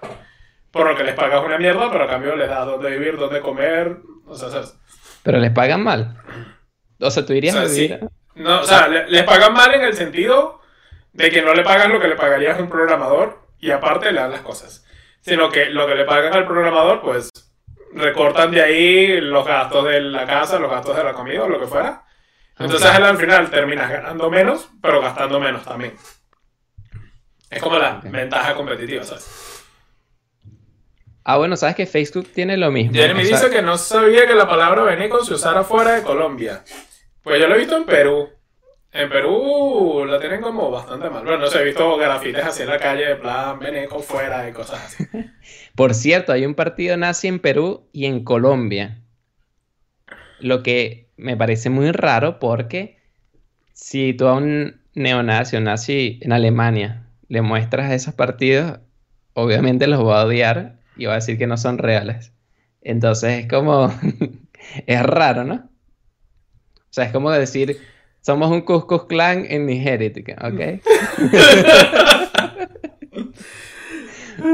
Por 0.71 0.89
lo 0.89 0.97
que 0.97 1.05
les 1.05 1.15
pagas 1.15 1.45
una 1.45 1.59
mierda, 1.59 1.91
pero 1.91 2.05
a 2.05 2.09
cambio 2.09 2.37
les 2.37 2.49
das 2.49 2.65
dónde 2.67 2.91
vivir, 2.91 3.17
dónde 3.17 3.41
comer, 3.41 3.99
o 4.27 4.35
sea, 4.37 4.49
¿sabes? 4.51 4.77
Pero 5.25 5.39
les 5.39 5.51
pagan 5.51 5.83
mal. 5.83 6.17
O 7.01 7.11
sea, 7.11 7.27
tú 7.27 7.33
irías 7.33 7.57
O 7.57 7.67
sea, 7.67 7.69
vivir. 7.69 8.01
No, 8.37 8.61
o 8.61 8.65
sea, 8.65 8.89
le- 8.89 9.09
les 9.09 9.23
pagan 9.25 9.53
mal 9.53 9.75
en 9.75 9.83
el 9.83 9.95
sentido 9.95 10.61
de 11.13 11.31
que 11.31 11.43
no 11.43 11.55
le 11.55 11.63
pagan 11.63 11.93
lo 11.93 12.01
que 12.01 12.09
le 12.09 12.17
pagarías 12.17 12.59
a 12.59 12.63
un 12.63 12.69
programador 12.69 13.41
y 13.61 13.71
aparte 13.73 14.13
le 14.13 14.21
dan 14.21 14.31
las 14.33 14.41
cosas. 14.43 14.85
Sino 15.21 15.51
que 15.51 15.67
lo 15.67 15.87
que 15.87 15.95
le 15.95 16.05
pagan 16.05 16.35
al 16.35 16.47
programador, 16.47 17.01
pues 17.01 17.31
recortan 17.95 18.51
de 18.51 18.63
ahí 18.63 19.21
los 19.21 19.47
gastos 19.47 19.85
de 19.87 20.01
la 20.01 20.27
casa, 20.27 20.59
los 20.59 20.71
gastos 20.71 20.97
de 20.97 21.05
la 21.05 21.13
comida 21.13 21.45
o 21.45 21.49
lo 21.49 21.61
que 21.61 21.67
fuera. 21.67 22.05
Entonces 22.59 22.89
al 22.89 23.17
final 23.17 23.51
terminas 23.51 23.91
ganando 23.91 24.31
menos, 24.31 24.69
pero 24.81 25.01
gastando 25.01 25.41
menos 25.41 25.65
también. 25.65 25.95
Es 27.51 27.63
como 27.63 27.79
la 27.79 28.01
ventaja 28.03 28.55
competitiva, 28.55 29.05
¿sabes? 29.05 29.65
Ah, 31.25 31.39
bueno, 31.39 31.57
sabes 31.57 31.75
que 31.75 31.87
Facebook 31.87 32.29
tiene 32.35 32.57
lo 32.57 32.71
mismo. 32.71 32.93
Jeremy 32.93 33.23
O 33.23 33.25
sea, 33.25 33.39
dice 33.39 33.51
que 33.51 33.63
no 33.63 33.79
sabía 33.79 34.27
que 34.27 34.35
la 34.35 34.47
palabra 34.47 34.83
veneco 34.83 35.25
se 35.25 35.35
usara 35.35 35.65
fuera 35.65 35.93
de 35.93 36.03
Colombia. 36.03 36.63
Pues 37.23 37.41
yo 37.41 37.49
lo 37.49 37.55
he 37.55 37.59
visto 37.59 37.77
en 37.77 37.85
Perú. 37.85 38.29
En 38.95 39.09
Perú 39.09 40.05
la 40.07 40.21
tienen 40.21 40.41
como 40.41 40.71
bastante 40.71 41.11
mal. 41.11 41.25
Bueno, 41.25 41.39
no 41.39 41.47
sé, 41.49 41.59
he 41.59 41.65
visto 41.65 41.97
grafites 41.97 42.45
así 42.45 42.63
en 42.63 42.69
la 42.69 42.79
calle 42.79 43.07
de 43.07 43.17
plan 43.17 43.59
veneco 43.59 43.99
fuera 43.99 44.49
y 44.49 44.53
cosas 44.53 44.85
así. 44.85 45.05
Por 45.75 45.95
cierto, 45.95 46.33
hay 46.33 46.47
un 46.47 46.55
partido 46.55 46.97
nazi 46.97 47.27
en 47.27 47.41
Perú 47.41 47.89
y 47.93 48.07
en 48.07 48.23
Colombia. 48.23 49.03
Lo 50.39 50.63
que 50.63 51.09
me 51.17 51.37
parece 51.37 51.71
muy 51.71 51.91
raro 51.91 52.39
porque 52.39 53.01
si 53.73 54.15
tú 54.15 54.29
a 54.29 54.35
un 54.35 54.81
neonazi 54.95 55.57
o 55.57 55.61
nazi 55.61 56.21
en 56.23 56.33
Alemania 56.33 57.09
le 57.27 57.43
muestras 57.43 57.91
esos 57.91 58.15
partidos, 58.15 58.79
obviamente 59.33 59.89
los 59.89 60.07
va 60.07 60.21
a 60.21 60.25
odiar 60.25 60.77
y 60.97 61.07
va 61.07 61.15
a 61.15 61.17
decir 61.17 61.37
que 61.37 61.49
no 61.49 61.57
son 61.57 61.79
reales. 61.79 62.33
Entonces 62.81 63.41
es 63.41 63.49
como... 63.49 63.93
es 64.87 65.03
raro, 65.03 65.43
¿no? 65.43 65.55
O 66.77 66.93
sea, 66.95 67.07
es 67.07 67.11
como 67.11 67.33
decir, 67.33 67.77
somos 68.25 68.51
un 68.51 68.63
Cuscus 68.63 69.05
Clan 69.05 69.45
en 69.49 69.67
Nigeria, 69.67 70.11
¿ok? 70.41 70.81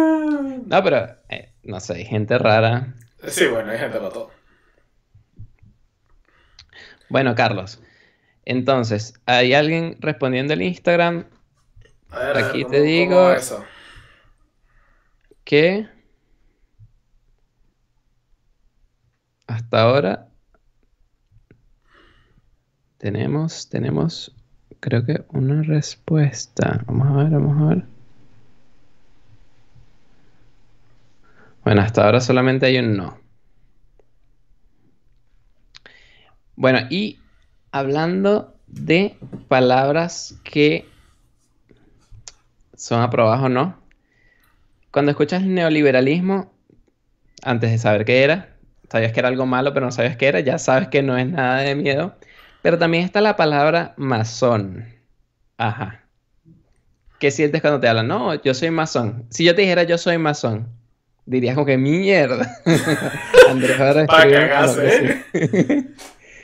No, 0.67 0.83
pero, 0.85 1.09
eh, 1.29 1.53
no 1.65 1.81
sé, 1.81 1.95
hay 1.95 2.05
gente 2.05 2.39
rara. 2.39 2.95
Sí, 3.29 3.47
bueno, 3.47 3.71
hay 3.73 3.79
gente 3.79 3.99
para 3.99 4.11
todo. 4.11 4.31
Bueno, 7.09 7.35
Carlos, 7.35 7.83
entonces, 8.45 9.15
¿hay 9.27 9.53
alguien 9.55 9.97
respondiendo 10.01 10.53
el 10.55 10.63
Instagram 10.63 11.25
A 12.11 12.19
ver, 12.19 12.25
a 12.29 12.33
ver, 12.35 12.45
Aquí 12.45 12.63
¿cómo- 12.63 12.71
te 12.73 12.81
digo- 12.83 13.33
eso? 13.33 13.65
que 15.45 15.89
hasta 19.49 19.81
ahora 19.83 20.29
tenemos, 23.01 23.67
tenemos, 23.71 24.37
creo 24.79 25.05
que 25.07 25.25
una 25.31 25.63
respuesta. 25.63 26.85
Vamos 26.87 27.09
a 27.09 27.13
ver, 27.23 27.31
vamos 27.31 27.63
a 27.63 27.75
ver. 27.75 27.85
Bueno, 31.65 31.81
hasta 31.81 32.05
ahora 32.05 32.21
solamente 32.21 32.67
hay 32.67 32.79
un 32.79 32.97
no. 32.97 33.19
Bueno, 36.57 36.81
y 36.91 37.19
hablando 37.73 38.55
de 38.67 39.17
palabras 39.49 40.39
que 40.45 40.87
son 42.75 43.01
aprobadas 43.01 43.45
o 43.45 43.49
no, 43.49 43.81
cuando 44.91 45.11
escuchas 45.11 45.43
neoliberalismo, 45.43 46.53
antes 47.43 47.71
de 47.71 47.79
saber 47.79 48.05
qué 48.05 48.25
era. 48.25 48.57
Sabías 48.91 49.13
que 49.13 49.21
era 49.21 49.29
algo 49.29 49.47
malo, 49.47 49.73
pero 49.73 49.87
no 49.87 49.93
sabías 49.93 50.19
qué 50.19 50.27
era. 50.27 50.41
Ya 50.41 50.59
sabes 50.59 50.89
que 50.89 51.03
no 51.03 51.17
es 51.17 51.27
nada 51.27 51.61
de 51.61 51.75
miedo. 51.77 52.15
Pero 52.63 52.79
también 52.79 53.05
está 53.05 53.21
la 53.21 53.37
palabra 53.37 53.95
masón. 53.97 54.85
Ajá. 55.57 56.05
¿Qué 57.19 57.31
sientes 57.31 57.61
cuando 57.61 57.81
te 57.81 57.89
hablan? 57.89 58.09
No, 58.09 58.35
yo 58.43 58.55
soy 58.55 58.71
masón. 58.71 59.27
Si 59.31 59.45
yo 59.45 59.55
te 59.55 59.63
dijera 59.63 59.83
yo 59.83 59.99
soy 59.99 60.19
masón, 60.19 60.69
dirías 61.27 61.55
como 61.55 61.67
que 61.67 61.77
mierda. 61.77 62.51
Andrés 63.51 63.79
ahora 63.79 64.07
Para 64.07 64.31
cagarse, 64.31 65.25
¿eh? 65.33 65.85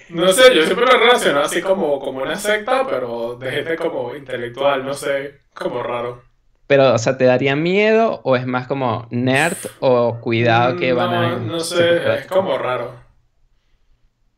No 0.09 0.33
sé, 0.33 0.55
yo 0.55 0.65
siempre 0.65 0.87
lo 0.87 0.93
he 0.93 0.99
relacionado 0.99 1.45
así 1.45 1.61
como, 1.61 1.99
como 1.99 2.23
una 2.23 2.37
secta, 2.37 2.87
pero 2.89 3.35
de 3.35 3.51
gente 3.51 3.77
como 3.77 4.15
intelectual, 4.15 4.85
no 4.85 4.95
sé, 4.95 5.41
como 5.53 5.83
raro. 5.83 6.23
Pero, 6.67 6.95
o 6.95 6.99
sea, 6.99 7.17
¿te 7.17 7.25
daría 7.25 7.57
miedo 7.57 8.21
o 8.23 8.37
es 8.37 8.47
más 8.47 8.67
como 8.67 9.07
nerd 9.11 9.57
o 9.81 10.21
cuidado 10.21 10.77
que 10.77 10.93
van 10.93 11.15
a... 11.15 11.37
No 11.37 11.61
sé, 11.61 12.19
es 12.19 12.27
como 12.27 12.59
raro. 12.59 13.06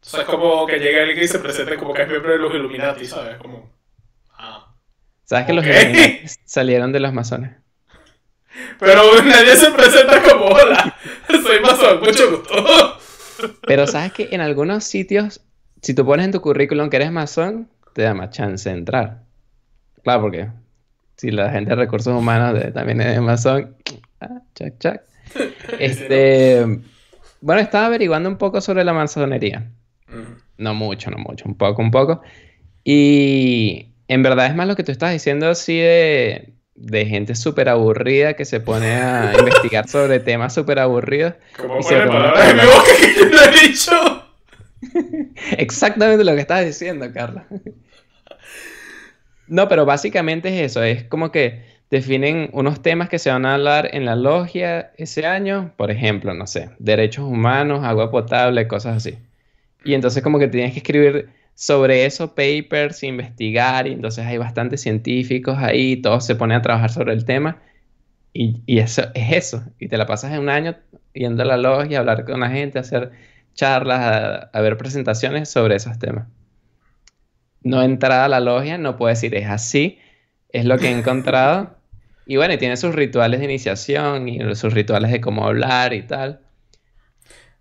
O 0.09 0.11
sea, 0.11 0.21
es 0.21 0.27
como 0.27 0.67
que 0.67 0.79
llegue 0.79 1.03
alguien 1.03 1.23
y 1.23 1.29
se 1.29 1.39
presente 1.39 1.77
como 1.77 1.93
que 1.93 2.03
es 2.03 2.09
miembro 2.09 2.33
de 2.33 2.39
los 2.39 2.55
Illuminati, 2.55 3.05
¿sabes? 3.05 3.37
Como... 3.37 3.71
Ah. 4.33 4.75
¿Sabes 5.25 5.47
que 5.47 5.53
los 5.53 5.67
Illuminati 5.67 6.23
salieron 6.45 6.93
de 6.93 7.01
los 7.01 7.13
masones? 7.13 7.53
Pero 8.79 9.23
nadie 9.23 9.55
se 9.55 9.71
presenta 9.71 10.23
como, 10.23 10.47
hola, 10.47 10.97
soy 11.29 11.61
masón, 11.61 12.01
mucho 12.01 12.31
gusto. 12.31 12.99
Pero 13.67 13.87
¿sabes 13.87 14.13
que 14.13 14.29
en 14.33 14.41
algunos 14.41 14.85
sitios 14.85 15.43
si 15.83 15.95
tú 15.95 16.05
pones 16.05 16.27
en 16.27 16.33
tu 16.33 16.41
currículum 16.41 16.91
que 16.91 16.97
eres 16.97 17.13
masón, 17.13 17.69
te 17.93 18.03
da 18.03 18.15
más 18.15 18.31
chance 18.31 18.69
de 18.69 18.77
entrar. 18.77 19.23
Claro, 20.03 20.23
porque 20.23 20.49
si 21.17 21.31
la 21.31 21.51
gente 21.51 21.71
de 21.71 21.77
recursos 21.77 22.15
humanos 22.15 22.61
también 22.73 23.01
es 23.01 23.21
masón, 23.21 23.77
ah, 24.21 24.41
chac, 24.55 24.79
chac. 24.79 25.03
Este, 25.79 26.65
bueno, 27.41 27.61
estaba 27.61 27.87
averiguando 27.87 28.29
un 28.29 28.39
poco 28.39 28.61
sobre 28.61 28.85
la 28.85 28.93
masonería. 28.93 29.71
No 30.57 30.75
mucho, 30.75 31.11
no 31.11 31.19
mucho, 31.19 31.45
un 31.47 31.55
poco, 31.55 31.83
un 31.83 31.91
poco. 31.91 32.23
Y 32.85 33.89
en 34.09 34.23
verdad 34.23 34.47
es 34.47 34.55
más 34.55 34.67
lo 34.67 34.77
que 34.77 34.85
tú 34.85 34.93
estás 34.93 35.13
diciendo 35.13 35.49
así 35.49 35.79
de, 35.79 36.55
de 36.75 37.07
gente 37.07 37.35
súper 37.35 37.69
aburrida 37.69 38.35
que 38.35 38.45
se 38.45 38.61
pone 38.61 38.93
a 38.93 39.35
investigar 39.39 39.89
sobre 39.89 40.21
temas 40.21 40.55
súper 40.55 40.79
aburridos. 40.79 41.35
Como 41.57 41.79
y 41.79 41.83
se 41.83 41.97
palabras 41.97 42.55
mi 42.55 42.61
boca 42.61 42.91
que 43.01 43.15
yo 43.15 43.29
no 43.29 43.43
he 43.43 43.69
dicho. 43.69 44.25
Exactamente 45.59 46.25
lo 46.25 46.35
que 46.35 46.41
estás 46.41 46.65
diciendo, 46.65 47.07
Carla. 47.13 47.47
No, 49.49 49.69
pero 49.69 49.87
básicamente 49.87 50.49
es 50.49 50.71
eso, 50.71 50.83
es 50.83 51.05
como 51.05 51.33
que 51.33 51.63
definen 51.91 52.51
unos 52.53 52.83
temas 52.83 53.09
que 53.09 53.19
se 53.19 53.31
van 53.31 53.47
a 53.47 53.55
hablar 53.55 53.89
en 53.93 54.05
la 54.05 54.15
logia 54.15 54.93
ese 54.99 55.27
año, 55.27 55.73
por 55.77 55.91
ejemplo, 55.91 56.35
no 56.35 56.47
sé, 56.47 56.71
derechos 56.79 57.25
humanos, 57.25 57.83
agua 57.83 58.11
potable, 58.11 58.69
cosas 58.69 58.97
así. 58.99 59.19
Y 59.89 59.95
entonces 59.95 60.23
como 60.23 60.39
que 60.39 60.49
tienes 60.49 60.73
que 60.73 60.81
escribir 60.81 61.31
sobre 61.55 62.05
eso 62.05 62.35
papers, 62.35 63.03
investigar, 63.03 63.87
y 63.87 63.93
entonces 63.95 64.27
hay 64.27 64.37
bastantes 64.37 64.83
científicos 64.83 65.57
ahí, 65.57 65.97
todos 65.97 66.27
se 66.27 66.35
ponen 66.35 66.59
a 66.59 66.63
trabajar 66.63 66.91
sobre 66.91 67.15
el 67.15 67.25
tema. 67.25 67.63
Y, 68.35 68.61
y 68.67 68.81
eso 68.81 69.05
es 69.15 69.33
eso, 69.33 69.65
y 69.79 69.89
te 69.89 69.97
la 69.97 70.05
pasas 70.05 70.33
en 70.35 70.41
un 70.41 70.51
año 70.51 70.77
yendo 71.15 71.43
a 71.43 71.47
la 71.47 71.57
logia, 71.57 71.97
a 71.97 72.01
hablar 72.01 72.27
con 72.27 72.41
la 72.41 72.51
gente, 72.51 72.77
a 72.77 72.83
hacer 72.83 73.13
charlas, 73.55 74.51
a, 74.53 74.61
ver 74.61 74.77
presentaciones 74.77 75.49
sobre 75.49 75.77
esos 75.77 75.99
temas. 75.99 76.29
No 77.63 77.83
entrada 77.83 78.27
a 78.27 78.29
la 78.29 78.41
logia, 78.41 78.77
no 78.77 78.99
puedo 78.99 79.09
decir 79.09 79.35
es 79.37 79.49
así, 79.49 79.99
es 80.51 80.67
lo 80.67 80.77
que 80.77 80.89
he 80.89 80.99
encontrado. 80.99 81.79
y 82.27 82.37
bueno, 82.37 82.53
y 82.53 82.59
tiene 82.59 82.77
sus 82.77 82.95
rituales 82.95 83.41
de 83.41 83.47
iniciación 83.47 84.29
y 84.29 84.55
sus 84.55 84.75
rituales 84.75 85.13
de 85.13 85.23
cómo 85.23 85.47
hablar 85.47 85.95
y 85.95 86.03
tal. 86.03 86.43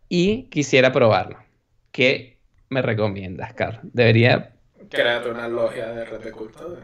Y 0.09 0.49
quisiera 0.49 0.91
probarlo. 0.91 1.47
¿Qué 1.91 2.39
me 2.69 2.81
recomiendas, 2.81 3.53
Carl? 3.53 3.79
Debería... 3.83 4.53
Créate 4.89 5.29
una 5.29 5.47
logia 5.47 5.88
de 5.88 6.05
red 6.05 6.21
de 6.21 6.31
culto. 6.31 6.77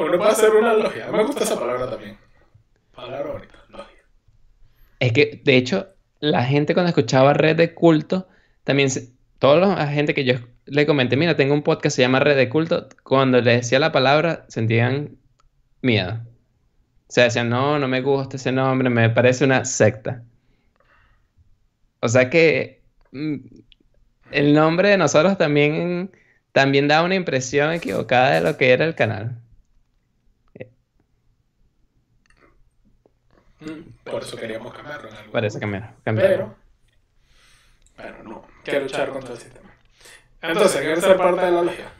Uno 0.00 0.18
puede 0.18 0.30
hacer 0.30 0.50
una 0.50 0.74
logia. 0.74 1.10
Me 1.10 1.24
gusta 1.24 1.44
esa 1.44 1.58
palabra 1.58 1.88
también. 1.90 2.16
Palabra 2.94 3.32
bonita, 3.32 3.64
logia. 3.68 4.04
Es 4.98 5.12
que, 5.12 5.40
de 5.44 5.56
hecho, 5.56 5.88
la 6.20 6.44
gente 6.44 6.74
cuando 6.74 6.88
escuchaba 6.88 7.34
Red 7.34 7.56
de 7.56 7.74
Culto, 7.74 8.28
también, 8.64 8.88
toda 9.38 9.56
la 9.56 9.86
gente 9.88 10.14
que 10.14 10.24
yo 10.24 10.34
le 10.66 10.86
comenté, 10.86 11.16
mira, 11.16 11.36
tengo 11.36 11.54
un 11.54 11.62
podcast 11.62 11.82
que 11.82 11.90
se 11.90 12.02
llama 12.02 12.20
Red 12.20 12.36
de 12.36 12.48
Culto, 12.48 12.88
cuando 13.02 13.40
le 13.40 13.56
decía 13.56 13.78
la 13.78 13.92
palabra 13.92 14.44
sentían 14.48 15.16
miedo. 15.82 16.20
O 17.08 17.14
sea, 17.14 17.24
decían, 17.24 17.48
no, 17.48 17.78
no 17.78 17.88
me 17.88 18.00
gusta 18.00 18.36
ese 18.36 18.52
nombre, 18.52 18.88
me 18.88 19.10
parece 19.10 19.44
una 19.44 19.64
secta. 19.64 20.22
O 22.00 22.08
sea 22.08 22.30
que 22.30 22.82
mm, 23.12 23.36
el 24.32 24.54
nombre 24.54 24.88
de 24.90 24.96
nosotros 24.96 25.38
también, 25.38 26.10
también 26.52 26.88
da 26.88 27.02
una 27.02 27.14
impresión 27.14 27.72
equivocada 27.72 28.32
de 28.32 28.40
lo 28.40 28.56
que 28.56 28.72
era 28.72 28.84
el 28.84 28.94
canal. 28.94 29.38
Por 34.04 34.22
eso 34.22 34.36
queríamos 34.36 34.74
cambiarlo. 34.74 35.08
En 35.08 35.14
algún 35.16 35.32
Parece 35.32 35.60
cambiar, 35.60 35.94
Pero, 36.04 36.54
bueno, 37.96 38.16
no. 38.24 38.44
Quiero 38.64 38.80
luchar 38.80 39.10
contra 39.10 39.32
el 39.32 39.38
sistema. 39.38 39.70
Entonces, 40.40 40.80
¿quieres 40.80 41.00
ser 41.00 41.16
parte 41.16 41.46
de 41.46 41.52
la 41.52 41.62
logia? 41.62 41.92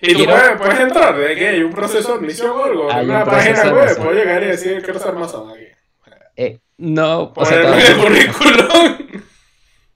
Y 0.00 0.14
tú 0.14 0.24
puedes, 0.24 0.80
entrar, 0.80 1.16
de 1.16 1.34
que 1.34 1.48
hay 1.48 1.62
un 1.62 1.72
proceso 1.72 2.12
de 2.12 2.18
admisión 2.18 2.50
o 2.50 2.64
algo, 2.64 2.90
en 2.90 3.10
una 3.10 3.24
página 3.24 3.72
web, 3.72 3.96
puedo 3.96 4.12
llegar 4.12 4.42
y 4.42 4.46
decir 4.46 4.82
quiero 4.82 5.00
ser 5.00 5.14
masón 5.14 5.50
aquí. 5.50 5.66
Eh, 6.36 6.60
no, 6.76 7.32
o 7.34 7.44
sea, 7.44 7.60
el 7.60 7.96
currículum. 7.96 9.03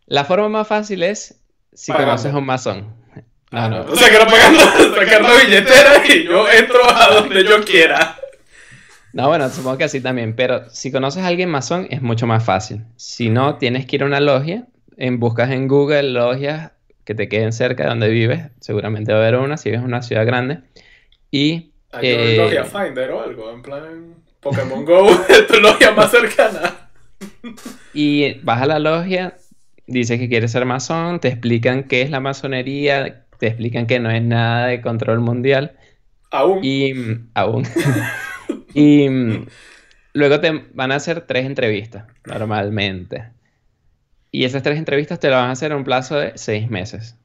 La 0.08 0.24
forma 0.24 0.48
más 0.48 0.66
fácil 0.66 1.02
es 1.02 1.38
si 1.74 1.92
conoces 1.92 2.32
a 2.32 2.38
un 2.38 2.46
masón. 2.46 2.94
No, 3.50 3.68
no. 3.68 3.82
O 3.82 3.94
sea, 3.94 4.10
que 4.10 4.18
no 4.18 4.26
pagando, 4.26 4.60
sacar 4.96 5.22
la 5.22 5.34
billetera 5.34 6.06
y 6.06 6.24
yo 6.24 6.50
entro 6.50 6.80
a 6.84 7.14
donde 7.14 7.44
yo 7.44 7.62
quiera. 7.62 8.18
No, 9.12 9.28
bueno, 9.28 9.48
supongo 9.50 9.78
que 9.78 9.84
así 9.84 10.00
también, 10.00 10.34
pero 10.34 10.68
si 10.70 10.90
conoces 10.90 11.22
a 11.22 11.26
alguien 11.26 11.50
masón 11.50 11.86
es 11.90 12.02
mucho 12.02 12.26
más 12.26 12.44
fácil. 12.44 12.84
Si 12.96 13.28
no, 13.28 13.56
tienes 13.56 13.86
que 13.86 13.96
ir 13.96 14.02
a 14.02 14.06
una 14.06 14.20
logia, 14.20 14.66
en, 14.96 15.20
buscas 15.20 15.50
en 15.50 15.68
Google 15.68 16.10
logias 16.10 16.72
que 17.04 17.14
te 17.14 17.28
queden 17.28 17.52
cerca 17.52 17.84
de 17.84 17.88
donde 17.90 18.08
vives, 18.08 18.50
seguramente 18.60 19.12
va 19.12 19.18
a 19.18 19.22
haber 19.22 19.36
una 19.36 19.56
si 19.56 19.70
vives 19.70 19.80
en 19.80 19.86
una 19.86 20.02
ciudad 20.02 20.26
grande. 20.26 20.60
Y... 21.30 21.72
Hay 21.90 22.06
eh, 22.06 22.36
logia 22.36 22.64
Finder 22.64 23.10
o 23.12 23.22
algo, 23.22 23.50
en 23.50 23.62
plan 23.62 24.14
Pokémon 24.40 24.84
Go, 24.84 25.08
tu 25.48 25.60
logia 25.60 25.92
más 25.92 26.10
cercana. 26.10 26.90
y 27.94 28.34
vas 28.40 28.60
a 28.60 28.66
la 28.66 28.78
logia, 28.78 29.36
dices 29.88 30.18
que 30.18 30.28
quieres 30.28 30.52
ser 30.52 30.64
masón, 30.64 31.18
te 31.18 31.28
explican 31.28 31.84
qué 31.84 32.02
es 32.02 32.10
la 32.10 32.20
masonería, 32.20 33.24
te 33.38 33.48
explican 33.48 33.86
que 33.86 33.98
no 33.98 34.10
es 34.10 34.22
nada 34.22 34.66
de 34.66 34.80
control 34.80 35.20
mundial. 35.20 35.76
Aún. 36.30 36.64
Y 36.64 36.92
aún. 37.34 37.64
Y 38.74 39.08
mm, 39.08 39.46
luego 40.12 40.40
te 40.40 40.52
van 40.74 40.92
a 40.92 40.96
hacer 40.96 41.22
tres 41.22 41.46
entrevistas, 41.46 42.04
normalmente. 42.26 43.30
Y 44.30 44.44
esas 44.44 44.62
tres 44.62 44.78
entrevistas 44.78 45.18
te 45.18 45.30
las 45.30 45.40
van 45.40 45.48
a 45.48 45.52
hacer 45.52 45.72
en 45.72 45.78
un 45.78 45.84
plazo 45.84 46.16
de 46.16 46.32
seis 46.36 46.70
meses. 46.70 47.16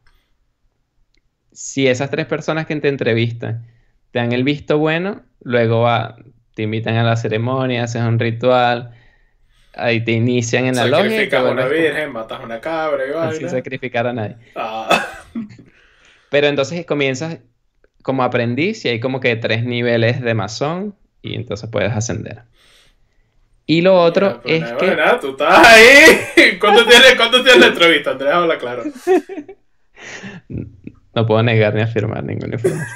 Si 1.51 1.85
esas 1.87 2.09
tres 2.09 2.25
personas 2.25 2.65
que 2.65 2.75
te 2.77 2.87
entrevistan 2.87 3.67
te 4.11 4.19
dan 4.19 4.31
el 4.31 4.43
visto 4.43 4.77
bueno, 4.77 5.21
luego 5.41 5.85
te 6.55 6.63
invitan 6.63 6.95
a 6.95 7.03
la 7.03 7.17
ceremonia, 7.17 7.83
haces 7.83 8.01
un 8.01 8.19
ritual, 8.19 8.91
ahí 9.75 10.03
te 10.03 10.11
inician 10.11 10.65
en 10.65 10.75
la 10.75 10.85
logia. 10.85 11.09
Sacrificas 11.09 11.43
a 11.43 11.51
una 11.51 11.67
virgen, 11.67 12.11
matas 12.11 12.43
una 12.43 12.59
cabra 12.59 13.03
y 13.31 13.35
Sin 13.37 13.49
sacrificar 13.49 14.07
a 14.07 14.13
nadie. 14.13 14.37
Ah. 14.55 15.07
Pero 16.29 16.47
entonces 16.47 16.85
comienzas 16.85 17.39
como 18.01 18.23
aprendiz 18.23 18.83
y 18.85 18.89
hay 18.89 18.99
como 18.99 19.19
que 19.19 19.35
tres 19.35 19.63
niveles 19.63 20.21
de 20.21 20.33
masón 20.33 20.95
y 21.21 21.35
entonces 21.35 21.69
puedes 21.71 21.91
ascender. 21.93 22.43
Y 23.65 23.81
lo 23.81 23.95
otro 23.95 24.41
es 24.43 24.63
que... 24.73 24.97
tú 25.21 25.31
estás 25.31 25.67
ahí. 25.67 26.57
¿Cuánto 26.59 26.85
tienes, 26.85 27.15
¿Cuánto 27.15 27.41
tienes 27.43 27.61
la 27.61 27.67
entrevista, 27.67 28.11
Andrea? 28.11 28.37
Habla 28.37 28.57
claro. 28.57 28.83
No 31.15 31.27
puedo 31.27 31.43
negar 31.43 31.75
ni 31.75 31.81
afirmar 31.81 32.23
ninguna 32.23 32.55
información. 32.55 32.89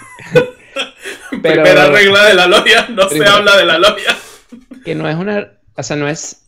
Pero, 1.44 1.62
Primera 1.62 1.86
regla 1.86 2.26
de 2.26 2.34
la 2.34 2.48
logia, 2.48 2.88
no 2.90 3.08
se 3.08 3.24
habla 3.24 3.56
de 3.58 3.66
la 3.66 3.78
logia. 3.78 4.18
Que 4.84 4.96
no 4.96 5.08
es 5.08 5.16
una... 5.16 5.52
O 5.78 5.84
sea, 5.84 5.96
no 5.96 6.08
es 6.08 6.48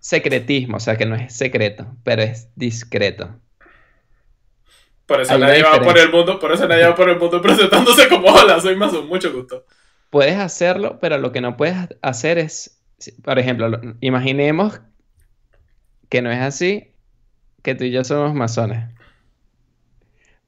secretismo, 0.00 0.78
o 0.78 0.80
sea, 0.80 0.96
que 0.96 1.06
no 1.06 1.14
es 1.14 1.34
secreto, 1.34 1.86
pero 2.02 2.22
es 2.22 2.48
discreto. 2.56 3.38
Por 5.06 5.20
eso 5.20 5.38
nadie 5.38 5.62
va 5.62 5.80
por 5.80 5.96
el 5.96 6.10
mundo, 6.10 6.40
por 6.40 6.52
eso 6.52 6.66
nadie 6.66 6.86
va 6.86 6.96
por 6.96 7.08
el 7.08 7.18
mundo 7.18 7.40
presentándose 7.42 8.08
como 8.08 8.28
hola, 8.28 8.60
soy 8.60 8.74
más 8.74 8.92
mucho 8.92 9.32
gusto 9.32 9.64
puedes 10.10 10.36
hacerlo, 10.36 10.98
pero 11.00 11.18
lo 11.18 11.32
que 11.32 11.40
no 11.40 11.56
puedes 11.56 11.76
hacer 12.02 12.38
es, 12.38 12.80
por 13.22 13.38
ejemplo, 13.38 13.80
imaginemos 14.00 14.80
que 16.08 16.22
no 16.22 16.30
es 16.30 16.40
así, 16.40 16.92
que 17.62 17.74
tú 17.74 17.84
y 17.84 17.90
yo 17.90 18.04
somos 18.04 18.34
masones. 18.34 18.84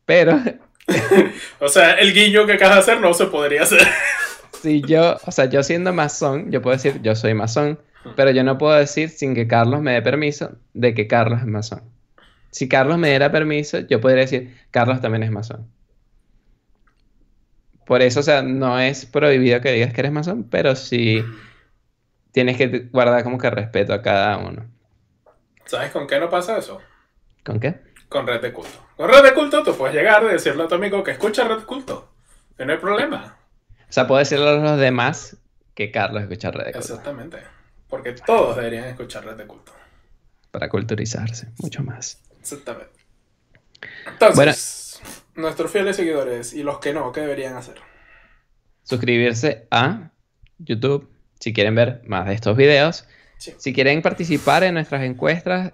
Pero... 0.06 0.40
o 1.60 1.68
sea, 1.68 1.92
el 1.94 2.14
guiño 2.14 2.46
que 2.46 2.54
acabas 2.54 2.76
de 2.76 2.80
hacer 2.80 3.00
no 3.00 3.12
se 3.12 3.26
podría 3.26 3.62
hacer. 3.62 3.86
si 4.62 4.80
yo, 4.80 5.18
o 5.26 5.30
sea, 5.30 5.44
yo 5.46 5.62
siendo 5.62 5.92
masón, 5.92 6.50
yo 6.50 6.62
puedo 6.62 6.76
decir, 6.76 7.02
yo 7.02 7.14
soy 7.14 7.34
masón, 7.34 7.78
Pero 8.16 8.30
yo 8.30 8.44
no 8.44 8.58
puedo 8.58 8.74
decir 8.74 9.10
sin 9.10 9.34
que 9.34 9.46
Carlos 9.46 9.80
me 9.80 9.92
dé 9.92 10.02
permiso 10.02 10.52
de 10.74 10.94
que 10.94 11.06
Carlos 11.06 11.40
es 11.40 11.46
masón. 11.46 11.82
Si 12.50 12.68
Carlos 12.68 12.98
me 12.98 13.08
diera 13.08 13.30
permiso, 13.30 13.80
yo 13.80 14.00
podría 14.00 14.22
decir, 14.22 14.56
Carlos 14.70 15.00
también 15.00 15.22
es 15.22 15.30
masón. 15.30 15.68
Por 17.86 18.02
eso, 18.02 18.20
o 18.20 18.22
sea, 18.22 18.42
no 18.42 18.78
es 18.78 19.06
prohibido 19.06 19.60
que 19.60 19.72
digas 19.72 19.92
que 19.92 20.00
eres 20.00 20.12
masón, 20.12 20.44
pero 20.44 20.76
sí 20.76 21.24
tienes 22.32 22.56
que 22.56 22.88
guardar 22.92 23.24
como 23.24 23.38
que 23.38 23.50
respeto 23.50 23.92
a 23.92 24.02
cada 24.02 24.38
uno. 24.38 24.66
¿Sabes 25.64 25.90
con 25.90 26.06
qué 26.06 26.18
no 26.20 26.30
pasa 26.30 26.58
eso? 26.58 26.80
¿Con 27.44 27.60
qué? 27.60 27.80
Con 28.08 28.26
red 28.26 28.40
de 28.40 28.52
culto. 28.52 28.86
Con 28.96 29.08
red 29.08 29.22
de 29.22 29.34
culto 29.34 29.62
tú 29.62 29.76
puedes 29.76 29.94
llegar 29.94 30.22
y 30.24 30.32
decirle 30.32 30.64
a 30.64 30.68
tu 30.68 30.74
amigo 30.74 31.02
que 31.02 31.12
escucha 31.12 31.46
red 31.46 31.58
de 31.58 31.64
culto. 31.64 32.10
Que 32.56 32.64
no 32.64 32.72
hay 32.72 32.78
problema. 32.78 33.36
O 33.88 33.92
sea, 33.92 34.06
puedo 34.06 34.18
decirle 34.18 34.48
a 34.48 34.52
los 34.52 34.78
demás 34.78 35.36
que 35.74 35.90
Carlos 35.90 36.22
escucha 36.22 36.50
red 36.50 36.66
de 36.66 36.72
culto. 36.72 36.78
Exactamente. 36.78 37.38
Porque 37.88 38.12
todos 38.12 38.56
deberían 38.56 38.84
escuchar 38.84 39.24
red 39.24 39.36
de 39.36 39.46
culto. 39.46 39.72
Para 40.50 40.68
culturizarse, 40.68 41.48
mucho 41.58 41.82
más. 41.82 42.20
Exactamente. 42.40 42.98
Entonces, 44.06 45.00
nuestros 45.34 45.70
fieles 45.70 45.96
seguidores 45.96 46.52
y 46.52 46.62
los 46.62 46.78
que 46.78 46.92
no, 46.92 47.12
¿qué 47.12 47.20
deberían 47.20 47.56
hacer? 47.56 47.76
Suscribirse 48.82 49.66
a 49.70 50.10
YouTube 50.58 51.08
si 51.38 51.52
quieren 51.52 51.74
ver 51.74 52.02
más 52.06 52.26
de 52.26 52.34
estos 52.34 52.56
videos. 52.56 53.06
Sí. 53.38 53.54
Si 53.56 53.72
quieren 53.72 54.02
participar 54.02 54.64
en 54.64 54.74
nuestras 54.74 55.02
encuestas 55.04 55.72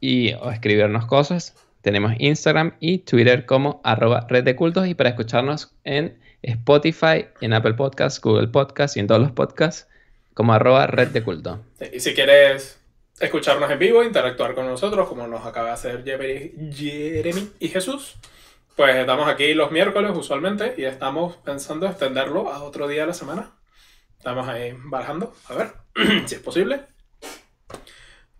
y 0.00 0.32
o 0.34 0.50
escribirnos 0.50 1.06
cosas, 1.06 1.54
tenemos 1.82 2.14
Instagram 2.18 2.74
y 2.80 2.98
Twitter 2.98 3.44
como 3.44 3.80
arroba 3.84 4.26
red 4.28 4.44
de 4.44 4.56
cultos 4.56 4.86
y 4.86 4.94
para 4.94 5.10
escucharnos 5.10 5.74
en 5.84 6.18
Spotify, 6.42 7.26
en 7.40 7.52
Apple 7.52 7.74
Podcasts, 7.74 8.20
Google 8.20 8.48
Podcasts 8.48 8.96
y 8.96 9.00
en 9.00 9.06
todos 9.06 9.20
los 9.20 9.32
podcasts 9.32 9.88
como 10.34 10.52
arroba 10.54 10.86
red 10.86 11.08
de 11.08 11.22
culto. 11.22 11.64
Sí, 11.78 11.86
Y 11.94 12.00
si 12.00 12.14
quieres 12.14 12.80
escucharnos 13.20 13.70
en 13.70 13.78
vivo, 13.78 14.02
interactuar 14.02 14.54
con 14.54 14.66
nosotros, 14.66 15.08
como 15.08 15.26
nos 15.26 15.46
acaba 15.46 15.68
de 15.68 15.72
hacer 15.74 16.04
Jeremy 16.04 17.50
y 17.60 17.68
Jesús, 17.68 18.16
pues 18.76 18.96
estamos 18.96 19.28
aquí 19.28 19.54
los 19.54 19.70
miércoles 19.70 20.12
usualmente 20.14 20.74
y 20.78 20.84
estamos 20.84 21.36
pensando 21.38 21.86
extenderlo 21.86 22.50
a 22.52 22.62
otro 22.62 22.88
día 22.88 23.02
de 23.02 23.08
la 23.08 23.14
semana. 23.14 23.50
Estamos 24.18 24.48
ahí 24.48 24.74
barajando, 24.84 25.34
a 25.48 25.54
ver 25.54 25.72
si 26.26 26.34
es 26.36 26.40
posible. 26.40 26.82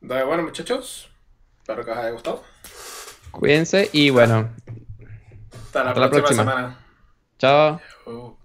Entonces, 0.01 0.27
bueno, 0.27 0.43
muchachos, 0.43 1.11
espero 1.59 1.85
que 1.85 1.91
os 1.91 1.97
haya 1.99 2.11
gustado. 2.11 2.43
Cuídense 3.31 3.89
y 3.93 4.11
bueno, 4.11 4.51
Hasta 5.65 5.85
la, 5.85 5.91
Hasta 5.91 6.01
la 6.01 6.11
próxima, 6.11 6.27
próxima. 6.27 6.43
semana. 6.53 6.79
chao. 7.39 7.81
Chao. 8.05 8.42